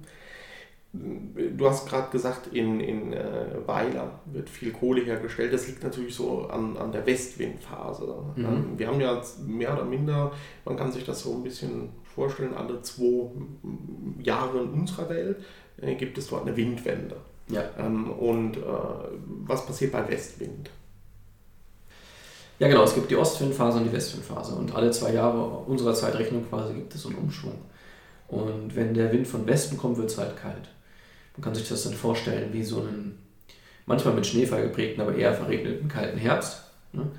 Du 0.93 1.69
hast 1.69 1.87
gerade 1.87 2.11
gesagt, 2.11 2.47
in, 2.47 2.81
in 2.81 3.13
äh, 3.13 3.45
Weiler 3.65 4.19
wird 4.25 4.49
viel 4.49 4.73
Kohle 4.73 5.01
hergestellt. 5.01 5.53
Das 5.53 5.67
liegt 5.67 5.83
natürlich 5.83 6.13
so 6.13 6.47
an, 6.47 6.75
an 6.75 6.91
der 6.91 7.05
Westwindphase. 7.05 8.13
Mhm. 8.35 8.45
Ähm, 8.45 8.65
wir 8.75 8.87
haben 8.87 8.99
ja 8.99 9.21
mehr 9.47 9.73
oder 9.73 9.85
minder, 9.85 10.33
man 10.65 10.75
kann 10.75 10.91
sich 10.91 11.05
das 11.05 11.21
so 11.21 11.33
ein 11.33 11.43
bisschen 11.43 11.89
vorstellen, 12.03 12.53
alle 12.53 12.81
zwei 12.81 13.31
Jahre 14.21 14.63
in 14.63 14.69
unserer 14.71 15.07
Welt 15.07 15.37
äh, 15.81 15.95
gibt 15.95 16.17
es 16.17 16.27
dort 16.27 16.45
eine 16.45 16.57
Windwende. 16.57 17.15
Ja. 17.47 17.63
Ähm, 17.77 18.11
und 18.11 18.57
was 19.45 19.65
passiert 19.65 19.93
bei 19.93 20.07
Westwind? 20.09 20.69
Ja, 22.61 22.67
genau, 22.67 22.83
es 22.83 22.93
gibt 22.93 23.09
die 23.09 23.15
Ostwindphase 23.15 23.79
und 23.79 23.85
die 23.85 23.91
Westwindphase. 23.91 24.53
Und 24.53 24.75
alle 24.75 24.91
zwei 24.91 25.13
Jahre 25.13 25.41
unserer 25.65 25.95
Zeitrechnung 25.95 26.47
quasi 26.47 26.75
gibt 26.75 26.93
es 26.93 27.01
so 27.01 27.09
einen 27.09 27.17
Umschwung. 27.17 27.55
Und 28.27 28.75
wenn 28.75 28.93
der 28.93 29.11
Wind 29.11 29.27
von 29.27 29.47
Westen 29.47 29.79
kommt, 29.79 29.97
wird 29.97 30.11
es 30.11 30.19
halt 30.19 30.37
kalt. 30.37 30.69
Man 31.35 31.43
kann 31.43 31.55
sich 31.55 31.67
das 31.67 31.81
dann 31.81 31.95
vorstellen 31.95 32.53
wie 32.53 32.63
so 32.63 32.81
einen, 32.81 33.17
manchmal 33.87 34.13
mit 34.13 34.27
Schneefall 34.27 34.61
geprägten, 34.61 35.01
aber 35.01 35.15
eher 35.15 35.33
verregneten 35.33 35.87
kalten 35.87 36.19
Herbst. 36.19 36.61
Ne? 36.93 37.09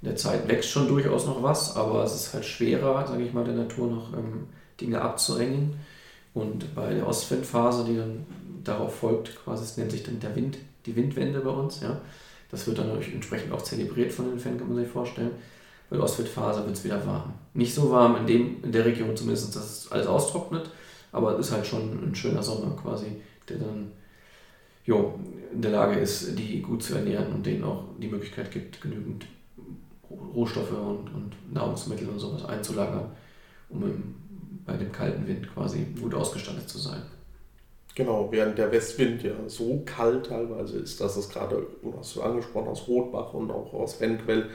In 0.00 0.10
der 0.10 0.16
Zeit 0.16 0.46
wächst 0.46 0.70
schon 0.70 0.86
durchaus 0.86 1.26
noch 1.26 1.42
was, 1.42 1.74
aber 1.74 2.04
es 2.04 2.14
ist 2.14 2.32
halt 2.32 2.44
schwerer, 2.44 3.04
sage 3.04 3.24
ich 3.24 3.32
mal, 3.32 3.42
der 3.42 3.54
Natur 3.54 3.88
noch 3.88 4.12
ähm, 4.12 4.46
Dinge 4.80 5.00
abzurengen. 5.00 5.74
Und 6.34 6.72
bei 6.76 6.94
der 6.94 7.08
Ostwindphase, 7.08 7.84
die 7.84 7.96
dann 7.96 8.24
darauf 8.62 8.94
folgt, 8.94 9.34
quasi, 9.42 9.64
es 9.64 9.76
nennt 9.76 9.90
sich 9.90 10.04
dann 10.04 10.20
der 10.20 10.36
Wind, 10.36 10.56
die 10.86 10.94
Windwende 10.94 11.40
bei 11.40 11.50
uns, 11.50 11.80
ja, 11.80 12.00
das 12.54 12.68
wird 12.68 12.78
dann 12.78 12.90
entsprechend 12.90 13.52
auch 13.52 13.62
zelebriert 13.62 14.12
von 14.12 14.30
den 14.30 14.38
Fans, 14.38 14.58
kann 14.58 14.68
man 14.68 14.82
sich 14.82 14.92
vorstellen. 14.92 15.32
Bei 15.90 15.96
der 15.96 16.04
Ostwindphase 16.04 16.64
wird 16.64 16.76
es 16.76 16.84
wieder 16.84 17.04
warm. 17.04 17.34
Nicht 17.52 17.74
so 17.74 17.90
warm 17.90 18.16
in, 18.16 18.26
dem, 18.28 18.62
in 18.62 18.70
der 18.70 18.84
Region 18.84 19.16
zumindest, 19.16 19.56
dass 19.56 19.64
es 19.64 19.92
alles 19.92 20.06
austrocknet, 20.06 20.70
aber 21.10 21.36
es 21.36 21.48
ist 21.48 21.52
halt 21.52 21.66
schon 21.66 21.90
ein 22.04 22.14
schöner 22.14 22.42
Sommer 22.42 22.76
quasi, 22.76 23.06
der 23.48 23.58
dann 23.58 23.90
jo, 24.84 25.18
in 25.52 25.62
der 25.62 25.72
Lage 25.72 25.98
ist, 25.98 26.38
die 26.38 26.62
gut 26.62 26.82
zu 26.82 26.94
ernähren 26.94 27.32
und 27.32 27.44
denen 27.44 27.64
auch 27.64 27.84
die 28.00 28.08
Möglichkeit 28.08 28.52
gibt, 28.52 28.80
genügend 28.80 29.26
Rohstoffe 30.10 30.70
und, 30.70 31.12
und 31.12 31.32
Nahrungsmittel 31.52 32.08
und 32.08 32.20
sowas 32.20 32.44
einzulagern, 32.44 33.10
um 33.68 33.82
im, 33.82 34.14
bei 34.64 34.76
dem 34.76 34.92
kalten 34.92 35.26
Wind 35.26 35.52
quasi 35.52 35.86
gut 36.00 36.14
ausgestattet 36.14 36.68
zu 36.68 36.78
sein. 36.78 37.02
Genau, 37.94 38.28
während 38.32 38.58
der 38.58 38.72
Westwind 38.72 39.22
ja 39.22 39.34
so 39.46 39.82
kalt 39.84 40.26
teilweise 40.26 40.78
ist, 40.78 41.00
dass 41.00 41.16
es 41.16 41.28
gerade, 41.28 41.66
hast 41.96 42.16
du 42.16 42.22
angesprochen, 42.22 42.68
aus 42.68 42.88
Rotbach 42.88 43.34
und 43.34 43.52
auch 43.52 43.72
aus 43.72 44.00
Wendwell, 44.00 44.50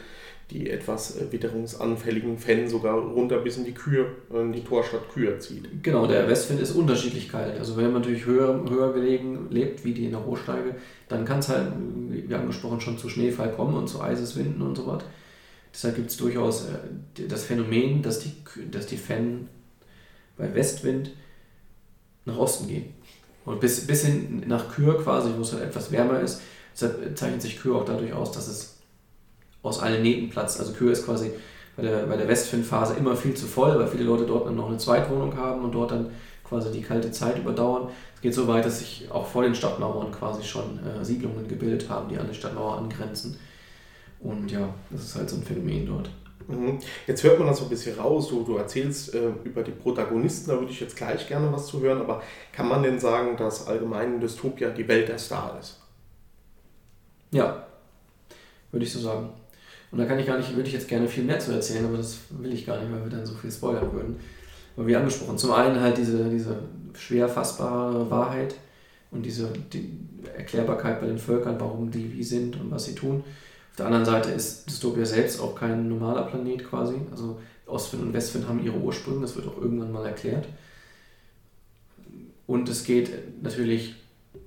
die 0.52 0.69
etwas 0.69 1.15
äh, 1.15 1.32
witterungsanfälligen 1.32 2.38
Fenn 2.38 2.67
sogar 2.67 2.97
runter 2.97 3.38
bis 3.38 3.58
in 3.58 3.65
die 3.65 3.73
Kür, 3.73 4.08
in 4.34 4.52
die 4.52 4.63
Torstadt 4.63 5.10
Kür 5.13 5.39
zieht. 5.39 5.84
Genau, 5.84 6.08
der 6.08 6.28
Westwind 6.28 6.60
ist 6.60 6.71
unterschiedlich 6.71 7.30
kalt. 7.30 7.58
Also 7.58 7.78
wenn 7.78 7.93
man 7.93 8.02
natürlich 8.02 8.25
höher, 8.25 8.65
höher 8.67 8.91
gelegen 8.93 9.47
lebt, 9.52 9.86
wie 9.86 9.93
die 9.93 10.06
in 10.06 10.12
der 10.12 10.25
Hochsteige, 10.25 10.75
dann 11.08 11.23
kann 11.23 11.39
es 11.39 11.49
halt, 11.49 11.71
wie 12.10 12.34
angesprochen, 12.34 12.82
schon 12.82 12.97
zu 12.97 13.10
Schneefall 13.10 13.52
kommen 13.52 13.75
und 13.75 13.88
zu 13.88 14.02
Eiseswinden 14.02 14.62
und 14.62 14.75
so 14.75 14.88
was. 14.88 15.04
Deshalb 15.71 15.95
gibt 15.95 16.10
es 16.10 16.17
durchaus 16.17 16.65
äh, 16.65 17.28
das 17.28 17.45
Phänomen, 17.45 18.02
dass 18.02 18.19
die, 18.19 18.32
dass 18.71 18.88
die 18.88 18.97
Fenn 18.97 19.47
bei 20.36 20.54
Westwind 20.54 21.12
nach 22.25 22.38
Osten 22.38 22.67
gehen. 22.67 22.99
Und 23.50 23.60
bis, 23.60 23.88
bis 23.88 24.06
hin 24.06 24.44
nach 24.46 24.70
Kür 24.70 25.02
quasi, 25.02 25.32
wo 25.36 25.42
es 25.42 25.54
halt 25.54 25.64
etwas 25.64 25.92
wärmer 25.92 26.20
ist. 26.20 26.40
Zeichnet 26.76 27.42
sich 27.42 27.60
Kür 27.60 27.78
auch 27.78 27.84
dadurch 27.84 28.14
aus, 28.14 28.32
dass 28.32 28.48
es 28.48 28.78
aus 29.64 29.80
allen 29.80 30.04
Nähten 30.04 30.30
platzt. 30.30 30.60
Also 30.60 30.74
Kür 30.74 30.92
ist 30.92 31.04
quasi 31.04 31.32
bei 31.76 31.82
der, 31.82 32.06
bei 32.06 32.16
der 32.16 32.28
Westfin-Phase 32.28 32.94
immer 32.94 33.16
viel 33.16 33.34
zu 33.34 33.48
voll, 33.48 33.80
weil 33.80 33.88
viele 33.88 34.04
Leute 34.04 34.28
dort 34.28 34.46
dann 34.46 34.56
noch 34.56 34.68
eine 34.68 34.78
Zweitwohnung 34.78 35.36
haben 35.36 35.64
und 35.64 35.72
dort 35.72 35.90
dann 35.90 36.12
quasi 36.44 36.72
die 36.72 36.84
kalte 36.84 37.10
Zeit 37.10 37.40
überdauern. 37.40 37.90
Es 38.14 38.22
geht 38.22 38.36
so 38.36 38.48
weit, 38.48 38.66
dass 38.66 38.78
sich 38.78 39.10
auch 39.10 39.26
vor 39.26 39.42
den 39.42 39.56
Stadtmauern 39.56 40.12
quasi 40.12 40.44
schon 40.44 40.78
äh, 40.86 41.04
Siedlungen 41.04 41.48
gebildet 41.48 41.90
haben, 41.90 42.08
die 42.08 42.20
an 42.20 42.28
die 42.30 42.36
Stadtmauer 42.36 42.78
angrenzen. 42.78 43.40
Und 44.20 44.52
ja, 44.52 44.70
das 44.92 45.06
ist 45.06 45.16
halt 45.16 45.28
so 45.28 45.38
ein 45.38 45.44
Phänomen 45.44 45.88
dort. 45.88 46.12
Mhm. 46.50 46.80
Jetzt 47.06 47.24
hört 47.24 47.38
man 47.38 47.48
das 47.48 47.60
so 47.60 47.66
ein 47.66 47.70
bisschen 47.70 47.98
raus, 48.00 48.30
du, 48.30 48.44
du 48.44 48.58
erzählst 48.58 49.14
äh, 49.14 49.30
über 49.44 49.62
die 49.62 49.72
Protagonisten, 49.72 50.50
da 50.50 50.60
würde 50.60 50.72
ich 50.72 50.80
jetzt 50.80 50.98
gleich 50.98 51.28
gerne 51.28 51.54
was 51.54 51.68
zu 51.68 51.80
hören, 51.80 52.02
aber 52.02 52.24
kann 52.52 52.68
man 52.68 52.82
denn 52.82 53.00
sagen, 53.00 53.38
dass 53.38 53.68
allgemein 53.68 54.16
in 54.16 54.20
Dystopia 54.20 54.72
die 54.72 54.88
Welt 54.88 55.08
der 55.08 55.20
Star 55.20 55.58
ist? 55.60 55.80
Ja, 57.32 57.68
würde 58.72 58.84
ich 58.84 58.92
so 58.92 59.00
sagen. 59.00 59.30
Und 59.92 60.00
da 60.00 60.06
kann 60.06 60.18
ich 60.18 60.26
gar 60.26 60.38
nicht, 60.38 60.56
würde 60.56 60.68
ich 60.68 60.74
jetzt 60.74 60.88
gerne 60.88 61.08
viel 61.08 61.24
mehr 61.24 61.40
zu 61.40 61.52
erzählen, 61.52 61.86
aber 61.86 61.98
das 61.98 62.18
will 62.32 62.52
ich 62.52 62.66
gar 62.66 62.80
nicht, 62.80 62.92
weil 62.92 63.04
wir 63.04 63.12
dann 63.12 63.26
so 63.26 63.36
viel 63.36 63.52
spoilern 63.52 63.94
würden. 63.94 64.20
Aber 64.76 64.88
wie 64.88 64.96
angesprochen, 64.96 65.38
zum 65.38 65.52
einen 65.52 65.80
halt 65.80 65.98
diese, 65.98 66.30
diese 66.30 66.64
schwer 66.98 67.30
fassbare 67.30 68.10
Wahrheit 68.10 68.56
und 69.12 69.24
diese 69.24 69.50
die 69.72 70.00
Erklärbarkeit 70.36 71.00
bei 71.00 71.08
den 71.08 71.20
Völkern, 71.20 71.60
warum 71.60 71.92
die 71.92 72.12
wie 72.12 72.24
sind 72.24 72.60
und 72.60 72.72
was 72.72 72.86
sie 72.86 72.96
tun 72.96 73.24
der 73.78 73.86
anderen 73.86 74.06
Seite 74.06 74.30
ist 74.30 74.70
Dystopia 74.70 75.06
selbst 75.06 75.40
auch 75.40 75.56
kein 75.56 75.88
normaler 75.88 76.24
Planet 76.24 76.67
quasi. 76.67 76.96
Also 77.12 77.40
Ostwind 77.65 78.04
und 78.04 78.13
Westwind 78.13 78.48
haben 78.48 78.63
ihre 78.63 78.78
Ursprünge, 78.78 79.22
das 79.22 79.36
wird 79.36 79.48
auch 79.48 79.58
irgendwann 79.62 79.92
mal 79.92 80.06
erklärt. 80.06 80.48
Und 82.48 82.67
es 82.67 82.84
geht 82.84 83.44
natürlich 83.44 83.96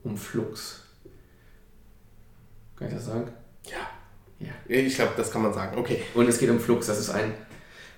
um 0.03 0.17
Flux. 0.17 0.83
Kann 2.77 2.89
ich 2.89 2.95
das 2.95 3.07
sagen? 3.07 3.31
Ja. 3.65 3.89
Ja. 4.41 4.53
Ich 4.67 4.97
glaube, 4.97 5.13
das 5.17 5.31
kann 5.31 5.43
man 5.43 5.55
sagen. 5.55 5.79
Okay. 5.79 6.03
Und 6.15 6.29
es 6.29 6.39
geht 6.39 6.51
um 6.51 6.59
Flux. 6.59 6.87
Das 6.87 6.99
ist 6.99 7.11
ein. 7.11 7.33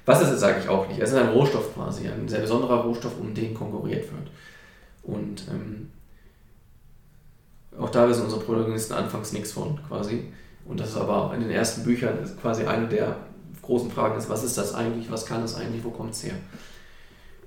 Was 0.04 0.20
ist 0.20 0.28
es, 0.28 0.40
sage 0.40 0.60
ich 0.60 0.68
auch 0.68 0.86
nicht. 0.88 1.00
Es 1.00 1.10
ist 1.10 1.16
ein 1.16 1.30
Rohstoff 1.30 1.74
quasi, 1.74 2.06
ein 2.06 2.28
sehr 2.28 2.40
besonderer 2.40 2.82
Rohstoff, 2.82 3.18
um 3.18 3.32
den 3.32 3.54
konkurriert 3.54 4.04
wird. 4.12 4.30
Und 5.02 5.48
ähm, 5.48 5.90
auch 7.78 7.88
da 7.88 8.06
wissen 8.08 8.24
unsere 8.24 8.42
Protagonisten 8.42 8.92
anfangs 8.92 9.32
nichts 9.32 9.52
von 9.52 9.80
quasi. 9.88 10.24
Und 10.66 10.80
das 10.80 10.90
ist 10.90 10.96
aber 10.96 11.32
in 11.34 11.40
den 11.40 11.50
ersten 11.50 11.84
Büchern 11.84 12.18
quasi 12.40 12.64
eine 12.64 12.88
der 12.88 13.16
großen 13.62 13.90
Fragen 13.90 14.16
ist, 14.18 14.28
was 14.28 14.44
ist 14.44 14.56
das 14.58 14.74
eigentlich, 14.74 15.10
was 15.10 15.26
kann 15.26 15.42
es 15.42 15.54
eigentlich, 15.54 15.84
wo 15.84 15.90
kommt 15.90 16.12
es 16.12 16.24
her? 16.24 16.34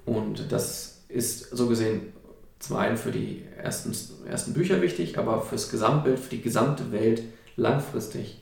Und 0.06 0.52
das 0.52 1.02
ist 1.10 1.50
so 1.50 1.68
gesehen 1.68 2.14
zum 2.60 2.78
einen 2.78 2.98
für 2.98 3.12
die 3.12 3.44
ersten, 3.62 3.96
ersten 4.28 4.54
Bücher 4.54 4.82
wichtig, 4.82 5.18
aber 5.18 5.42
fürs 5.42 5.70
Gesamtbild, 5.70 6.20
für 6.20 6.30
die 6.30 6.42
gesamte 6.42 6.92
Welt 6.92 7.22
langfristig 7.56 8.42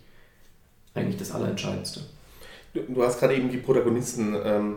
eigentlich 0.93 1.17
das 1.17 1.31
Allerentscheidendste. 1.31 2.01
Du, 2.73 2.81
du 2.81 3.03
hast 3.03 3.19
gerade 3.19 3.35
eben 3.35 3.49
die 3.49 3.57
Protagonisten 3.57 4.35
ähm, 4.43 4.75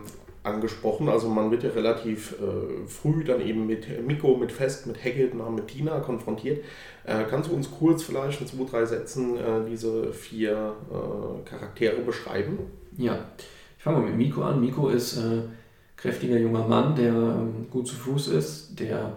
angesprochen. 0.48 1.08
Also 1.08 1.28
man 1.28 1.50
wird 1.50 1.62
ja 1.62 1.70
relativ 1.70 2.32
äh, 2.32 2.86
früh 2.86 3.24
dann 3.24 3.40
eben 3.40 3.66
mit 3.66 4.06
Miko, 4.06 4.36
mit 4.36 4.52
Fest, 4.52 4.86
mit 4.86 4.98
und 5.32 5.54
mit 5.54 5.68
Tina 5.68 6.00
konfrontiert. 6.00 6.64
Äh, 7.04 7.24
kannst 7.28 7.50
du 7.50 7.54
uns 7.54 7.70
kurz 7.70 8.02
vielleicht 8.02 8.40
in 8.40 8.46
zwei, 8.46 8.64
drei 8.64 8.84
Sätzen 8.84 9.36
äh, 9.36 9.68
diese 9.68 10.12
vier 10.12 10.74
äh, 10.90 11.48
Charaktere 11.48 12.00
beschreiben? 12.00 12.58
Ja, 12.96 13.26
ich 13.76 13.84
fange 13.84 13.98
mal 13.98 14.06
mit 14.08 14.16
Miko 14.16 14.42
an. 14.42 14.60
Miko 14.60 14.88
ist 14.88 15.18
ein 15.18 15.38
äh, 15.38 15.42
kräftiger 15.96 16.38
junger 16.38 16.66
Mann, 16.66 16.94
der 16.94 17.12
ähm, 17.12 17.66
gut 17.70 17.86
zu 17.86 17.94
Fuß 17.94 18.28
ist, 18.28 18.78
der 18.78 19.16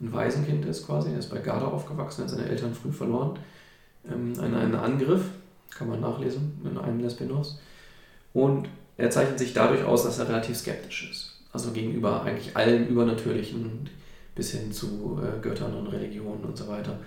ein 0.00 0.12
Waisenkind 0.12 0.64
ist 0.66 0.86
quasi. 0.86 1.10
Er 1.10 1.18
ist 1.18 1.30
bei 1.30 1.38
Garda 1.38 1.66
aufgewachsen, 1.66 2.22
hat 2.22 2.30
seine 2.30 2.48
Eltern 2.48 2.74
früh 2.74 2.92
verloren. 2.92 3.38
Ähm, 4.10 4.34
ein, 4.40 4.54
ein 4.54 4.74
Angriff, 4.74 5.24
kann 5.76 5.88
man 5.88 6.00
nachlesen 6.00 6.60
in 6.64 6.78
einem 6.78 7.02
der 7.02 7.10
Spin-offs. 7.10 7.60
Und 8.32 8.68
er 8.98 9.10
zeichnet 9.10 9.38
sich 9.38 9.54
dadurch 9.54 9.84
aus, 9.84 10.02
dass 10.02 10.18
er 10.18 10.28
relativ 10.28 10.56
skeptisch 10.56 11.08
ist. 11.10 11.40
Also 11.52 11.70
gegenüber 11.70 12.22
eigentlich 12.22 12.56
allen 12.56 12.88
Übernatürlichen 12.88 13.88
bis 14.34 14.50
hin 14.50 14.70
zu 14.70 15.20
äh, 15.22 15.40
Göttern 15.40 15.74
und 15.74 15.86
Religionen 15.86 16.44
und 16.44 16.56
so 16.56 16.68
weiter. 16.68 16.98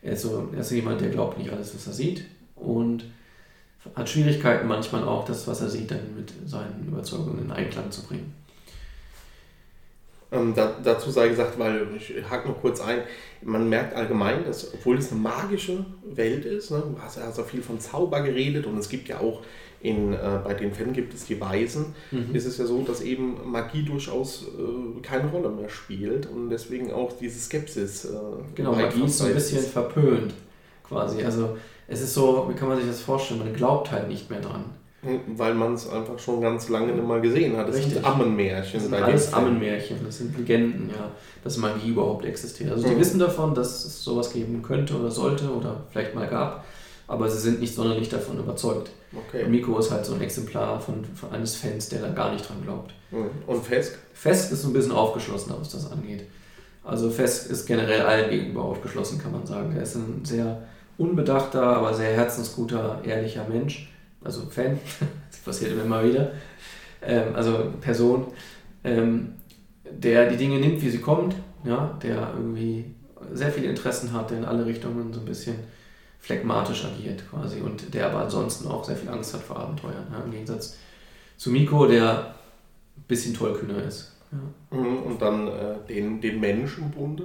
Er 0.00 0.12
ist, 0.12 0.22
so, 0.22 0.48
er 0.52 0.60
ist 0.60 0.70
jemand, 0.70 1.00
der 1.00 1.10
glaubt 1.10 1.38
nicht 1.38 1.50
alles, 1.50 1.74
was 1.74 1.86
er 1.86 1.92
sieht 1.92 2.24
und 2.56 3.04
hat 3.94 4.08
Schwierigkeiten 4.08 4.66
manchmal 4.68 5.04
auch, 5.04 5.24
das, 5.24 5.46
was 5.46 5.60
er 5.60 5.68
sieht, 5.68 5.90
dann 5.90 6.14
mit 6.16 6.32
seinen 6.46 6.86
Überzeugungen 6.86 7.44
in 7.44 7.50
Einklang 7.50 7.90
zu 7.90 8.02
bringen. 8.04 8.34
Ähm, 10.30 10.54
da, 10.54 10.76
dazu 10.82 11.10
sei 11.10 11.28
gesagt, 11.28 11.58
weil 11.58 11.88
ich 11.96 12.14
hake 12.30 12.48
noch 12.48 12.60
kurz 12.60 12.80
ein, 12.80 13.02
man 13.42 13.68
merkt 13.68 13.94
allgemein, 13.94 14.44
dass 14.44 14.72
obwohl 14.72 14.96
es 14.98 15.10
eine 15.10 15.20
magische 15.20 15.84
Welt 16.04 16.44
ist, 16.44 16.70
ne, 16.70 16.82
du 16.82 17.00
hast 17.00 17.18
ja 17.18 17.30
so 17.30 17.42
viel 17.42 17.62
von 17.62 17.80
Zauber 17.80 18.22
geredet 18.22 18.66
und 18.66 18.78
es 18.78 18.88
gibt 18.88 19.08
ja 19.08 19.18
auch 19.18 19.42
in, 19.82 20.12
äh, 20.12 20.18
bei 20.44 20.54
den 20.54 20.72
Fans 20.72 20.94
gibt 20.94 21.12
es 21.12 21.24
die 21.24 21.40
Weisen, 21.40 21.94
mhm. 22.10 22.34
ist 22.34 22.46
es 22.46 22.58
ja 22.58 22.66
so, 22.66 22.82
dass 22.82 23.00
eben 23.00 23.50
Magie 23.50 23.82
durchaus 23.82 24.44
äh, 24.44 25.00
keine 25.02 25.28
Rolle 25.28 25.48
mehr 25.48 25.68
spielt 25.68 26.26
und 26.26 26.50
deswegen 26.50 26.92
auch 26.92 27.12
diese 27.20 27.40
Skepsis. 27.40 28.04
Äh, 28.04 28.10
genau, 28.54 28.72
Magie 28.72 29.04
ist 29.04 29.18
so 29.18 29.24
ein 29.24 29.34
bisschen 29.34 29.62
verpönt 29.62 30.34
quasi. 30.86 31.22
Also 31.24 31.56
es 31.88 32.00
ist 32.00 32.14
so, 32.14 32.46
wie 32.48 32.54
kann 32.54 32.68
man 32.68 32.78
sich 32.78 32.86
das 32.86 33.00
vorstellen, 33.00 33.40
man 33.40 33.52
glaubt 33.52 33.90
halt 33.90 34.08
nicht 34.08 34.30
mehr 34.30 34.40
dran. 34.40 34.64
Hm, 35.02 35.20
weil 35.36 35.52
man 35.54 35.74
es 35.74 35.90
einfach 35.90 36.16
schon 36.16 36.40
ganz 36.40 36.68
lange 36.68 36.92
nicht 36.92 37.04
mal 37.04 37.20
gesehen 37.20 37.56
hat. 37.56 37.66
Das 37.66 37.74
Richtig. 37.74 37.94
sind 37.94 38.04
Ammenmärchen. 38.04 38.74
Das 38.74 38.82
sind 38.84 38.94
alles 38.94 39.34
Ammenmärchen, 39.34 39.96
das 40.04 40.18
sind 40.18 40.38
Legenden, 40.38 40.90
ja, 40.90 41.10
dass 41.42 41.56
Magie 41.56 41.88
überhaupt 41.88 42.24
existiert. 42.24 42.70
Also 42.70 42.86
die 42.86 42.94
mhm. 42.94 43.00
wissen 43.00 43.18
davon, 43.18 43.52
dass 43.52 43.84
es 43.84 44.04
sowas 44.04 44.32
geben 44.32 44.62
könnte 44.62 44.94
oder 44.94 45.10
sollte 45.10 45.50
oder 45.50 45.82
vielleicht 45.90 46.14
mal 46.14 46.28
gab, 46.28 46.64
aber 47.12 47.28
sie 47.28 47.38
sind 47.38 47.60
nicht 47.60 47.74
sonderlich 47.74 48.08
davon 48.08 48.38
überzeugt. 48.38 48.90
Okay. 49.14 49.44
Und 49.44 49.50
Miko 49.50 49.78
ist 49.78 49.90
halt 49.90 50.06
so 50.06 50.14
ein 50.14 50.22
Exemplar 50.22 50.80
von, 50.80 51.04
von 51.04 51.30
eines 51.30 51.54
Fans, 51.56 51.90
der 51.90 52.00
da 52.00 52.08
gar 52.08 52.32
nicht 52.32 52.48
dran 52.48 52.62
glaubt. 52.62 52.94
Mhm. 53.10 53.28
Und 53.46 53.62
Fesk? 53.62 53.98
Fesk 54.14 54.50
ist 54.50 54.62
so 54.62 54.68
ein 54.68 54.72
bisschen 54.72 54.92
aufgeschlossener, 54.92 55.56
was 55.60 55.68
das 55.68 55.92
angeht. 55.92 56.24
Also 56.82 57.10
Fesk 57.10 57.50
ist 57.50 57.66
generell 57.66 58.00
allen 58.00 58.30
gegenüber 58.30 58.64
aufgeschlossen, 58.64 59.20
kann 59.20 59.32
man 59.32 59.44
sagen. 59.44 59.76
Er 59.76 59.82
ist 59.82 59.94
ein 59.94 60.24
sehr 60.24 60.62
unbedachter, 60.96 61.62
aber 61.62 61.92
sehr 61.92 62.14
herzensguter, 62.14 63.02
ehrlicher 63.04 63.46
Mensch. 63.46 63.92
Also 64.24 64.46
Fan, 64.48 64.80
das 65.30 65.40
passiert 65.40 65.72
immer 65.72 66.02
wieder. 66.02 66.32
Ähm, 67.02 67.34
also 67.34 67.74
Person, 67.82 68.28
ähm, 68.84 69.34
der 69.84 70.30
die 70.30 70.38
Dinge 70.38 70.58
nimmt, 70.58 70.80
wie 70.80 70.88
sie 70.88 71.00
kommt, 71.00 71.34
ja, 71.64 71.98
der 72.02 72.32
irgendwie 72.34 72.86
sehr 73.34 73.50
viele 73.50 73.68
Interessen 73.68 74.14
hat, 74.14 74.30
der 74.30 74.38
in 74.38 74.44
alle 74.46 74.64
Richtungen 74.64 75.12
so 75.12 75.20
ein 75.20 75.26
bisschen 75.26 75.56
phlegmatisch 76.22 76.84
agiert 76.84 77.28
quasi 77.28 77.60
und 77.60 77.92
der 77.92 78.06
aber 78.06 78.20
ansonsten 78.20 78.68
auch 78.68 78.84
sehr 78.84 78.96
viel 78.96 79.08
Angst 79.08 79.34
hat 79.34 79.42
vor 79.42 79.56
Abenteuern. 79.56 80.06
Ja, 80.10 80.20
Im 80.20 80.30
Gegensatz 80.30 80.76
zu 81.36 81.50
Miko, 81.50 81.86
der 81.86 82.36
ein 82.96 83.02
bisschen 83.08 83.34
tollkühner 83.34 83.82
ist. 83.82 84.12
Ja. 84.30 84.78
Mhm, 84.78 84.98
und 85.02 85.20
dann 85.20 85.48
äh, 85.48 85.74
den, 85.88 86.20
den 86.20 86.38
Menschenbunde? 86.38 87.24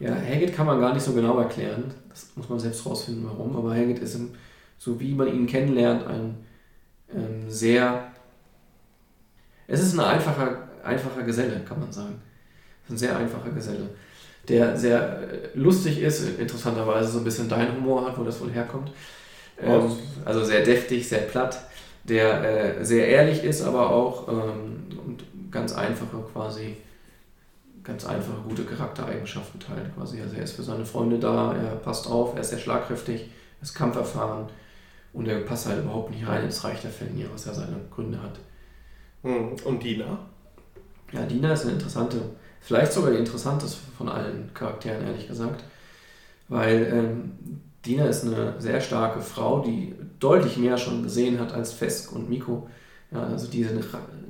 Ja, 0.00 0.16
Haggett 0.16 0.52
kann 0.52 0.66
man 0.66 0.80
gar 0.80 0.92
nicht 0.92 1.04
so 1.04 1.12
genau 1.12 1.38
erklären. 1.38 1.94
Das 2.08 2.30
muss 2.34 2.48
man 2.48 2.58
selbst 2.58 2.84
rausfinden, 2.84 3.24
warum. 3.24 3.56
Aber 3.56 3.72
Haggett 3.72 4.00
ist, 4.00 4.16
im, 4.16 4.32
so 4.76 4.98
wie 4.98 5.14
man 5.14 5.28
ihn 5.28 5.46
kennenlernt, 5.46 6.04
ein 6.08 6.38
ähm, 7.14 7.48
sehr. 7.48 8.10
Es 9.68 9.80
ist 9.80 9.94
ein 9.94 10.00
einfacher, 10.00 10.68
einfacher 10.82 11.22
Geselle, 11.22 11.60
kann 11.60 11.78
man 11.78 11.92
sagen. 11.92 12.20
Ein 12.88 12.98
sehr 12.98 13.16
einfacher 13.16 13.50
Geselle 13.50 13.90
der 14.48 14.76
sehr 14.76 15.00
äh, 15.00 15.48
lustig 15.54 16.00
ist, 16.00 16.38
interessanterweise 16.38 17.10
so 17.10 17.18
ein 17.18 17.24
bisschen 17.24 17.48
dein 17.48 17.76
Humor 17.76 18.06
hat, 18.06 18.18
wo 18.18 18.24
das 18.24 18.40
wohl 18.40 18.50
herkommt. 18.50 18.90
Ähm, 19.62 19.90
also 20.24 20.44
sehr 20.44 20.64
deftig, 20.64 21.08
sehr 21.08 21.20
platt, 21.20 21.62
der 22.04 22.78
äh, 22.78 22.84
sehr 22.84 23.08
ehrlich 23.08 23.44
ist, 23.44 23.62
aber 23.62 23.90
auch 23.90 24.28
ähm, 24.28 24.86
und 25.04 25.24
ganz 25.50 25.72
einfache 25.72 26.18
quasi, 26.32 26.76
ganz 27.82 28.06
einfache 28.06 28.40
gute 28.48 28.64
Charaktereigenschaften 28.64 29.60
teilt 29.60 29.94
quasi. 29.94 30.20
Also 30.20 30.36
er 30.36 30.44
ist 30.44 30.52
für 30.52 30.62
seine 30.62 30.86
Freunde 30.86 31.18
da, 31.18 31.54
er 31.54 31.76
passt 31.76 32.08
auf, 32.08 32.34
er 32.34 32.40
ist 32.40 32.50
sehr 32.50 32.58
schlagkräftig, 32.58 33.22
er 33.22 33.62
ist 33.62 33.74
kampferfahren 33.74 34.46
und 35.12 35.28
er 35.28 35.40
passt 35.40 35.66
halt 35.66 35.82
überhaupt 35.82 36.10
nicht 36.10 36.26
rein 36.26 36.44
ins 36.44 36.64
Reich 36.64 36.80
der 36.80 36.90
Fenrir, 36.90 37.26
was 37.32 37.46
er 37.46 37.54
seine 37.54 37.76
Gründe 37.90 38.22
hat. 38.22 38.38
Hm, 39.22 39.56
und 39.64 39.82
Dina? 39.82 40.18
Ja, 41.12 41.22
Dina 41.26 41.52
ist 41.52 41.64
eine 41.64 41.72
interessante 41.72 42.22
Vielleicht 42.60 42.92
sogar 42.92 43.10
die 43.10 43.18
interessanteste 43.18 43.78
von 43.96 44.08
allen 44.08 44.50
Charakteren, 44.54 45.06
ehrlich 45.06 45.26
gesagt. 45.26 45.64
Weil 46.48 46.90
ähm, 46.92 47.32
Dina 47.84 48.04
ist 48.04 48.24
eine 48.24 48.60
sehr 48.60 48.80
starke 48.80 49.20
Frau, 49.20 49.60
die 49.60 49.94
deutlich 50.18 50.56
mehr 50.56 50.76
schon 50.76 51.02
gesehen 51.02 51.40
hat 51.40 51.52
als 51.52 51.72
Fesk 51.72 52.12
und 52.12 52.28
Miko. 52.28 52.68
Ja, 53.10 53.24
also 53.24 53.48
die 53.48 53.64
sind 53.64 53.84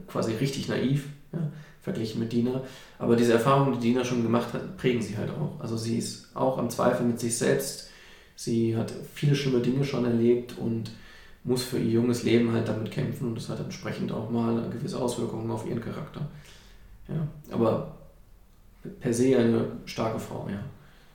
quasi 0.06 0.34
richtig 0.34 0.68
naiv, 0.68 1.06
ja, 1.32 1.50
verglichen 1.82 2.20
mit 2.20 2.32
Dina. 2.32 2.62
Aber 2.98 3.16
diese 3.16 3.32
Erfahrungen, 3.32 3.74
die 3.74 3.88
Dina 3.88 4.04
schon 4.04 4.22
gemacht 4.22 4.52
hat, 4.52 4.76
prägen 4.76 5.02
sie 5.02 5.16
halt 5.16 5.30
auch. 5.30 5.60
Also 5.60 5.76
sie 5.76 5.98
ist 5.98 6.34
auch 6.34 6.58
am 6.58 6.70
Zweifel 6.70 7.04
mit 7.06 7.18
sich 7.18 7.36
selbst. 7.36 7.90
Sie 8.36 8.76
hat 8.76 8.92
viele 9.12 9.34
schlimme 9.34 9.60
Dinge 9.60 9.84
schon 9.84 10.04
erlebt 10.04 10.56
und 10.56 10.92
muss 11.44 11.62
für 11.62 11.78
ihr 11.78 11.90
junges 11.90 12.22
Leben 12.22 12.52
halt 12.52 12.68
damit 12.68 12.90
kämpfen 12.90 13.28
und 13.28 13.34
das 13.34 13.48
hat 13.48 13.60
entsprechend 13.60 14.12
auch 14.12 14.30
mal 14.30 14.68
gewisse 14.70 14.98
Auswirkungen 14.98 15.50
auf 15.50 15.66
ihren 15.66 15.80
Charakter. 15.80 16.28
Ja, 17.08 17.26
aber 17.50 17.99
per 19.00 19.12
se 19.12 19.36
eine 19.36 19.66
starke 19.84 20.18
Frau, 20.18 20.48
ja. 20.50 20.62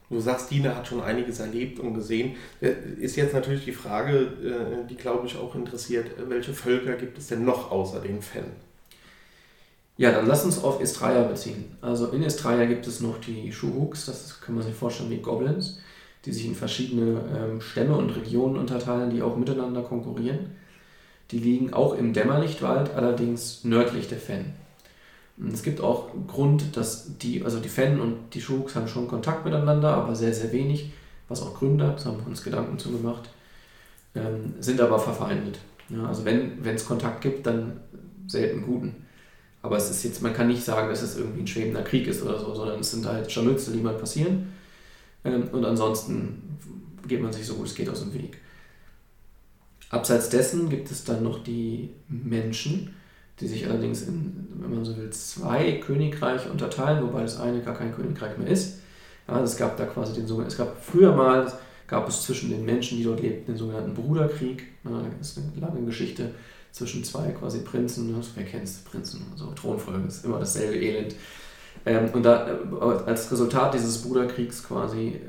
Du 0.09 0.19
sagst, 0.19 0.51
Dina 0.51 0.75
hat 0.75 0.87
schon 0.87 1.01
einiges 1.01 1.39
erlebt 1.39 1.79
und 1.79 1.95
gesehen. 1.95 2.35
Äh, 2.61 2.73
ist 2.99 3.15
jetzt 3.15 3.33
natürlich 3.33 3.65
die 3.65 3.71
Frage, 3.71 4.17
äh, 4.17 4.87
die 4.87 4.95
glaube 4.95 5.25
ich 5.25 5.35
auch 5.35 5.55
interessiert, 5.55 6.05
welche 6.29 6.53
Völker 6.53 6.93
gibt 6.93 7.17
es 7.17 7.27
denn 7.27 7.43
noch 7.43 7.71
außer 7.71 8.01
den 8.01 8.21
Fen? 8.21 8.45
Ja, 9.97 10.11
dann 10.11 10.27
lass 10.27 10.45
uns 10.45 10.63
auf 10.63 10.81
Estraya 10.81 11.23
beziehen. 11.23 11.75
Also 11.81 12.07
in 12.07 12.21
Estraya 12.21 12.65
gibt 12.65 12.85
es 12.85 12.99
noch 12.99 13.19
die 13.19 13.51
Shuhuks, 13.51 14.05
das 14.05 14.41
kann 14.41 14.55
man 14.55 14.63
sich 14.63 14.75
vorstellen 14.75 15.09
wie 15.09 15.17
Goblins, 15.17 15.79
die 16.25 16.33
sich 16.33 16.45
in 16.45 16.55
verschiedene 16.55 17.21
ähm, 17.35 17.61
Stämme 17.61 17.95
und 17.95 18.09
Regionen 18.11 18.57
unterteilen, 18.57 19.09
die 19.09 19.21
auch 19.21 19.37
miteinander 19.37 19.81
konkurrieren. 19.81 20.51
Die 21.31 21.39
liegen 21.39 21.73
auch 21.73 21.97
im 21.97 22.13
Dämmerlichtwald, 22.13 22.93
allerdings 22.93 23.63
nördlich 23.63 24.07
der 24.07 24.19
Fen. 24.19 24.53
Es 25.51 25.63
gibt 25.63 25.81
auch 25.81 26.11
Grund, 26.27 26.77
dass 26.77 27.17
die, 27.17 27.43
also 27.43 27.59
die 27.59 27.69
Fan 27.69 27.99
und 27.99 28.33
die 28.33 28.41
Schuks 28.41 28.75
haben 28.75 28.87
schon 28.87 29.07
Kontakt 29.07 29.43
miteinander, 29.43 29.95
aber 29.95 30.15
sehr, 30.15 30.33
sehr 30.33 30.51
wenig, 30.53 30.91
was 31.27 31.41
auch 31.41 31.53
Gründe 31.53 31.87
hat, 31.87 32.05
haben 32.05 32.19
wir 32.19 32.27
uns 32.27 32.43
Gedanken 32.43 32.79
zu 32.79 32.91
gemacht, 32.91 33.29
ähm, 34.15 34.53
sind 34.59 34.79
aber 34.79 34.97
verfeindet. 34.97 35.59
Ja, 35.89 36.05
also 36.05 36.23
wenn 36.25 36.63
es 36.63 36.85
Kontakt 36.85 37.21
gibt, 37.21 37.45
dann 37.45 37.81
selten 38.27 38.63
guten. 38.63 39.05
Aber 39.61 39.77
es 39.77 39.89
ist 39.89 40.03
jetzt, 40.03 40.21
man 40.21 40.33
kann 40.33 40.47
nicht 40.47 40.63
sagen, 40.63 40.89
dass 40.89 41.01
es 41.01 41.17
irgendwie 41.17 41.41
ein 41.41 41.47
schwebender 41.47 41.81
Krieg 41.81 42.07
ist 42.07 42.21
oder 42.21 42.39
so, 42.39 42.53
sondern 42.53 42.79
es 42.79 42.91
sind 42.91 43.05
halt 43.05 43.31
Scharmützel, 43.31 43.73
die 43.73 43.81
mal 43.81 43.95
passieren. 43.95 44.53
Ähm, 45.23 45.49
und 45.51 45.65
ansonsten 45.65 46.59
geht 47.07 47.21
man 47.21 47.33
sich 47.33 47.45
so 47.45 47.55
gut 47.55 47.67
es 47.67 47.75
geht 47.75 47.89
aus 47.89 48.01
dem 48.01 48.13
Weg. 48.13 48.37
Abseits 49.89 50.29
dessen 50.29 50.69
gibt 50.69 50.91
es 50.91 51.03
dann 51.03 51.23
noch 51.23 51.43
die 51.43 51.89
Menschen, 52.07 52.95
die 53.39 53.47
sich 53.47 53.67
allerdings 53.67 54.03
in, 54.03 54.47
wenn 54.59 54.75
man 54.75 54.85
so 54.85 54.95
will, 54.95 55.09
zwei 55.09 55.73
Königreiche 55.73 56.49
unterteilen, 56.49 57.03
wobei 57.03 57.21
das 57.21 57.39
eine 57.39 57.61
gar 57.61 57.75
kein 57.75 57.93
Königreich 57.93 58.37
mehr 58.37 58.47
ist. 58.47 58.79
Ja, 59.27 59.41
es 59.41 59.57
gab 59.57 59.77
da 59.77 59.85
quasi 59.85 60.13
den 60.13 60.27
sogenannten, 60.27 60.51
es 60.51 60.57
gab 60.57 60.81
früher 60.81 61.13
mal, 61.15 61.51
gab 61.87 62.07
es 62.07 62.23
zwischen 62.23 62.49
den 62.49 62.65
Menschen, 62.65 62.97
die 62.97 63.03
dort 63.03 63.21
lebten, 63.21 63.51
den 63.51 63.57
sogenannten 63.57 63.93
Bruderkrieg. 63.93 64.63
Ja, 64.83 64.91
das 65.17 65.31
ist 65.31 65.37
eine 65.39 65.65
lange 65.65 65.85
Geschichte 65.85 66.31
zwischen 66.71 67.03
zwei 67.03 67.29
quasi 67.31 67.59
Prinzen, 67.59 68.11
ne? 68.11 68.21
wer 68.35 68.43
kennt 68.43 68.65
es, 68.65 68.79
Prinzen, 68.79 69.25
so 69.35 69.51
Thronfolge, 69.53 70.07
ist 70.07 70.25
immer 70.25 70.39
dasselbe 70.39 70.75
Elend. 70.75 71.15
Ähm, 71.85 72.09
und 72.13 72.23
da, 72.23 72.47
äh, 72.49 72.55
als 73.05 73.31
Resultat 73.31 73.73
dieses 73.73 74.01
Bruderkriegs 74.01 74.63
quasi 74.63 75.21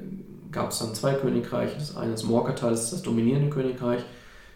gab 0.51 0.71
es 0.71 0.79
dann 0.79 0.95
zwei 0.95 1.15
Königreiche. 1.15 1.77
Das 1.79 1.97
eine 1.97 2.15
ist 2.15 2.25
Morkatal, 2.25 2.71
das 2.71 2.85
ist 2.85 2.93
das 2.95 3.03
dominierende 3.03 3.51
Königreich, 3.51 4.03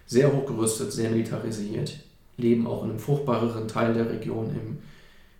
sehr 0.07 0.33
hochgerüstet, 0.33 0.93
sehr 0.93 1.11
militarisiert, 1.11 1.95
leben 2.41 2.67
auch 2.67 2.85
in 2.85 2.91
einem 2.91 2.99
fruchtbareren 2.99 3.69
Teil 3.69 3.95
der 3.95 4.11
Region 4.11 4.51
im 4.51 4.79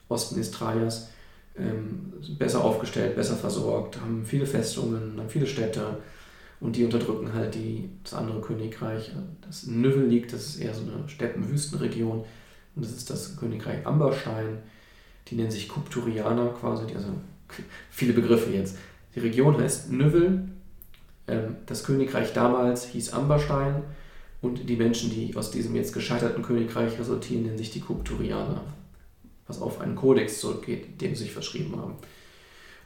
Osten 0.09 0.39
Istraias, 0.39 1.11
ähm, 1.57 2.13
besser 2.39 2.65
aufgestellt, 2.65 3.17
besser 3.17 3.37
versorgt, 3.37 4.01
haben 4.01 4.25
viele 4.25 4.47
Festungen, 4.47 5.15
haben 5.19 5.29
viele 5.29 5.47
Städte 5.47 5.99
und 6.61 6.77
die 6.77 6.85
unterdrücken 6.85 7.33
halt 7.33 7.55
die, 7.55 7.89
das 8.05 8.15
andere 8.15 8.41
Königreich. 8.41 9.13
Das 9.47 9.67
Nüvel 9.67 10.07
liegt, 10.07 10.33
das 10.33 10.47
ist 10.47 10.61
eher 10.61 10.75
so 10.75 10.83
eine 10.83 11.09
Steppen-Wüstenregion 11.09 12.25
und 12.77 12.85
das 12.85 12.93
ist 12.93 13.11
das 13.11 13.37
Königreich 13.37 13.87
Amberstein. 13.87 14.59
Die 15.29 15.37
nennen 15.37 15.51
sich 15.51 15.69
Kupturianer 15.69 16.49
quasi, 16.49 16.95
also 16.95 17.09
viele 17.91 18.13
Begriffe 18.13 18.51
jetzt. 18.51 18.77
Die 19.15 19.21
Region 19.21 19.61
heißt 19.61 19.91
Nüvel, 19.91 20.49
ähm, 21.27 21.57
das 21.67 21.85
Königreich 21.85 22.33
damals 22.33 22.87
hieß 22.87 23.13
Amberstein 23.13 23.83
und 24.43 24.69
die 24.69 24.77
Menschen, 24.77 25.11
die 25.11 25.37
aus 25.37 25.51
diesem 25.51 25.75
jetzt 25.77 25.93
gescheiterten 25.93 26.43
Königreich 26.43 26.99
resultieren, 26.99 27.45
nennen 27.45 27.59
sich 27.59 27.71
die 27.71 27.81
Kupturianer, 27.81 28.63
was 29.47 29.61
auf 29.61 29.81
einen 29.81 29.97
Kodex 29.97 30.41
zurückgeht, 30.41 31.01
den 31.01 31.15
sie 31.15 31.25
sich 31.25 31.33
verschrieben 31.33 31.77
haben. 31.77 31.95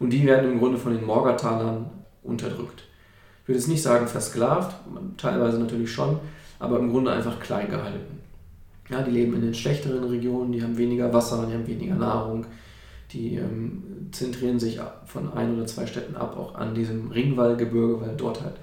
Und 0.00 0.10
die 0.10 0.26
werden 0.26 0.50
im 0.50 0.58
Grunde 0.58 0.78
von 0.78 0.92
den 0.92 1.04
Morgatalern 1.04 1.90
unterdrückt. 2.22 2.84
Ich 3.42 3.48
würde 3.48 3.58
jetzt 3.58 3.68
nicht 3.68 3.82
sagen 3.82 4.08
versklavt, 4.08 4.74
teilweise 5.16 5.58
natürlich 5.58 5.92
schon, 5.92 6.18
aber 6.58 6.78
im 6.78 6.90
Grunde 6.90 7.12
einfach 7.12 7.38
klein 7.40 7.70
gehalten. 7.70 8.20
Ja, 8.88 9.02
die 9.02 9.12
leben 9.12 9.34
in 9.34 9.42
den 9.42 9.54
schlechteren 9.54 10.04
Regionen, 10.04 10.52
die 10.52 10.62
haben 10.62 10.76
weniger 10.76 11.12
Wasser, 11.12 11.46
die 11.46 11.54
haben 11.54 11.66
weniger 11.66 11.94
Nahrung, 11.94 12.46
die 13.12 13.36
ähm, 13.36 14.08
zentrieren 14.12 14.58
sich 14.58 14.80
von 15.06 15.32
ein 15.32 15.54
oder 15.54 15.66
zwei 15.66 15.86
Städten 15.86 16.16
ab, 16.16 16.36
auch 16.36 16.54
an 16.54 16.74
diesem 16.74 17.10
Ringwallgebirge, 17.10 18.00
weil 18.00 18.16
dort 18.16 18.42
halt 18.42 18.56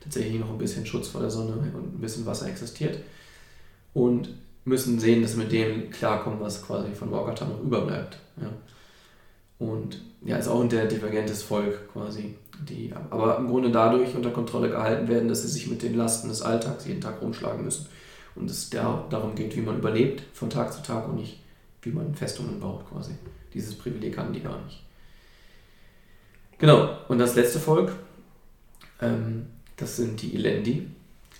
tatsächlich 0.00 0.40
noch 0.40 0.50
ein 0.50 0.58
bisschen 0.58 0.86
Schutz 0.86 1.08
vor 1.08 1.20
der 1.20 1.30
Sonne 1.30 1.52
und 1.52 1.96
ein 1.96 2.00
bisschen 2.00 2.26
Wasser 2.26 2.48
existiert. 2.48 2.98
Und 3.94 4.28
müssen 4.64 5.00
sehen, 5.00 5.22
dass 5.22 5.32
sie 5.32 5.38
mit 5.38 5.52
dem 5.52 5.90
klarkommen, 5.90 6.40
was 6.40 6.64
quasi 6.64 6.92
von 6.92 7.10
Walkerta 7.10 7.46
noch 7.46 7.60
überbleibt. 7.60 8.18
Ja. 8.40 8.50
Und 9.58 10.02
ja, 10.24 10.36
ist 10.36 10.48
auch 10.48 10.60
ein 10.60 10.70
sehr 10.70 10.86
divergentes 10.86 11.42
Volk 11.42 11.92
quasi, 11.92 12.36
die 12.68 12.92
aber 13.10 13.38
im 13.38 13.48
Grunde 13.48 13.70
dadurch 13.70 14.14
unter 14.14 14.30
Kontrolle 14.30 14.68
gehalten 14.68 15.08
werden, 15.08 15.28
dass 15.28 15.42
sie 15.42 15.48
sich 15.48 15.68
mit 15.68 15.82
den 15.82 15.94
Lasten 15.94 16.28
des 16.28 16.42
Alltags 16.42 16.86
jeden 16.86 17.00
Tag 17.00 17.20
rumschlagen 17.22 17.64
müssen. 17.64 17.86
Und 18.34 18.50
es 18.50 18.70
da, 18.70 19.04
darum 19.10 19.34
geht, 19.34 19.56
wie 19.56 19.62
man 19.62 19.78
überlebt 19.78 20.22
von 20.32 20.48
Tag 20.48 20.72
zu 20.72 20.82
Tag 20.82 21.08
und 21.08 21.16
nicht, 21.16 21.40
wie 21.82 21.90
man 21.90 22.14
Festungen 22.14 22.60
baut 22.60 22.88
quasi. 22.88 23.12
Dieses 23.52 23.76
Privileg 23.76 24.16
haben 24.16 24.32
die 24.32 24.42
gar 24.42 24.62
nicht. 24.64 24.84
Genau, 26.58 26.98
und 27.08 27.18
das 27.18 27.34
letzte 27.34 27.58
Volk, 27.58 27.92
ähm, 29.00 29.46
das 29.78 29.96
sind 29.96 30.20
die 30.20 30.34
Elendi. 30.34 30.86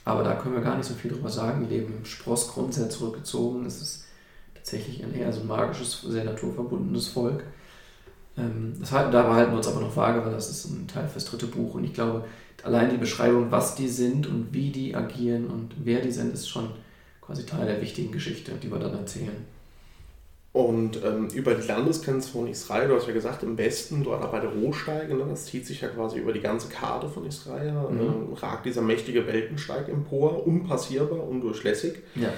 Aber 0.05 0.23
da 0.23 0.35
können 0.37 0.55
wir 0.55 0.63
gar 0.63 0.77
nicht 0.77 0.87
so 0.87 0.95
viel 0.95 1.11
drüber 1.11 1.29
sagen. 1.29 1.67
Die 1.69 1.75
leben 1.75 1.95
im 1.99 2.05
Sprossgrund 2.05 2.73
sehr 2.73 2.89
zurückgezogen. 2.89 3.67
Es 3.67 3.83
ist 3.83 4.05
tatsächlich 4.55 5.05
ein 5.05 5.15
eher 5.15 5.33
so 5.33 5.45
magisches, 5.45 6.01
sehr 6.01 6.25
naturverbundenes 6.25 7.09
Volk. 7.09 7.45
Ähm, 8.39 8.75
das, 8.81 8.91
da 8.91 9.09
behalten 9.09 9.53
wir 9.53 9.59
uns 9.59 9.69
aber 9.69 9.81
noch 9.81 9.95
vage, 9.95 10.25
weil 10.25 10.33
das 10.33 10.49
ist 10.49 10.65
ein 10.67 10.87
Teil 10.87 11.09
fürs 11.09 11.27
dritte 11.27 11.47
Buch. 11.47 11.75
Und 11.75 11.85
ich 11.85 11.93
glaube, 11.93 12.25
allein 12.63 12.91
die 12.91 12.97
Beschreibung, 12.97 13.51
was 13.51 13.75
die 13.75 13.89
sind 13.89 14.27
und 14.27 14.53
wie 14.53 14.71
die 14.71 14.95
agieren 14.95 15.49
und 15.49 15.75
wer 15.85 16.01
die 16.01 16.13
sind, 16.13 16.33
ist 16.33 16.49
schon 16.49 16.71
quasi 17.21 17.45
Teil 17.45 17.67
der 17.67 17.83
wichtigen 17.83 18.13
Geschichte, 18.13 18.53
die 18.63 18.71
wir 18.71 18.79
dann 18.79 18.95
erzählen. 18.95 19.45
Und 20.59 21.05
ähm, 21.05 21.29
über 21.33 21.55
die 21.55 21.69
Landesgrenze 21.69 22.31
von 22.33 22.49
Israel, 22.49 22.89
du 22.89 22.97
hast 22.97 23.07
ja 23.07 23.13
gesagt, 23.13 23.45
im 23.45 23.57
Westen, 23.57 24.03
dort 24.03 24.29
bei 24.33 24.41
der 24.41 24.51
Rohsteige, 24.51 25.15
ne, 25.15 25.25
das 25.31 25.45
zieht 25.45 25.65
sich 25.65 25.83
ja 25.83 25.89
quasi 25.89 26.19
über 26.19 26.33
die 26.33 26.41
ganze 26.41 26.69
Karte 26.69 27.09
von 27.09 27.25
Israel, 27.25 27.71
mhm. 27.89 28.01
ähm, 28.01 28.33
ragt 28.33 28.67
dieser 28.67 28.83
mächtige 28.83 29.25
Weltensteig 29.29 29.89
empor, 29.89 30.45
unpassierbar, 30.45 31.23
undurchlässig. 31.29 31.99
Ja. 32.17 32.31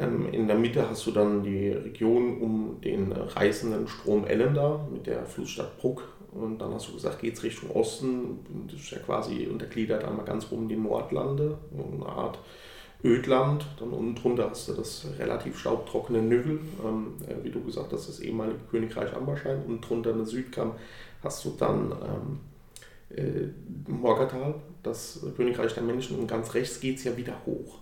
Ähm, 0.00 0.28
in 0.32 0.48
der 0.48 0.56
Mitte 0.56 0.90
hast 0.90 1.06
du 1.06 1.12
dann 1.12 1.44
die 1.44 1.68
Region 1.68 2.40
um 2.40 2.80
den 2.82 3.12
reißenden 3.12 3.86
Strom 3.86 4.26
Ellender 4.26 4.88
mit 4.92 5.06
der 5.06 5.24
Flussstadt 5.24 5.78
Bruck. 5.78 6.02
Und 6.32 6.58
dann 6.58 6.74
hast 6.74 6.88
du 6.88 6.94
gesagt, 6.94 7.20
geht 7.20 7.34
es 7.34 7.44
Richtung 7.44 7.70
Osten. 7.70 8.40
Das 8.66 8.80
ist 8.80 8.90
ja 8.90 8.98
quasi 8.98 9.46
untergliedert 9.46 10.02
einmal 10.02 10.24
ganz 10.24 10.50
oben 10.50 10.68
die 10.68 10.74
Nordlande, 10.74 11.58
eine 11.72 12.06
Art 12.06 12.40
Ödland, 13.04 13.64
dann 13.78 13.90
unten 13.90 14.16
drunter 14.16 14.50
hast 14.50 14.68
du 14.68 14.72
das 14.72 15.06
relativ 15.18 15.58
staubtrockene 15.58 16.20
Nügel, 16.20 16.60
ähm, 16.84 17.14
äh, 17.26 17.44
wie 17.44 17.50
du 17.50 17.62
gesagt 17.62 17.92
hast, 17.92 18.08
das 18.08 18.20
ehemalige 18.20 18.58
Königreich 18.70 19.14
Amberschein 19.14 19.62
und 19.66 19.80
drunter 19.88 20.10
in 20.10 20.18
der 20.18 20.26
Südkamm 20.26 20.72
hast 21.22 21.44
du 21.44 21.54
dann 21.56 21.92
ähm, 21.92 22.40
äh, 23.16 23.90
Morgatal, 23.90 24.54
das 24.82 25.20
Königreich 25.36 25.74
der 25.74 25.84
Menschen 25.84 26.18
und 26.18 26.26
ganz 26.26 26.54
rechts 26.54 26.80
geht 26.80 26.98
es 26.98 27.04
ja 27.04 27.16
wieder 27.16 27.34
hoch, 27.46 27.78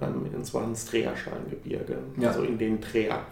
ähm, 0.00 0.26
und 0.34 0.44
zwar 0.44 0.64
ins 0.64 0.84
Drehersteingebirge, 0.86 1.98
ja. 2.18 2.28
also 2.28 2.42
in 2.42 2.58
den 2.58 2.80
Dreher. 2.80 3.24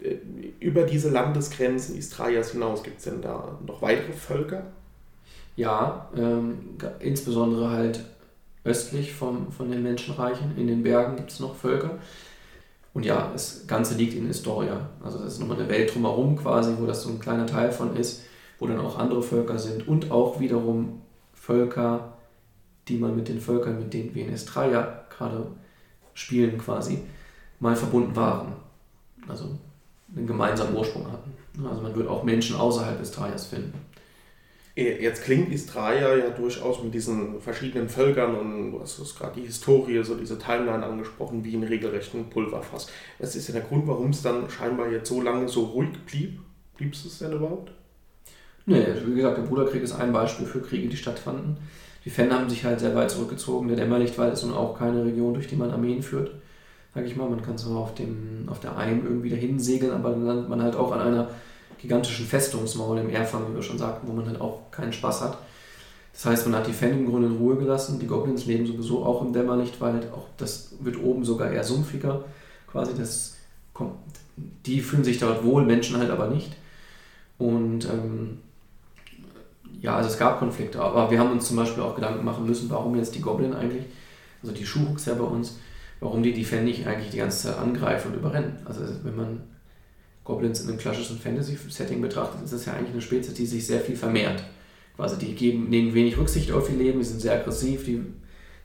Äh, 0.00 0.16
über 0.60 0.84
diese 0.84 1.10
Landesgrenzen 1.10 1.96
Israels 1.98 2.52
hinaus 2.52 2.84
gibt 2.84 2.98
es 2.98 3.04
denn 3.04 3.20
da 3.20 3.58
noch 3.66 3.82
weitere 3.82 4.12
Völker? 4.12 4.64
Ja, 5.56 6.08
ähm, 6.16 6.76
insbesondere 7.00 7.70
halt 7.70 8.04
östlich 8.64 9.14
vom, 9.14 9.50
von 9.52 9.70
den 9.70 9.82
Menschenreichen. 9.82 10.56
In 10.56 10.66
den 10.66 10.82
Bergen 10.82 11.16
gibt 11.16 11.30
es 11.30 11.40
noch 11.40 11.54
Völker. 11.54 11.98
Und 12.94 13.04
ja, 13.04 13.30
das 13.32 13.66
Ganze 13.66 13.94
liegt 13.94 14.14
in 14.14 14.26
Historia. 14.26 14.88
Also 15.02 15.18
das 15.18 15.34
ist 15.34 15.40
nochmal 15.40 15.58
eine 15.58 15.68
Welt 15.68 15.94
drumherum 15.94 16.36
quasi, 16.36 16.74
wo 16.78 16.86
das 16.86 17.02
so 17.02 17.10
ein 17.10 17.20
kleiner 17.20 17.46
Teil 17.46 17.70
von 17.70 17.96
ist, 17.96 18.24
wo 18.58 18.66
dann 18.66 18.80
auch 18.80 18.98
andere 18.98 19.22
Völker 19.22 19.58
sind 19.58 19.86
und 19.86 20.10
auch 20.10 20.40
wiederum 20.40 21.02
Völker, 21.32 22.14
die 22.88 22.98
man 22.98 23.14
mit 23.14 23.28
den 23.28 23.40
Völkern, 23.40 23.78
mit 23.78 23.92
denen 23.92 24.14
wir 24.14 24.24
in 24.26 24.32
Estraya 24.32 25.04
gerade 25.16 25.46
spielen 26.14 26.58
quasi, 26.58 26.98
mal 27.60 27.76
verbunden 27.76 28.16
waren. 28.16 28.52
Also 29.28 29.56
einen 30.16 30.26
gemeinsamen 30.26 30.74
Ursprung 30.74 31.06
hatten. 31.10 31.32
Also 31.68 31.82
man 31.82 31.94
wird 31.94 32.08
auch 32.08 32.24
Menschen 32.24 32.56
außerhalb 32.56 33.00
Estrayas 33.00 33.46
finden. 33.46 33.72
Jetzt 34.78 35.24
klingt 35.24 35.52
Istraia 35.52 36.14
ja 36.14 36.30
durchaus 36.30 36.84
mit 36.84 36.94
diesen 36.94 37.40
verschiedenen 37.40 37.88
Völkern 37.88 38.36
und 38.36 38.70
du 38.70 38.80
hast 38.80 39.18
gerade 39.18 39.40
die 39.40 39.46
Historie, 39.46 40.04
so 40.04 40.14
diese 40.14 40.38
Timeline 40.38 40.86
angesprochen, 40.86 41.44
wie 41.44 41.56
ein 41.56 41.64
regelrechten 41.64 42.30
Pulverfass. 42.30 42.86
Was 43.18 43.34
ist 43.34 43.48
denn 43.48 43.56
der 43.56 43.64
Grund, 43.64 43.88
warum 43.88 44.10
es 44.10 44.22
dann 44.22 44.48
scheinbar 44.48 44.88
jetzt 44.88 45.08
so 45.08 45.20
lange 45.20 45.48
so 45.48 45.64
ruhig 45.64 45.88
blieb? 46.06 46.38
Blieb 46.76 46.92
es 46.92 47.18
denn 47.18 47.32
überhaupt? 47.32 47.72
Nee, 48.66 48.86
wie 49.04 49.16
gesagt, 49.16 49.38
der 49.38 49.42
Bruderkrieg 49.42 49.82
ist 49.82 49.94
ein 49.94 50.12
Beispiel 50.12 50.46
für 50.46 50.60
Kriege, 50.60 50.88
die 50.88 50.96
stattfanden. 50.96 51.56
Die 52.04 52.10
Fenn 52.10 52.32
haben 52.32 52.48
sich 52.48 52.64
halt 52.64 52.78
sehr 52.78 52.94
weit 52.94 53.10
zurückgezogen. 53.10 53.66
Der 53.66 53.78
Dämmerlichtwald 53.78 54.32
ist 54.32 54.44
nun 54.44 54.54
auch 54.54 54.78
keine 54.78 55.04
Region, 55.04 55.34
durch 55.34 55.48
die 55.48 55.56
man 55.56 55.72
Armeen 55.72 56.04
führt. 56.04 56.30
Sag 56.94 57.04
ich 57.04 57.16
mal, 57.16 57.28
man 57.28 57.42
kann 57.42 57.58
zwar 57.58 57.78
auf, 57.78 57.94
dem, 57.96 58.44
auf 58.46 58.60
der 58.60 58.76
Eim 58.76 59.04
irgendwie 59.04 59.30
dahin 59.30 59.58
segeln, 59.58 59.90
aber 59.92 60.10
dann 60.10 60.24
landet 60.24 60.48
man 60.48 60.62
halt 60.62 60.76
auch 60.76 60.92
an 60.92 61.00
einer 61.00 61.30
gigantischen 61.78 62.26
Festungsmauer 62.26 63.00
im 63.00 63.10
Erfang, 63.10 63.50
wie 63.50 63.54
wir 63.54 63.62
schon 63.62 63.78
sagten, 63.78 64.08
wo 64.08 64.12
man 64.12 64.26
halt 64.26 64.40
auch 64.40 64.70
keinen 64.70 64.92
Spaß 64.92 65.22
hat. 65.22 65.38
Das 66.12 66.26
heißt, 66.26 66.46
man 66.48 66.58
hat 66.58 66.66
die 66.66 66.72
Fan 66.72 66.90
im 66.90 67.06
Grunde 67.08 67.28
in 67.28 67.36
Ruhe 67.36 67.56
gelassen. 67.56 68.00
Die 68.00 68.06
Goblins 68.06 68.46
leben 68.46 68.66
sowieso 68.66 69.04
auch 69.04 69.22
im 69.22 69.32
Dämmerlichtwald. 69.32 70.12
Auch 70.12 70.26
das 70.36 70.72
wird 70.80 71.00
oben 71.00 71.24
sogar 71.24 71.52
eher 71.52 71.62
sumpfiger. 71.62 72.24
Quasi 72.66 72.92
das 72.96 73.36
kommt, 73.72 73.92
die 74.66 74.80
fühlen 74.80 75.04
sich 75.04 75.18
dort 75.18 75.44
wohl, 75.44 75.64
Menschen 75.64 75.96
halt 75.96 76.10
aber 76.10 76.26
nicht. 76.26 76.56
Und 77.38 77.84
ähm, 77.84 78.38
ja, 79.80 79.96
also 79.96 80.08
es 80.08 80.18
gab 80.18 80.40
Konflikte, 80.40 80.80
aber 80.82 81.10
wir 81.10 81.20
haben 81.20 81.30
uns 81.30 81.46
zum 81.46 81.56
Beispiel 81.56 81.82
auch 81.82 81.94
Gedanken 81.94 82.24
machen 82.24 82.46
müssen, 82.46 82.68
warum 82.68 82.96
jetzt 82.96 83.14
die 83.14 83.20
Goblin 83.20 83.54
eigentlich, 83.54 83.84
also 84.42 84.52
die 84.52 84.66
Schuhuks 84.66 85.06
ja 85.06 85.14
bei 85.14 85.24
uns, 85.24 85.58
warum 86.00 86.22
die 86.22 86.32
die 86.32 86.44
Fan 86.44 86.60
eigentlich 86.60 87.10
die 87.10 87.18
ganze 87.18 87.48
Zeit 87.48 87.58
angreifen 87.58 88.10
und 88.10 88.18
überrennen. 88.18 88.56
Also 88.64 88.80
wenn 89.04 89.14
man 89.14 89.40
Goblins 90.28 90.60
in 90.60 90.68
einem 90.68 90.78
klassischen 90.78 91.18
Fantasy-Setting 91.18 92.02
betrachtet, 92.02 92.44
ist 92.44 92.52
das 92.52 92.66
ja 92.66 92.74
eigentlich 92.74 92.92
eine 92.92 93.00
Spezies, 93.00 93.32
die 93.34 93.46
sich 93.46 93.66
sehr 93.66 93.80
viel 93.80 93.96
vermehrt. 93.96 94.44
Quasi 94.94 95.16
die 95.16 95.34
geben, 95.34 95.70
nehmen 95.70 95.94
wenig 95.94 96.18
Rücksicht 96.18 96.52
auf 96.52 96.68
ihr 96.70 96.76
Leben, 96.76 96.98
die 96.98 97.04
sind 97.06 97.20
sehr 97.20 97.32
aggressiv, 97.32 97.86
die 97.86 98.04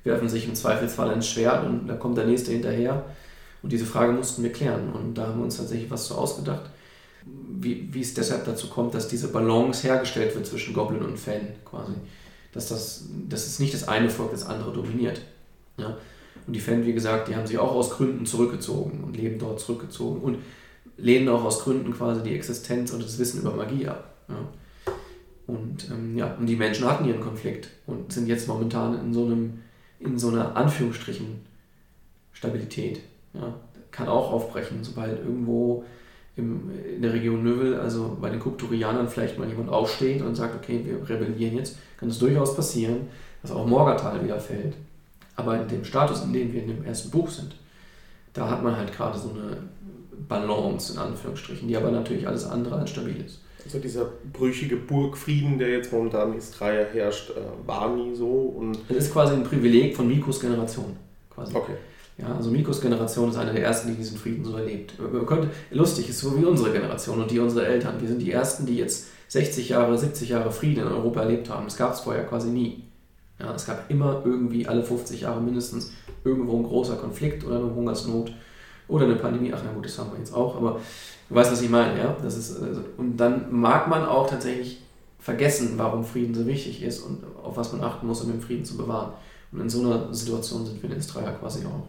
werfen 0.03 0.27
sich 0.27 0.45
im 0.45 0.55
Zweifelsfall 0.55 1.13
ins 1.13 1.29
Schwert 1.29 1.65
und 1.65 1.87
da 1.87 1.95
kommt 1.95 2.17
der 2.17 2.25
nächste 2.25 2.51
hinterher. 2.51 3.05
Und 3.61 3.71
diese 3.71 3.85
Frage 3.85 4.11
mussten 4.11 4.43
wir 4.43 4.51
klären 4.51 4.91
und 4.91 5.13
da 5.17 5.27
haben 5.27 5.37
wir 5.37 5.45
uns 5.45 5.55
tatsächlich 5.55 5.89
was 5.89 6.05
so 6.07 6.15
ausgedacht, 6.15 6.69
wie, 7.25 7.87
wie 7.93 8.01
es 8.01 8.13
deshalb 8.13 8.43
dazu 8.43 8.67
kommt, 8.67 8.93
dass 8.93 9.07
diese 9.07 9.29
Balance 9.29 9.87
hergestellt 9.87 10.35
wird 10.35 10.45
zwischen 10.45 10.73
Goblin 10.73 11.01
und 11.01 11.17
Fan 11.17 11.47
quasi. 11.63 11.93
Dass, 12.51 12.67
das, 12.67 13.05
dass 13.29 13.47
es 13.47 13.59
nicht 13.59 13.73
das 13.73 13.87
eine 13.87 14.09
Volk 14.09 14.31
das 14.31 14.45
andere 14.45 14.73
dominiert. 14.73 15.21
Ja? 15.77 15.97
Und 16.45 16.53
die 16.53 16.59
Fan, 16.59 16.85
wie 16.85 16.93
gesagt, 16.93 17.29
die 17.29 17.35
haben 17.37 17.47
sich 17.47 17.57
auch 17.57 17.73
aus 17.73 17.91
Gründen 17.91 18.25
zurückgezogen 18.25 19.01
und 19.05 19.15
leben 19.15 19.39
dort 19.39 19.61
zurückgezogen. 19.61 20.19
Und 20.19 20.39
lehnen 20.97 21.29
auch 21.29 21.43
aus 21.43 21.63
Gründen 21.63 21.93
quasi 21.93 22.23
die 22.23 22.35
Existenz 22.35 22.91
und 22.91 23.03
das 23.03 23.17
Wissen 23.19 23.41
über 23.41 23.53
Magie 23.53 23.87
ab. 23.87 24.13
Ja. 24.29 24.35
Und 25.47 25.89
ähm, 25.91 26.17
ja, 26.17 26.33
und 26.35 26.45
die 26.45 26.55
Menschen 26.55 26.85
hatten 26.85 27.05
ihren 27.05 27.21
Konflikt 27.21 27.69
und 27.85 28.11
sind 28.11 28.27
jetzt 28.27 28.47
momentan 28.47 28.99
in 28.99 29.13
so 29.13 29.25
einem, 29.25 29.59
in 29.99 30.17
so 30.17 30.29
einer 30.29 30.55
Anführungsstrichen 30.55 31.41
Stabilität. 32.31 33.01
Ja. 33.33 33.53
Kann 33.91 34.07
auch 34.07 34.31
aufbrechen, 34.31 34.83
sobald 34.83 35.19
irgendwo 35.19 35.83
im, 36.35 36.71
in 36.95 37.01
der 37.01 37.13
Region 37.13 37.43
Növel, 37.43 37.79
also 37.79 38.17
bei 38.19 38.29
den 38.29 38.39
Kupturianern 38.39 39.07
vielleicht 39.07 39.37
mal 39.37 39.47
jemand 39.47 39.69
aufsteht 39.69 40.21
und 40.21 40.35
sagt, 40.35 40.55
okay, 40.55 40.81
wir 40.83 41.07
rebellieren 41.07 41.57
jetzt, 41.57 41.77
kann 41.97 42.09
es 42.09 42.19
durchaus 42.19 42.55
passieren, 42.55 43.07
dass 43.41 43.51
auch 43.51 43.67
Morgertal 43.67 44.23
wieder 44.23 44.39
fällt. 44.39 44.75
Aber 45.35 45.59
in 45.61 45.67
dem 45.67 45.83
Status, 45.83 46.23
in 46.23 46.33
dem 46.33 46.53
wir 46.53 46.61
in 46.61 46.69
dem 46.69 46.85
ersten 46.85 47.11
Buch 47.11 47.29
sind, 47.29 47.55
da 48.33 48.49
hat 48.49 48.63
man 48.63 48.75
halt 48.75 48.93
gerade 48.93 49.17
so 49.17 49.29
eine 49.29 49.57
Balance 50.27 50.93
in 50.93 50.99
Anführungsstrichen, 50.99 51.67
die 51.67 51.77
aber 51.77 51.91
natürlich 51.91 52.27
alles 52.27 52.45
andere 52.45 52.75
als 52.75 52.89
stabil 52.89 53.23
ist. 53.25 53.39
Also 53.65 53.79
dieser 53.79 54.09
brüchige 54.33 54.75
Burgfrieden, 54.75 55.57
der 55.57 55.69
jetzt 55.69 55.91
momentan 55.91 56.33
in 56.33 56.37
Israel 56.37 56.85
herrscht, 56.91 57.31
äh, 57.31 57.67
war 57.67 57.95
nie 57.95 58.13
so. 58.13 58.27
Und 58.27 58.77
das 58.89 58.97
ist 58.97 59.13
quasi 59.13 59.33
ein 59.33 59.43
Privileg 59.43 59.95
von 59.95 60.07
Mikos 60.07 60.39
Generation. 60.39 60.97
Quasi. 61.29 61.55
Okay. 61.55 61.73
Ja, 62.17 62.35
also 62.35 62.51
Mikos 62.51 62.79
Generation 62.79 63.29
ist 63.29 63.37
eine 63.37 63.53
der 63.53 63.63
ersten, 63.63 63.89
die 63.89 63.95
diesen 63.95 64.17
Frieden 64.17 64.45
so 64.45 64.55
erlebt. 64.55 64.93
Könnte, 65.25 65.49
lustig 65.71 66.09
ist 66.09 66.19
so 66.19 66.37
wie 66.39 66.45
unsere 66.45 66.71
Generation 66.71 67.19
und 67.19 67.31
die 67.31 67.39
unserer 67.39 67.65
Eltern. 67.65 67.99
Wir 67.99 68.07
sind 68.07 68.21
die 68.21 68.31
ersten, 68.31 68.65
die 68.65 68.77
jetzt 68.77 69.07
60 69.29 69.69
Jahre, 69.69 69.97
70 69.97 70.29
Jahre 70.29 70.51
Frieden 70.51 70.81
in 70.81 70.91
Europa 70.91 71.21
erlebt 71.21 71.49
haben. 71.49 71.65
Das 71.65 71.77
gab 71.77 71.93
es 71.93 72.01
vorher 72.01 72.25
quasi 72.25 72.49
nie. 72.49 72.83
Ja, 73.39 73.53
es 73.55 73.65
gab 73.65 73.89
immer 73.89 74.21
irgendwie 74.25 74.67
alle 74.67 74.83
50 74.83 75.21
Jahre 75.21 75.41
mindestens 75.41 75.91
irgendwo 76.23 76.55
ein 76.57 76.63
großer 76.63 76.97
Konflikt 76.97 77.43
oder 77.43 77.55
eine 77.55 77.73
Hungersnot 77.73 78.31
oder 78.87 79.05
eine 79.05 79.15
Pandemie. 79.15 79.51
Ach 79.53 79.61
na 79.63 79.71
gut, 79.71 79.85
das 79.85 79.97
haben 79.97 80.11
wir 80.11 80.19
jetzt 80.19 80.33
auch, 80.33 80.55
aber 80.55 80.79
du 81.29 81.35
weißt, 81.35 81.51
was 81.51 81.61
ich 81.61 81.69
meine, 81.69 81.97
ja? 81.97 82.15
Das 82.21 82.37
ist, 82.37 82.61
also, 82.61 82.81
und 82.97 83.17
dann 83.17 83.45
mag 83.51 83.87
man 83.87 84.05
auch 84.05 84.29
tatsächlich 84.29 84.79
vergessen, 85.19 85.73
warum 85.77 86.03
Frieden 86.03 86.33
so 86.33 86.45
wichtig 86.45 86.83
ist 86.83 86.99
und 86.99 87.23
auf 87.41 87.55
was 87.55 87.71
man 87.71 87.81
achten 87.83 88.07
muss, 88.07 88.21
um 88.21 88.31
den 88.31 88.41
Frieden 88.41 88.65
zu 88.65 88.77
bewahren. 88.77 89.13
Und 89.51 89.61
in 89.61 89.69
so 89.69 89.81
einer 89.81 90.13
Situation 90.13 90.65
sind 90.65 90.81
wir 90.81 90.89
in 90.89 90.97
Israel 90.97 91.33
quasi 91.39 91.65
auch 91.65 91.87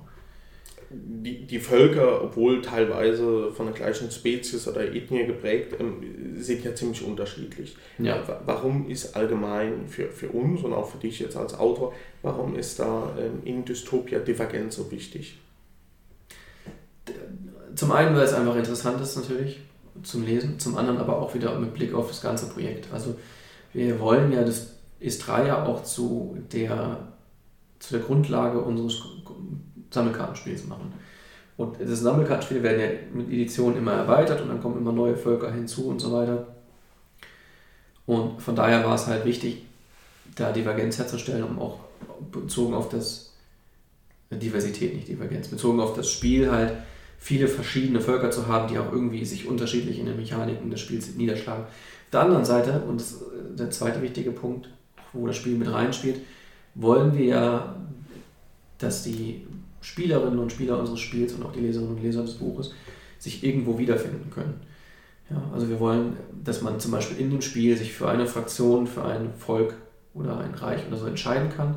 die, 0.94 1.46
die 1.46 1.58
Völker, 1.58 2.22
obwohl 2.22 2.62
teilweise 2.62 3.50
von 3.52 3.66
der 3.66 3.74
gleichen 3.74 4.10
Spezies 4.10 4.68
oder 4.68 4.82
Ethnie 4.94 5.26
geprägt, 5.26 5.74
ähm, 5.80 6.36
sind 6.36 6.64
ja 6.64 6.74
ziemlich 6.74 7.04
unterschiedlich. 7.04 7.76
Ja. 7.98 8.22
Warum 8.44 8.88
ist 8.88 9.16
allgemein 9.16 9.88
für, 9.88 10.08
für 10.08 10.28
uns 10.28 10.62
und 10.62 10.72
auch 10.72 10.88
für 10.88 10.98
dich 10.98 11.18
jetzt 11.20 11.36
als 11.36 11.58
Autor, 11.58 11.92
warum 12.22 12.56
ist 12.56 12.78
da 12.78 13.12
ähm, 13.18 13.42
in 13.44 13.64
Dystopia 13.64 14.18
Divergenz 14.18 14.76
so 14.76 14.90
wichtig? 14.90 15.38
Zum 17.74 17.92
einen, 17.92 18.14
weil 18.14 18.24
es 18.24 18.32
einfach 18.32 18.56
interessant 18.56 19.00
ist 19.00 19.16
natürlich 19.16 19.60
zum 20.02 20.24
Lesen, 20.24 20.58
zum 20.58 20.76
anderen 20.76 20.98
aber 20.98 21.18
auch 21.18 21.34
wieder 21.34 21.58
mit 21.58 21.74
Blick 21.74 21.94
auf 21.94 22.08
das 22.08 22.20
ganze 22.20 22.48
Projekt. 22.48 22.88
Also 22.92 23.16
wir 23.72 23.98
wollen 24.00 24.32
ja 24.32 24.44
das 24.44 24.74
Istria 25.00 25.64
auch 25.64 25.82
zu 25.82 26.38
der, 26.52 27.08
zu 27.78 27.94
der 27.94 28.02
Grundlage 28.02 28.60
unseres 28.60 29.02
Sammelkartenspiels 29.90 30.66
machen. 30.66 30.92
Und 31.56 31.80
das 31.80 32.00
Sammelkartenspiel 32.00 32.62
werden 32.62 32.80
ja 32.80 32.88
mit 33.12 33.28
Editionen 33.28 33.78
immer 33.78 33.92
erweitert 33.92 34.40
und 34.40 34.48
dann 34.48 34.60
kommen 34.60 34.78
immer 34.78 34.92
neue 34.92 35.16
Völker 35.16 35.52
hinzu 35.52 35.86
und 35.88 36.00
so 36.00 36.12
weiter. 36.12 36.46
Und 38.06 38.42
von 38.42 38.56
daher 38.56 38.84
war 38.84 38.96
es 38.96 39.06
halt 39.06 39.24
wichtig, 39.24 39.64
da 40.34 40.52
Divergenz 40.52 40.98
herzustellen, 40.98 41.44
um 41.44 41.58
auch 41.58 41.78
bezogen 42.32 42.74
auf 42.74 42.88
das 42.88 43.32
Diversität, 44.30 44.94
nicht 44.94 45.08
Divergenz, 45.08 45.48
bezogen 45.48 45.80
auf 45.80 45.94
das 45.94 46.10
Spiel 46.10 46.50
halt 46.50 46.74
viele 47.24 47.48
verschiedene 47.48 48.02
Völker 48.02 48.30
zu 48.30 48.48
haben, 48.48 48.68
die 48.68 48.78
auch 48.78 48.92
irgendwie 48.92 49.24
sich 49.24 49.46
unterschiedlich 49.46 49.98
in 49.98 50.04
den 50.04 50.16
Mechaniken 50.16 50.70
des 50.70 50.80
Spiels 50.80 51.14
niederschlagen. 51.14 51.64
Auf 51.64 52.10
der 52.12 52.20
anderen 52.20 52.44
Seite, 52.44 52.82
und 52.82 53.00
das 53.00 53.12
ist 53.12 53.22
der 53.58 53.70
zweite 53.70 54.02
wichtige 54.02 54.30
Punkt, 54.30 54.68
wo 55.14 55.26
das 55.26 55.34
Spiel 55.34 55.56
mit 55.56 55.72
reinspielt, 55.72 56.20
wollen 56.74 57.16
wir 57.16 57.24
ja, 57.24 57.76
dass 58.76 59.04
die 59.04 59.46
Spielerinnen 59.80 60.38
und 60.38 60.52
Spieler 60.52 60.78
unseres 60.78 61.00
Spiels 61.00 61.32
und 61.32 61.42
auch 61.44 61.52
die 61.52 61.60
Leserinnen 61.60 61.96
und 61.96 62.02
Leser 62.02 62.20
des 62.24 62.34
Buches 62.34 62.74
sich 63.18 63.42
irgendwo 63.42 63.78
wiederfinden 63.78 64.28
können. 64.28 64.60
Ja, 65.30 65.42
also 65.54 65.70
wir 65.70 65.80
wollen, 65.80 66.18
dass 66.44 66.60
man 66.60 66.78
zum 66.78 66.90
Beispiel 66.90 67.18
in 67.18 67.30
dem 67.30 67.40
Spiel 67.40 67.74
sich 67.78 67.94
für 67.94 68.06
eine 68.06 68.26
Fraktion, 68.26 68.86
für 68.86 69.02
ein 69.02 69.32
Volk 69.38 69.72
oder 70.12 70.40
ein 70.40 70.52
Reich 70.52 70.86
oder 70.86 70.98
so 70.98 71.06
entscheiden 71.06 71.48
kann 71.48 71.74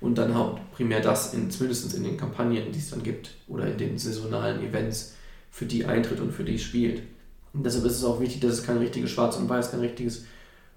und 0.00 0.16
dann 0.16 0.34
halt 0.34 0.58
primär 0.72 1.00
das 1.00 1.34
in, 1.34 1.50
zumindest 1.50 1.94
in 1.94 2.04
den 2.04 2.16
Kampagnen, 2.16 2.72
die 2.72 2.78
es 2.78 2.90
dann 2.90 3.02
gibt 3.02 3.34
oder 3.48 3.66
in 3.66 3.76
den 3.76 3.98
saisonalen 3.98 4.62
Events 4.62 5.14
für 5.50 5.66
die 5.66 5.84
eintritt 5.84 6.20
und 6.20 6.32
für 6.32 6.44
die 6.44 6.58
spielt. 6.58 7.02
Und 7.52 7.64
deshalb 7.66 7.84
ist 7.84 7.96
es 7.96 8.04
auch 8.04 8.20
wichtig, 8.20 8.40
dass 8.40 8.52
es 8.52 8.62
kein 8.64 8.78
richtiges 8.78 9.10
Schwarz 9.10 9.36
und 9.36 9.48
Weiß, 9.48 9.70
kein 9.70 9.80
richtiges 9.80 10.24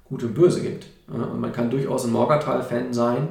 Gut 0.05 0.23
und 0.23 0.33
Böse 0.33 0.61
gibt. 0.61 0.87
Und 1.07 1.39
man 1.39 1.53
kann 1.53 1.69
durchaus 1.69 2.05
ein 2.05 2.11
Morgatal-Fan 2.11 2.93
sein, 2.93 3.27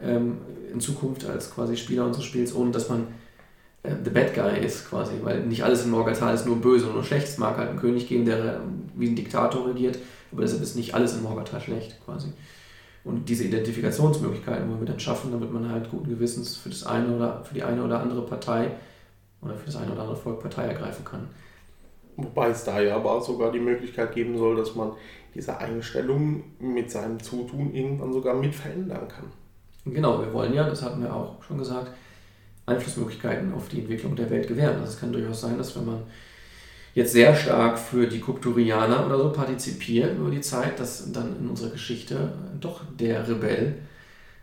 ähm, 0.00 0.38
in 0.72 0.80
Zukunft 0.80 1.26
als 1.26 1.50
quasi 1.50 1.76
Spieler 1.76 2.06
unseres 2.06 2.24
Spiels, 2.24 2.54
ohne 2.54 2.70
dass 2.70 2.88
man 2.88 3.08
äh, 3.82 3.94
the 4.04 4.10
bad 4.10 4.34
guy 4.34 4.64
ist 4.64 4.88
quasi, 4.88 5.12
weil 5.22 5.40
nicht 5.46 5.62
alles 5.62 5.84
in 5.84 5.90
Morgatal 5.90 6.34
ist 6.34 6.46
nur 6.46 6.56
böse 6.56 6.86
und 6.86 6.94
nur 6.94 7.04
schlecht. 7.04 7.28
Es 7.28 7.38
mag 7.38 7.56
halt 7.56 7.70
einen 7.70 7.78
König 7.78 8.08
geben, 8.08 8.24
der 8.24 8.38
äh, 8.38 8.58
wie 8.96 9.08
ein 9.08 9.16
Diktator 9.16 9.68
regiert, 9.68 9.98
aber 10.32 10.42
deshalb 10.42 10.62
ist 10.62 10.76
nicht 10.76 10.94
alles 10.94 11.14
in 11.14 11.22
Morgatal 11.22 11.60
schlecht 11.60 11.96
quasi. 12.04 12.28
Und 13.04 13.28
diese 13.28 13.44
Identifikationsmöglichkeiten 13.44 14.68
wollen 14.68 14.80
wir 14.80 14.86
dann 14.86 15.00
schaffen, 15.00 15.32
damit 15.32 15.50
man 15.52 15.70
halt 15.70 15.90
guten 15.90 16.10
Gewissens 16.10 16.56
für 16.56 16.68
das 16.68 16.84
eine 16.84 17.16
oder 17.16 17.42
für 17.44 17.54
die 17.54 17.62
eine 17.62 17.82
oder 17.82 18.00
andere 18.00 18.22
Partei 18.26 18.72
oder 19.40 19.54
für 19.54 19.66
das 19.66 19.76
eine 19.76 19.92
oder 19.92 20.02
andere 20.02 20.16
Volk 20.16 20.40
Partei 20.40 20.64
ergreifen 20.64 21.04
kann. 21.04 21.28
Wobei 22.16 22.50
es 22.50 22.64
da 22.64 22.80
ja 22.80 22.96
aber 22.96 23.20
sogar 23.22 23.50
die 23.52 23.60
Möglichkeit 23.60 24.14
geben 24.14 24.36
soll, 24.36 24.56
dass 24.56 24.74
man 24.74 24.92
diese 25.34 25.56
Einstellung 25.56 26.42
mit 26.58 26.90
seinem 26.90 27.22
Zutun 27.22 27.74
irgendwann 27.74 28.12
sogar 28.12 28.34
mit 28.34 28.54
verändern 28.54 29.08
kann. 29.08 29.32
Genau, 29.86 30.20
wir 30.20 30.32
wollen 30.34 30.52
ja, 30.52 30.68
das 30.68 30.82
hatten 30.82 31.00
wir 31.02 31.14
auch 31.14 31.42
schon 31.42 31.58
gesagt, 31.58 31.92
Einflussmöglichkeiten 32.66 33.54
auf 33.54 33.68
die 33.68 33.80
Entwicklung 33.80 34.14
der 34.14 34.28
Welt 34.28 34.46
gewähren. 34.46 34.78
Also 34.80 34.92
es 34.92 35.00
kann 35.00 35.12
durchaus 35.12 35.40
sein, 35.40 35.56
dass 35.56 35.74
wenn 35.76 35.86
man 35.86 36.02
jetzt 36.94 37.12
sehr 37.12 37.34
stark 37.34 37.78
für 37.78 38.06
die 38.06 38.20
Kupturianer 38.20 39.06
oder 39.06 39.18
so 39.18 39.32
partizipiert 39.32 40.16
über 40.18 40.30
die 40.30 40.40
Zeit, 40.40 40.78
dass 40.80 41.12
dann 41.12 41.36
in 41.38 41.48
unserer 41.48 41.70
Geschichte 41.70 42.32
doch 42.60 42.82
der 42.98 43.28
Rebell, 43.28 43.76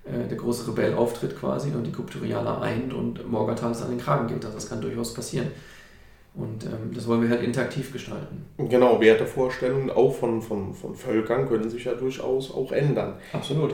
äh, 0.05 0.27
der 0.27 0.37
große 0.37 0.67
Rebell 0.67 0.93
auftritt 0.93 1.37
quasi 1.37 1.71
und 1.71 1.83
die 1.83 1.91
Kupturianer 1.91 2.61
eint 2.61 2.93
und 2.93 3.29
Morgatal 3.29 3.73
an 3.73 3.89
den 3.89 3.99
Kragen 3.99 4.27
geht. 4.27 4.43
Also 4.45 4.55
das 4.55 4.69
kann 4.69 4.81
durchaus 4.81 5.13
passieren. 5.13 5.47
Und 6.37 6.65
ähm, 6.65 6.93
das 6.93 7.07
wollen 7.07 7.23
wir 7.23 7.29
halt 7.29 7.43
interaktiv 7.43 7.91
gestalten. 7.91 8.45
Genau, 8.57 9.01
Wertevorstellungen 9.01 9.89
auch 9.89 10.13
von, 10.13 10.41
von, 10.41 10.73
von 10.73 10.95
Völkern 10.95 11.47
können 11.47 11.69
sich 11.69 11.85
ja 11.85 11.95
durchaus 11.95 12.51
auch 12.51 12.71
ändern. 12.71 13.15
Absolut. 13.33 13.73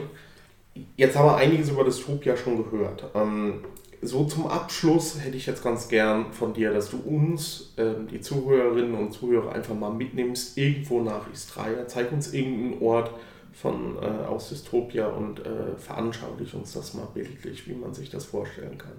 Jetzt 0.96 1.16
haben 1.16 1.26
wir 1.26 1.36
einiges 1.36 1.68
über 1.68 1.84
Dystopia 1.84 2.36
schon 2.36 2.56
gehört. 2.56 3.04
Ähm, 3.14 3.60
so 4.06 4.24
zum 4.24 4.46
Abschluss 4.46 5.18
hätte 5.20 5.36
ich 5.36 5.46
jetzt 5.46 5.62
ganz 5.62 5.88
gern 5.88 6.32
von 6.32 6.52
dir, 6.52 6.72
dass 6.72 6.90
du 6.90 6.98
uns, 6.98 7.74
ähm, 7.76 8.08
die 8.08 8.20
Zuhörerinnen 8.20 8.94
und 8.94 9.12
Zuhörer, 9.12 9.52
einfach 9.52 9.74
mal 9.74 9.92
mitnimmst, 9.92 10.56
irgendwo 10.56 11.00
nach 11.00 11.30
Istria. 11.32 11.86
Zeig 11.86 12.12
uns 12.12 12.32
irgendeinen 12.32 12.82
Ort 12.82 13.10
von, 13.52 13.96
äh, 14.02 14.26
aus 14.26 14.48
Dystopia 14.48 15.06
und 15.08 15.40
äh, 15.40 15.76
veranschaulich 15.76 16.54
uns 16.54 16.72
das 16.72 16.94
mal 16.94 17.08
bildlich, 17.14 17.68
wie 17.68 17.74
man 17.74 17.94
sich 17.94 18.10
das 18.10 18.24
vorstellen 18.24 18.78
kann. 18.78 18.96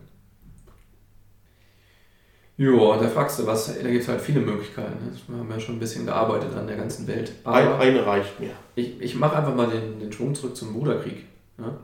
Ja, 2.57 2.97
da 2.97 3.07
fragst 3.09 3.39
du 3.39 3.45
was, 3.45 3.67
da 3.67 3.89
gibt 3.89 4.03
es 4.03 4.07
halt 4.07 4.21
viele 4.21 4.39
Möglichkeiten. 4.39 5.05
Ne? 5.05 5.11
Wir 5.27 5.37
haben 5.37 5.51
ja 5.51 5.59
schon 5.59 5.75
ein 5.75 5.79
bisschen 5.79 6.05
gearbeitet 6.05 6.55
an 6.55 6.67
der 6.67 6.77
ganzen 6.77 7.05
Welt. 7.05 7.33
Aber 7.43 7.79
eine 7.79 8.05
reicht 8.05 8.39
mir. 8.39 8.51
Ich, 8.75 9.01
ich 9.01 9.15
mache 9.15 9.35
einfach 9.35 9.53
mal 9.53 9.67
den, 9.67 9.99
den 9.99 10.11
Schwung 10.13 10.33
zurück 10.33 10.55
zum 10.55 10.73
Bruderkrieg. 10.73 11.25
Ja? 11.57 11.77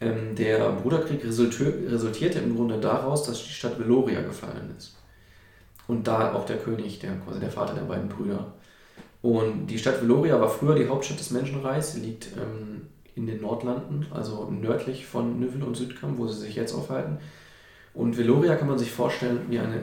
Ähm, 0.00 0.34
der 0.34 0.70
Bruderkrieg 0.72 1.24
resultierte 1.24 2.38
im 2.38 2.56
Grunde 2.56 2.78
daraus, 2.78 3.24
dass 3.24 3.42
die 3.42 3.50
Stadt 3.50 3.78
Veloria 3.78 4.22
gefallen 4.22 4.74
ist. 4.76 4.96
Und 5.86 6.06
da 6.06 6.34
auch 6.34 6.46
der 6.46 6.58
König, 6.58 7.00
der 7.00 7.16
quasi 7.16 7.40
der 7.40 7.50
Vater 7.50 7.74
der 7.74 7.82
beiden 7.82 8.08
Brüder. 8.08 8.52
Und 9.22 9.66
die 9.66 9.78
Stadt 9.78 10.00
Veloria 10.00 10.40
war 10.40 10.48
früher 10.48 10.76
die 10.76 10.88
Hauptstadt 10.88 11.20
des 11.20 11.30
Menschenreichs. 11.30 11.92
Sie 11.92 12.00
liegt 12.00 12.28
ähm, 12.36 12.86
in 13.14 13.26
den 13.26 13.42
Nordlanden, 13.42 14.06
also 14.10 14.50
nördlich 14.50 15.06
von 15.06 15.38
Nüvel 15.38 15.62
und 15.62 15.76
Südkamp, 15.76 16.16
wo 16.16 16.26
sie 16.26 16.40
sich 16.40 16.54
jetzt 16.54 16.74
aufhalten. 16.74 17.18
Und 17.92 18.16
Veloria 18.16 18.56
kann 18.56 18.68
man 18.68 18.78
sich 18.78 18.90
vorstellen 18.90 19.46
wie 19.48 19.58
eine 19.58 19.82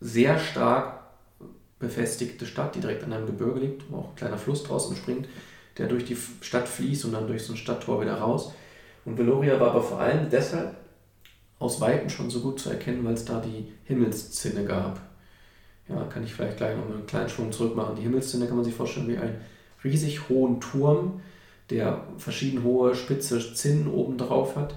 sehr 0.00 0.38
stark 0.38 1.00
befestigte 1.78 2.44
Stadt, 2.44 2.74
die 2.74 2.80
direkt 2.80 3.04
an 3.04 3.12
einem 3.12 3.26
Gebirge 3.26 3.60
liegt, 3.60 3.90
wo 3.90 3.98
auch 3.98 4.08
ein 4.10 4.16
kleiner 4.16 4.38
Fluss 4.38 4.64
draußen 4.64 4.96
springt 4.96 5.26
der 5.78 5.88
durch 5.88 6.04
die 6.04 6.16
Stadt 6.40 6.68
fließt 6.68 7.04
und 7.04 7.12
dann 7.12 7.26
durch 7.26 7.44
so 7.44 7.52
ein 7.52 7.56
Stadttor 7.56 8.00
wieder 8.00 8.16
raus. 8.16 8.52
Und 9.06 9.16
Veloria 9.16 9.58
war 9.58 9.70
aber 9.70 9.82
vor 9.82 10.00
allem 10.00 10.28
deshalb 10.28 10.76
aus 11.58 11.80
Weitem 11.80 12.10
schon 12.10 12.28
so 12.28 12.40
gut 12.40 12.60
zu 12.60 12.70
erkennen, 12.70 13.04
weil 13.04 13.14
es 13.14 13.24
da 13.24 13.40
die 13.40 13.72
Himmelszinne 13.84 14.64
gab. 14.64 15.00
Ja, 15.88 16.02
kann 16.04 16.24
ich 16.24 16.34
vielleicht 16.34 16.56
gleich 16.56 16.76
noch 16.76 16.84
einen 16.84 17.06
kleinen 17.06 17.28
Schwung 17.28 17.52
zurück 17.52 17.76
machen. 17.76 17.94
Die 17.96 18.02
Himmelszinne 18.02 18.46
kann 18.46 18.56
man 18.56 18.64
sich 18.64 18.74
vorstellen 18.74 19.08
wie 19.08 19.16
einen 19.16 19.40
riesig 19.84 20.28
hohen 20.28 20.60
Turm, 20.60 21.20
der 21.70 22.04
verschieden 22.18 22.64
hohe 22.64 22.94
spitze 22.94 23.54
Zinnen 23.54 23.88
oben 23.88 24.18
drauf 24.18 24.56
hat 24.56 24.74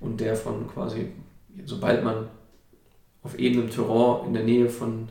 und 0.00 0.20
der 0.20 0.36
von 0.36 0.68
quasi, 0.68 1.08
sobald 1.64 2.04
man 2.04 2.28
auf 3.24 3.38
ebenem 3.38 3.68
Terrain 3.68 4.26
in 4.26 4.34
der 4.34 4.44
Nähe 4.44 4.68
von, 4.68 5.08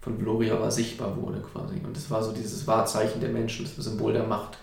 von 0.00 0.18
Veloria 0.20 0.58
war, 0.60 0.70
sichtbar 0.70 1.16
wurde 1.20 1.40
quasi. 1.40 1.80
Und 1.84 1.96
das 1.96 2.10
war 2.10 2.22
so 2.22 2.32
dieses 2.32 2.66
Wahrzeichen 2.68 3.20
der 3.20 3.30
Menschen, 3.30 3.64
das 3.64 3.84
Symbol 3.84 4.12
der 4.12 4.26
Macht. 4.26 4.58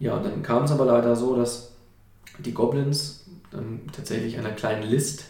Ja, 0.00 0.16
und 0.16 0.24
dann 0.24 0.42
kam 0.42 0.64
es 0.64 0.72
aber 0.72 0.84
leider 0.84 1.14
so, 1.14 1.36
dass 1.36 1.72
die 2.38 2.54
Goblins 2.54 3.24
dann 3.50 3.80
tatsächlich 3.92 4.38
einer 4.38 4.50
kleinen 4.50 4.88
List, 4.88 5.24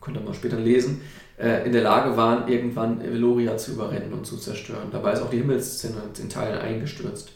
könnt 0.00 0.16
ihr 0.16 0.22
mal 0.22 0.34
später 0.34 0.58
lesen, 0.58 1.00
äh, 1.38 1.66
in 1.66 1.72
der 1.72 1.82
Lage 1.82 2.16
waren, 2.16 2.48
irgendwann 2.48 3.00
Veloria 3.02 3.56
zu 3.56 3.72
überrennen 3.72 4.12
und 4.12 4.26
zu 4.26 4.36
zerstören. 4.36 4.88
Dabei 4.90 5.12
ist 5.12 5.22
auch 5.22 5.30
die 5.30 5.38
Himmelsszene 5.38 5.96
in 6.18 6.28
Teilen 6.28 6.58
eingestürzt 6.58 7.32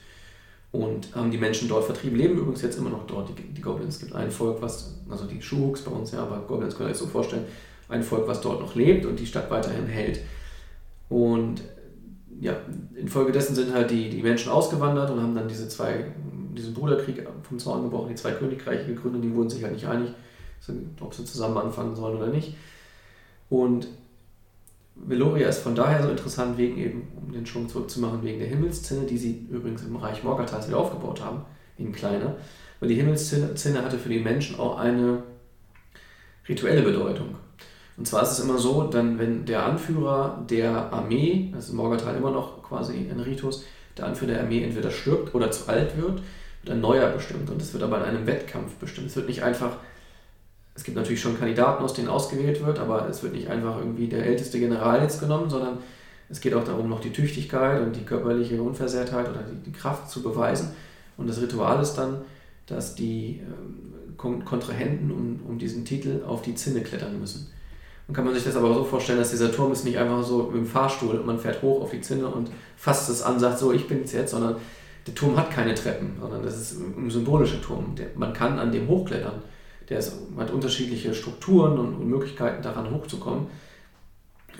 und 0.72 1.14
haben 1.14 1.30
die 1.30 1.38
Menschen 1.38 1.68
dort 1.68 1.84
vertrieben. 1.84 2.16
Leben 2.16 2.38
übrigens 2.38 2.62
jetzt 2.62 2.78
immer 2.78 2.90
noch 2.90 3.06
dort, 3.06 3.30
die, 3.30 3.42
die 3.42 3.60
Goblins. 3.60 3.96
Es 3.96 4.00
gibt 4.00 4.14
ein 4.14 4.30
Volk, 4.30 4.62
was, 4.62 4.94
also 5.08 5.26
die 5.26 5.42
Schuhhooks 5.42 5.82
bei 5.82 5.90
uns, 5.90 6.12
ja, 6.12 6.22
aber 6.22 6.44
Goblins 6.46 6.76
könnt 6.76 6.88
ihr 6.88 6.92
euch 6.92 6.98
so 6.98 7.06
vorstellen, 7.06 7.44
ein 7.88 8.02
Volk, 8.02 8.28
was 8.28 8.40
dort 8.40 8.60
noch 8.60 8.74
lebt 8.74 9.04
und 9.04 9.18
die 9.18 9.26
Stadt 9.26 9.50
weiterhin 9.50 9.86
hält. 9.86 10.20
Und 11.08 11.62
ja, 12.40 12.56
infolgedessen 12.94 13.54
sind 13.54 13.74
halt 13.74 13.90
die, 13.90 14.08
die 14.08 14.22
Menschen 14.22 14.50
ausgewandert 14.50 15.10
und 15.10 15.20
haben 15.20 15.34
dann 15.34 15.48
diese 15.48 15.68
zwei, 15.68 16.06
diesen 16.54 16.74
Bruderkrieg 16.74 17.26
vom 17.42 17.58
Zaun 17.58 17.84
gebrochen, 17.84 18.10
die 18.10 18.14
zwei 18.14 18.32
Königreiche 18.32 18.86
gegründet, 18.86 19.24
die 19.24 19.34
wurden 19.34 19.50
sich 19.50 19.62
halt 19.62 19.74
nicht 19.74 19.86
einig, 19.86 20.12
ob 21.00 21.14
sie 21.14 21.24
zusammen 21.24 21.58
anfangen 21.58 21.96
sollen 21.96 22.16
oder 22.16 22.28
nicht. 22.28 22.54
Und 23.48 23.88
Veloria 24.94 25.48
ist 25.48 25.60
von 25.60 25.74
daher 25.74 26.02
so 26.02 26.10
interessant, 26.10 26.58
wegen 26.58 26.78
eben, 26.78 27.08
um 27.20 27.32
den 27.32 27.46
Schwung 27.46 27.68
zurückzumachen, 27.68 28.22
wegen 28.22 28.38
der 28.38 28.48
Himmelszinne, 28.48 29.06
die 29.06 29.18
sie 29.18 29.46
übrigens 29.50 29.82
im 29.82 29.96
Reich 29.96 30.22
Morgathals 30.22 30.68
wieder 30.68 30.78
aufgebaut 30.78 31.24
haben, 31.24 31.42
in 31.78 31.92
kleiner. 31.92 32.36
Weil 32.80 32.90
die 32.90 32.96
Himmelszinne 32.96 33.82
hatte 33.82 33.98
für 33.98 34.08
die 34.08 34.20
Menschen 34.20 34.58
auch 34.58 34.78
eine 34.78 35.22
rituelle 36.48 36.82
Bedeutung. 36.82 37.36
Und 37.96 38.06
zwar 38.06 38.22
ist 38.22 38.32
es 38.32 38.40
immer 38.40 38.58
so, 38.58 38.84
dann 38.84 39.18
wenn 39.18 39.44
der 39.44 39.64
Anführer 39.64 40.44
der 40.48 40.92
Armee, 40.92 41.50
das 41.52 41.64
ist 41.64 41.70
in 41.70 41.76
Morgathal 41.76 42.16
immer 42.16 42.30
noch 42.30 42.62
quasi 42.62 42.94
ein 43.10 43.20
Ritus, 43.20 43.64
der 43.96 44.06
Anführer 44.06 44.32
der 44.32 44.42
Armee 44.42 44.62
entweder 44.62 44.90
stirbt 44.90 45.34
oder 45.34 45.50
zu 45.50 45.68
alt 45.68 45.96
wird, 46.00 46.22
wird 46.62 46.74
ein 46.74 46.80
neuer 46.80 47.10
bestimmt. 47.10 47.50
Und 47.50 47.60
das 47.60 47.72
wird 47.72 47.82
aber 47.82 47.98
in 47.98 48.04
einem 48.04 48.26
Wettkampf 48.26 48.74
bestimmt. 48.74 49.08
Es 49.08 49.16
wird 49.16 49.28
nicht 49.28 49.42
einfach 49.42 49.76
es 50.80 50.84
gibt 50.84 50.96
natürlich 50.96 51.20
schon 51.20 51.38
Kandidaten, 51.38 51.84
aus 51.84 51.92
denen 51.92 52.08
ausgewählt 52.08 52.64
wird, 52.64 52.78
aber 52.78 53.06
es 53.08 53.22
wird 53.22 53.34
nicht 53.34 53.48
einfach 53.48 53.78
irgendwie 53.78 54.08
der 54.08 54.24
älteste 54.24 54.58
General 54.58 55.02
jetzt 55.02 55.20
genommen, 55.20 55.50
sondern 55.50 55.78
es 56.30 56.40
geht 56.40 56.54
auch 56.54 56.64
darum, 56.64 56.88
noch 56.88 57.00
die 57.00 57.12
Tüchtigkeit 57.12 57.82
und 57.82 57.94
die 57.94 58.04
körperliche 58.04 58.62
Unversehrtheit 58.62 59.28
oder 59.28 59.42
die, 59.42 59.70
die 59.70 59.72
Kraft 59.72 60.08
zu 60.08 60.22
beweisen. 60.22 60.70
Und 61.18 61.28
das 61.28 61.40
Ritual 61.40 61.82
ist 61.82 61.94
dann, 61.94 62.22
dass 62.66 62.94
die 62.94 63.40
ähm, 63.40 64.16
Kontrahenten 64.16 65.10
um, 65.10 65.40
um 65.46 65.58
diesen 65.58 65.84
Titel 65.84 66.22
auf 66.26 66.40
die 66.40 66.54
Zinne 66.54 66.80
klettern 66.80 67.20
müssen. 67.20 67.50
Dann 68.06 68.14
kann 68.14 68.24
man 68.24 68.32
sich 68.32 68.44
das 68.44 68.56
aber 68.56 68.72
so 68.72 68.84
vorstellen, 68.84 69.18
dass 69.18 69.30
dieser 69.30 69.52
Turm 69.52 69.72
ist 69.72 69.84
nicht 69.84 69.98
einfach 69.98 70.22
so 70.22 70.50
im 70.54 70.64
Fahrstuhl 70.64 71.16
und 71.16 71.26
man 71.26 71.38
fährt 71.38 71.60
hoch 71.60 71.82
auf 71.82 71.90
die 71.90 72.00
Zinne 72.00 72.28
und 72.28 72.50
fasst 72.76 73.10
es 73.10 73.22
an, 73.22 73.38
sagt 73.38 73.58
so, 73.58 73.72
ich 73.72 73.86
bin 73.86 74.02
es 74.04 74.12
jetzt, 74.12 74.30
sondern 74.30 74.56
der 75.06 75.14
Turm 75.14 75.36
hat 75.36 75.50
keine 75.50 75.74
Treppen, 75.74 76.16
sondern 76.20 76.42
das 76.42 76.60
ist 76.60 76.80
ein 76.80 77.10
symbolischer 77.10 77.60
Turm. 77.60 77.94
Der, 77.96 78.08
man 78.16 78.32
kann 78.32 78.58
an 78.58 78.72
dem 78.72 78.88
hochklettern 78.88 79.42
der 79.90 79.98
ist, 79.98 80.12
hat 80.38 80.50
unterschiedliche 80.50 81.12
Strukturen 81.12 81.78
und, 81.78 81.94
und 81.94 82.08
Möglichkeiten 82.08 82.62
daran 82.62 82.90
hochzukommen. 82.94 83.48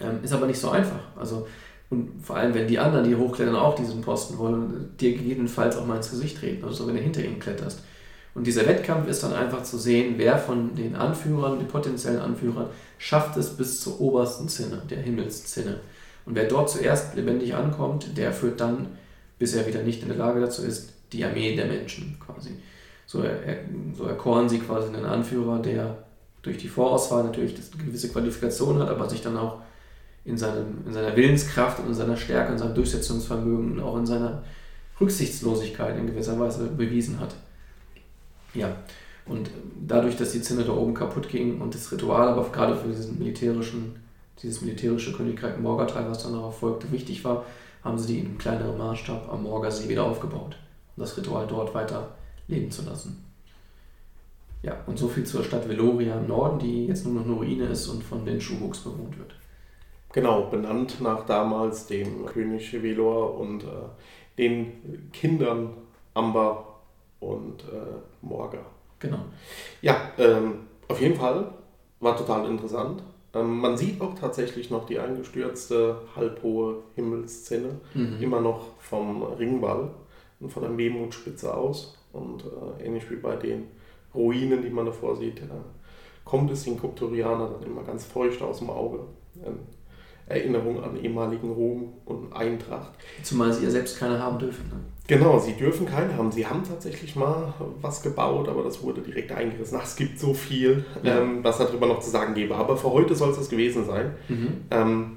Ähm, 0.02 0.18
ist 0.22 0.32
aber 0.32 0.46
nicht 0.46 0.58
so 0.58 0.70
einfach. 0.70 1.00
Also, 1.16 1.46
und 1.88 2.24
vor 2.24 2.36
allem, 2.36 2.54
wenn 2.54 2.66
die 2.66 2.78
anderen, 2.78 3.08
die 3.08 3.16
hochklettern, 3.16 3.56
auch 3.56 3.74
diesen 3.74 4.00
Posten 4.00 4.38
wollen, 4.38 4.90
dir 4.98 5.12
gegebenenfalls 5.16 5.76
auch 5.76 5.86
mal 5.86 5.96
ins 5.96 6.10
Gesicht 6.10 6.38
treten, 6.38 6.64
also 6.64 6.86
wenn 6.86 6.96
du 6.96 7.00
hinter 7.00 7.24
ihnen 7.24 7.38
kletterst. 7.38 7.82
Und 8.34 8.46
dieser 8.46 8.66
Wettkampf 8.66 9.08
ist 9.08 9.24
dann 9.24 9.32
einfach 9.32 9.64
zu 9.64 9.76
sehen, 9.76 10.14
wer 10.16 10.38
von 10.38 10.74
den 10.76 10.94
Anführern, 10.94 11.58
den 11.58 11.66
potenziellen 11.66 12.20
Anführern, 12.20 12.66
schafft 12.98 13.36
es 13.36 13.56
bis 13.56 13.80
zur 13.80 14.00
obersten 14.00 14.48
Zinne, 14.48 14.82
der 14.88 14.98
Himmelszinne. 14.98 15.80
Und 16.26 16.36
wer 16.36 16.44
dort 16.44 16.70
zuerst 16.70 17.16
lebendig 17.16 17.54
ankommt, 17.54 18.16
der 18.16 18.32
führt 18.32 18.60
dann, 18.60 18.86
bis 19.40 19.54
er 19.54 19.66
wieder 19.66 19.82
nicht 19.82 20.02
in 20.02 20.08
der 20.08 20.18
Lage 20.18 20.40
dazu 20.40 20.62
ist, 20.62 20.92
die 21.12 21.24
Armee 21.24 21.56
der 21.56 21.66
Menschen 21.66 22.16
quasi. 22.24 22.50
So, 23.06 23.22
er, 23.22 23.56
so 23.96 24.04
erkoren 24.04 24.48
sie 24.48 24.60
quasi 24.60 24.88
einen 24.88 25.06
Anführer, 25.06 25.60
der 25.60 25.96
durch 26.42 26.58
die 26.58 26.68
Vorauswahl 26.68 27.24
natürlich 27.24 27.56
eine 27.56 27.84
gewisse 27.84 28.10
Qualifikation 28.10 28.78
hat, 28.78 28.90
aber 28.90 29.08
sich 29.08 29.22
dann 29.22 29.36
auch 29.36 29.62
in, 30.24 30.36
seinem, 30.36 30.86
in 30.86 30.92
seiner 30.92 31.16
Willenskraft 31.16 31.80
und 31.80 31.86
in 31.86 31.94
seiner 31.94 32.16
Stärke, 32.16 32.52
in 32.52 32.58
seinem 32.58 32.74
Durchsetzungsvermögen 32.74 33.72
und 33.72 33.80
auch 33.80 33.96
in 33.96 34.06
seiner 34.06 34.42
Rücksichtslosigkeit 35.00 35.98
in 35.98 36.06
gewisser 36.06 36.38
Weise 36.38 36.66
bewiesen 36.66 37.18
hat. 37.18 37.34
Ja, 38.52 38.76
und 39.24 39.50
dadurch, 39.86 40.16
dass 40.16 40.32
die 40.32 40.42
Zinne 40.42 40.64
da 40.64 40.72
oben 40.72 40.92
kaputt 40.92 41.30
ging 41.30 41.62
und 41.62 41.74
das 41.74 41.90
Ritual 41.90 42.28
aber 42.28 42.46
gerade 42.50 42.76
für 42.76 42.88
diesen 42.88 43.18
militärischen, 43.18 43.96
dieses 44.42 44.60
militärische 44.60 45.14
Königreich 45.14 45.58
Morgathal, 45.58 46.10
was 46.10 46.22
dann 46.22 46.34
darauf 46.34 46.58
folgte, 46.58 46.92
wichtig 46.92 47.24
war, 47.24 47.46
haben 47.82 47.98
sie 47.98 48.14
die 48.14 48.18
in 48.20 48.38
kleinerem 48.38 48.78
Maßstab 48.78 49.32
am 49.32 49.44
Morgersee 49.44 49.88
wieder 49.88 50.04
aufgebaut 50.04 50.56
und 50.96 51.02
das 51.02 51.16
Ritual 51.16 51.46
dort 51.46 51.74
weiter 51.74 52.08
leben 52.48 52.70
zu 52.70 52.82
lassen. 52.82 53.24
Ja, 54.62 54.76
und 54.86 54.98
so 54.98 55.08
viel 55.08 55.24
zur 55.24 55.42
Stadt 55.42 55.68
Veloria 55.68 56.18
im 56.18 56.26
Norden, 56.26 56.58
die 56.58 56.86
jetzt 56.86 57.06
nur 57.06 57.14
noch 57.14 57.24
eine 57.24 57.32
Ruine 57.32 57.64
ist 57.64 57.88
und 57.88 58.04
von 58.04 58.26
den 58.26 58.40
Schuhbuchs 58.40 58.80
bewohnt 58.80 59.18
wird. 59.18 59.34
Genau, 60.12 60.46
benannt 60.46 61.00
nach 61.00 61.24
damals 61.24 61.86
dem 61.86 62.26
König 62.26 62.72
Velor 62.72 63.38
und 63.38 63.62
äh, 63.62 63.66
den 64.36 65.10
Kindern 65.12 65.70
Amber 66.14 66.80
und 67.20 67.62
äh, 67.62 68.00
Morga. 68.20 68.58
Genau. 68.98 69.20
Ja, 69.80 69.96
ähm, 70.18 70.66
auf 70.88 71.00
jeden 71.00 71.16
Fall 71.16 71.52
war 72.00 72.16
total 72.16 72.46
interessant. 72.46 73.02
Ähm, 73.34 73.58
man 73.58 73.76
sieht 73.76 74.00
auch 74.00 74.14
tatsächlich 74.14 74.70
noch 74.70 74.86
die 74.86 74.98
eingestürzte 74.98 75.96
halbhohe 76.16 76.82
Himmelsszene, 76.94 77.80
mhm. 77.94 78.18
immer 78.20 78.40
noch 78.40 78.78
vom 78.78 79.22
Ringwall 79.22 79.90
und 80.40 80.50
von 80.52 80.62
der 80.62 80.72
Mehmutspitze 80.72 81.54
aus. 81.54 81.96
Und 82.12 82.44
äh, 82.44 82.84
ähnlich 82.84 83.10
wie 83.10 83.16
bei 83.16 83.36
den 83.36 83.68
Ruinen, 84.14 84.62
die 84.62 84.70
man 84.70 84.86
davor 84.86 85.16
sieht, 85.16 85.40
äh, 85.40 85.48
kommt 86.24 86.50
es 86.50 86.64
den 86.64 86.78
Kryptorianern 86.78 87.52
dann 87.52 87.70
immer 87.70 87.82
ganz 87.82 88.04
feucht 88.04 88.42
aus 88.42 88.58
dem 88.58 88.70
Auge. 88.70 89.00
In 89.36 89.58
Erinnerung 90.30 90.82
an 90.82 90.96
ehemaligen 91.02 91.50
Ruhm 91.50 91.92
und 92.04 92.32
Eintracht. 92.32 92.92
Zumal 93.22 93.52
sie 93.52 93.64
ja 93.64 93.70
selbst 93.70 93.98
keine 93.98 94.18
haben 94.18 94.38
dürfen. 94.38 94.68
Ne? 94.68 94.76
Genau, 95.08 95.40
sie 95.40 95.54
dürfen 95.54 95.86
keine 95.86 96.16
haben. 96.16 96.30
Sie 96.30 96.46
haben 96.46 96.62
tatsächlich 96.62 97.16
mal 97.16 97.52
was 97.80 98.00
gebaut, 98.02 98.48
aber 98.48 98.62
das 98.62 98.80
wurde 98.82 99.00
direkt 99.00 99.32
eingerissen. 99.32 99.76
Ach, 99.80 99.84
es 99.84 99.96
gibt 99.96 100.20
so 100.20 100.34
viel, 100.34 100.84
ja. 101.02 101.20
ähm, 101.20 101.42
was 101.42 101.58
darüber 101.58 101.86
noch 101.86 101.98
zu 101.98 102.10
sagen 102.10 102.34
gäbe. 102.34 102.54
Aber 102.54 102.76
für 102.76 102.92
heute 102.92 103.16
soll 103.16 103.30
es 103.30 103.36
das 103.36 103.50
gewesen 103.50 103.84
sein. 103.84 104.14
Mhm. 104.28 104.48
Ähm, 104.70 105.16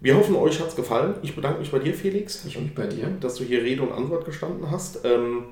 wir 0.00 0.16
hoffen, 0.16 0.36
euch 0.36 0.60
hat 0.60 0.68
es 0.68 0.76
gefallen. 0.76 1.14
Ich 1.22 1.34
bedanke 1.34 1.58
mich 1.58 1.72
bei 1.72 1.80
dir, 1.80 1.94
Felix. 1.94 2.44
Ich 2.44 2.60
mich 2.60 2.74
bei 2.74 2.86
dir. 2.86 3.08
Dass 3.20 3.34
du 3.34 3.44
hier 3.44 3.62
Rede 3.62 3.82
und 3.82 3.90
Antwort 3.90 4.24
gestanden 4.24 4.70
hast. 4.70 5.00
Ähm, 5.04 5.44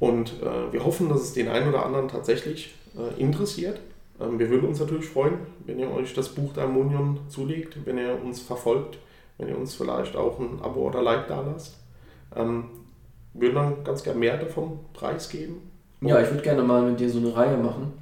und 0.00 0.34
äh, 0.42 0.72
wir 0.72 0.84
hoffen, 0.84 1.08
dass 1.08 1.20
es 1.20 1.32
den 1.34 1.48
einen 1.48 1.68
oder 1.68 1.84
anderen 1.84 2.08
tatsächlich 2.08 2.74
äh, 2.96 3.20
interessiert. 3.20 3.80
Ähm, 4.20 4.38
wir 4.38 4.48
würden 4.50 4.68
uns 4.68 4.80
natürlich 4.80 5.08
freuen, 5.08 5.38
wenn 5.64 5.78
ihr 5.78 5.90
euch 5.90 6.14
das 6.14 6.28
Buch 6.30 6.52
der 6.52 6.64
Ammonion 6.64 7.20
zulegt, 7.28 7.84
wenn 7.84 7.98
ihr 7.98 8.18
uns 8.22 8.40
verfolgt, 8.40 8.98
wenn 9.38 9.48
ihr 9.48 9.58
uns 9.58 9.74
vielleicht 9.74 10.16
auch 10.16 10.38
ein 10.38 10.60
Abo 10.62 10.88
oder 10.88 11.02
Like 11.02 11.28
da 11.28 11.40
lasst. 11.40 11.76
Ähm, 12.34 12.64
würden 13.34 13.54
dann 13.54 13.84
ganz 13.84 14.02
gerne 14.02 14.18
mehr 14.18 14.38
davon 14.38 14.80
preisgeben. 14.94 15.56
Ja, 16.00 16.20
ich 16.20 16.30
würde 16.30 16.42
gerne 16.42 16.62
mal 16.62 16.82
mit 16.82 17.00
dir 17.00 17.10
so 17.10 17.18
eine 17.18 17.34
Reihe 17.34 17.56
machen, 17.56 17.92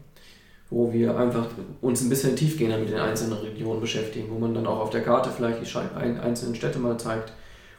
wo 0.70 0.92
wir 0.92 1.16
einfach 1.16 1.46
uns 1.80 2.02
ein 2.02 2.08
bisschen 2.08 2.36
tiefgehender 2.36 2.78
mit 2.78 2.90
den 2.90 2.98
einzelnen 2.98 3.38
Regionen 3.38 3.80
beschäftigen, 3.80 4.28
wo 4.30 4.38
man 4.38 4.54
dann 4.54 4.66
auch 4.66 4.80
auf 4.80 4.90
der 4.90 5.02
Karte 5.02 5.30
vielleicht 5.30 5.60
die 5.60 5.78
einzelnen 5.78 6.54
Städte 6.54 6.78
mal 6.78 6.98
zeigt 6.98 7.32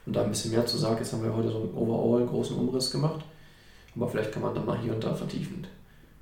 und 0.05 0.15
da 0.15 0.23
ein 0.23 0.29
bisschen 0.29 0.51
mehr 0.51 0.65
zu 0.65 0.77
sagen. 0.77 0.97
Jetzt 0.97 1.13
haben 1.13 1.23
wir 1.23 1.35
heute 1.35 1.49
so 1.49 1.59
einen 1.59 1.73
overall 1.75 2.25
großen 2.25 2.57
Umriss 2.57 2.91
gemacht. 2.91 3.23
Aber 3.95 4.09
vielleicht 4.09 4.31
kann 4.31 4.41
man 4.41 4.53
da 4.53 4.61
mal 4.61 4.77
hier 4.77 4.93
und 4.93 5.03
da 5.03 5.13
vertiefend 5.13 5.69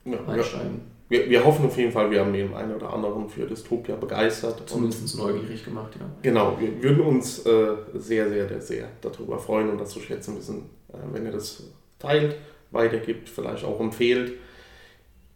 ja, 0.05 0.18
einsteigen. 0.28 0.82
Ja. 0.86 0.93
Wir, 1.14 1.30
wir 1.30 1.45
hoffen 1.45 1.68
auf 1.68 1.78
jeden 1.78 1.91
Fall, 1.91 2.09
wir 2.09 2.22
haben 2.22 2.34
den 2.34 2.51
einen 2.55 2.74
oder 2.74 2.91
anderen 2.91 3.30
für 3.30 3.45
Dystopia 3.45 3.95
begeistert. 3.95 4.68
Zumindest 4.68 5.16
neugierig 5.16 5.64
gemacht, 5.64 5.93
ja. 5.99 6.07
Genau, 6.24 6.57
wir 6.59 6.82
würden 6.82 7.01
uns 7.01 7.45
äh, 7.45 7.76
sehr, 7.93 8.28
sehr, 8.30 8.59
sehr 8.59 8.88
darüber 8.99 9.38
freuen 9.38 9.70
und 9.70 9.80
das 9.80 9.89
zu 9.91 9.99
schätzen 9.99 10.36
wissen, 10.39 10.72
äh, 10.91 10.97
wenn 11.11 11.24
ihr 11.24 11.32
das 11.32 11.70
teilt, 11.99 12.36
weitergibt, 12.72 13.30
vielleicht 13.30 13.64
auch 13.64 13.80
empfehlt. 13.80 14.34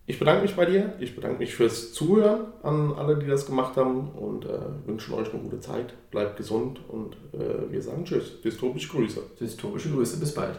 Ich 0.07 0.17
bedanke 0.17 0.41
mich 0.41 0.55
bei 0.55 0.65
dir. 0.65 0.93
Ich 0.99 1.13
bedanke 1.13 1.37
mich 1.37 1.53
fürs 1.53 1.93
Zuhören 1.93 2.47
an 2.63 2.93
alle, 2.97 3.15
die 3.17 3.27
das 3.27 3.45
gemacht 3.45 3.75
haben 3.77 4.09
und 4.13 4.45
äh, 4.45 4.57
wünschen 4.87 5.13
euch 5.13 5.31
eine 5.31 5.43
gute 5.43 5.59
Zeit. 5.59 5.93
Bleibt 6.09 6.37
gesund 6.37 6.79
und 6.87 7.17
äh, 7.33 7.71
wir 7.71 7.83
sagen 7.83 8.03
Tschüss. 8.03 8.41
Dystopische 8.41 8.89
Grüße. 8.89 9.21
Dystopische 9.39 9.91
Grüße. 9.91 10.17
Bis 10.17 10.33
bald. 10.33 10.57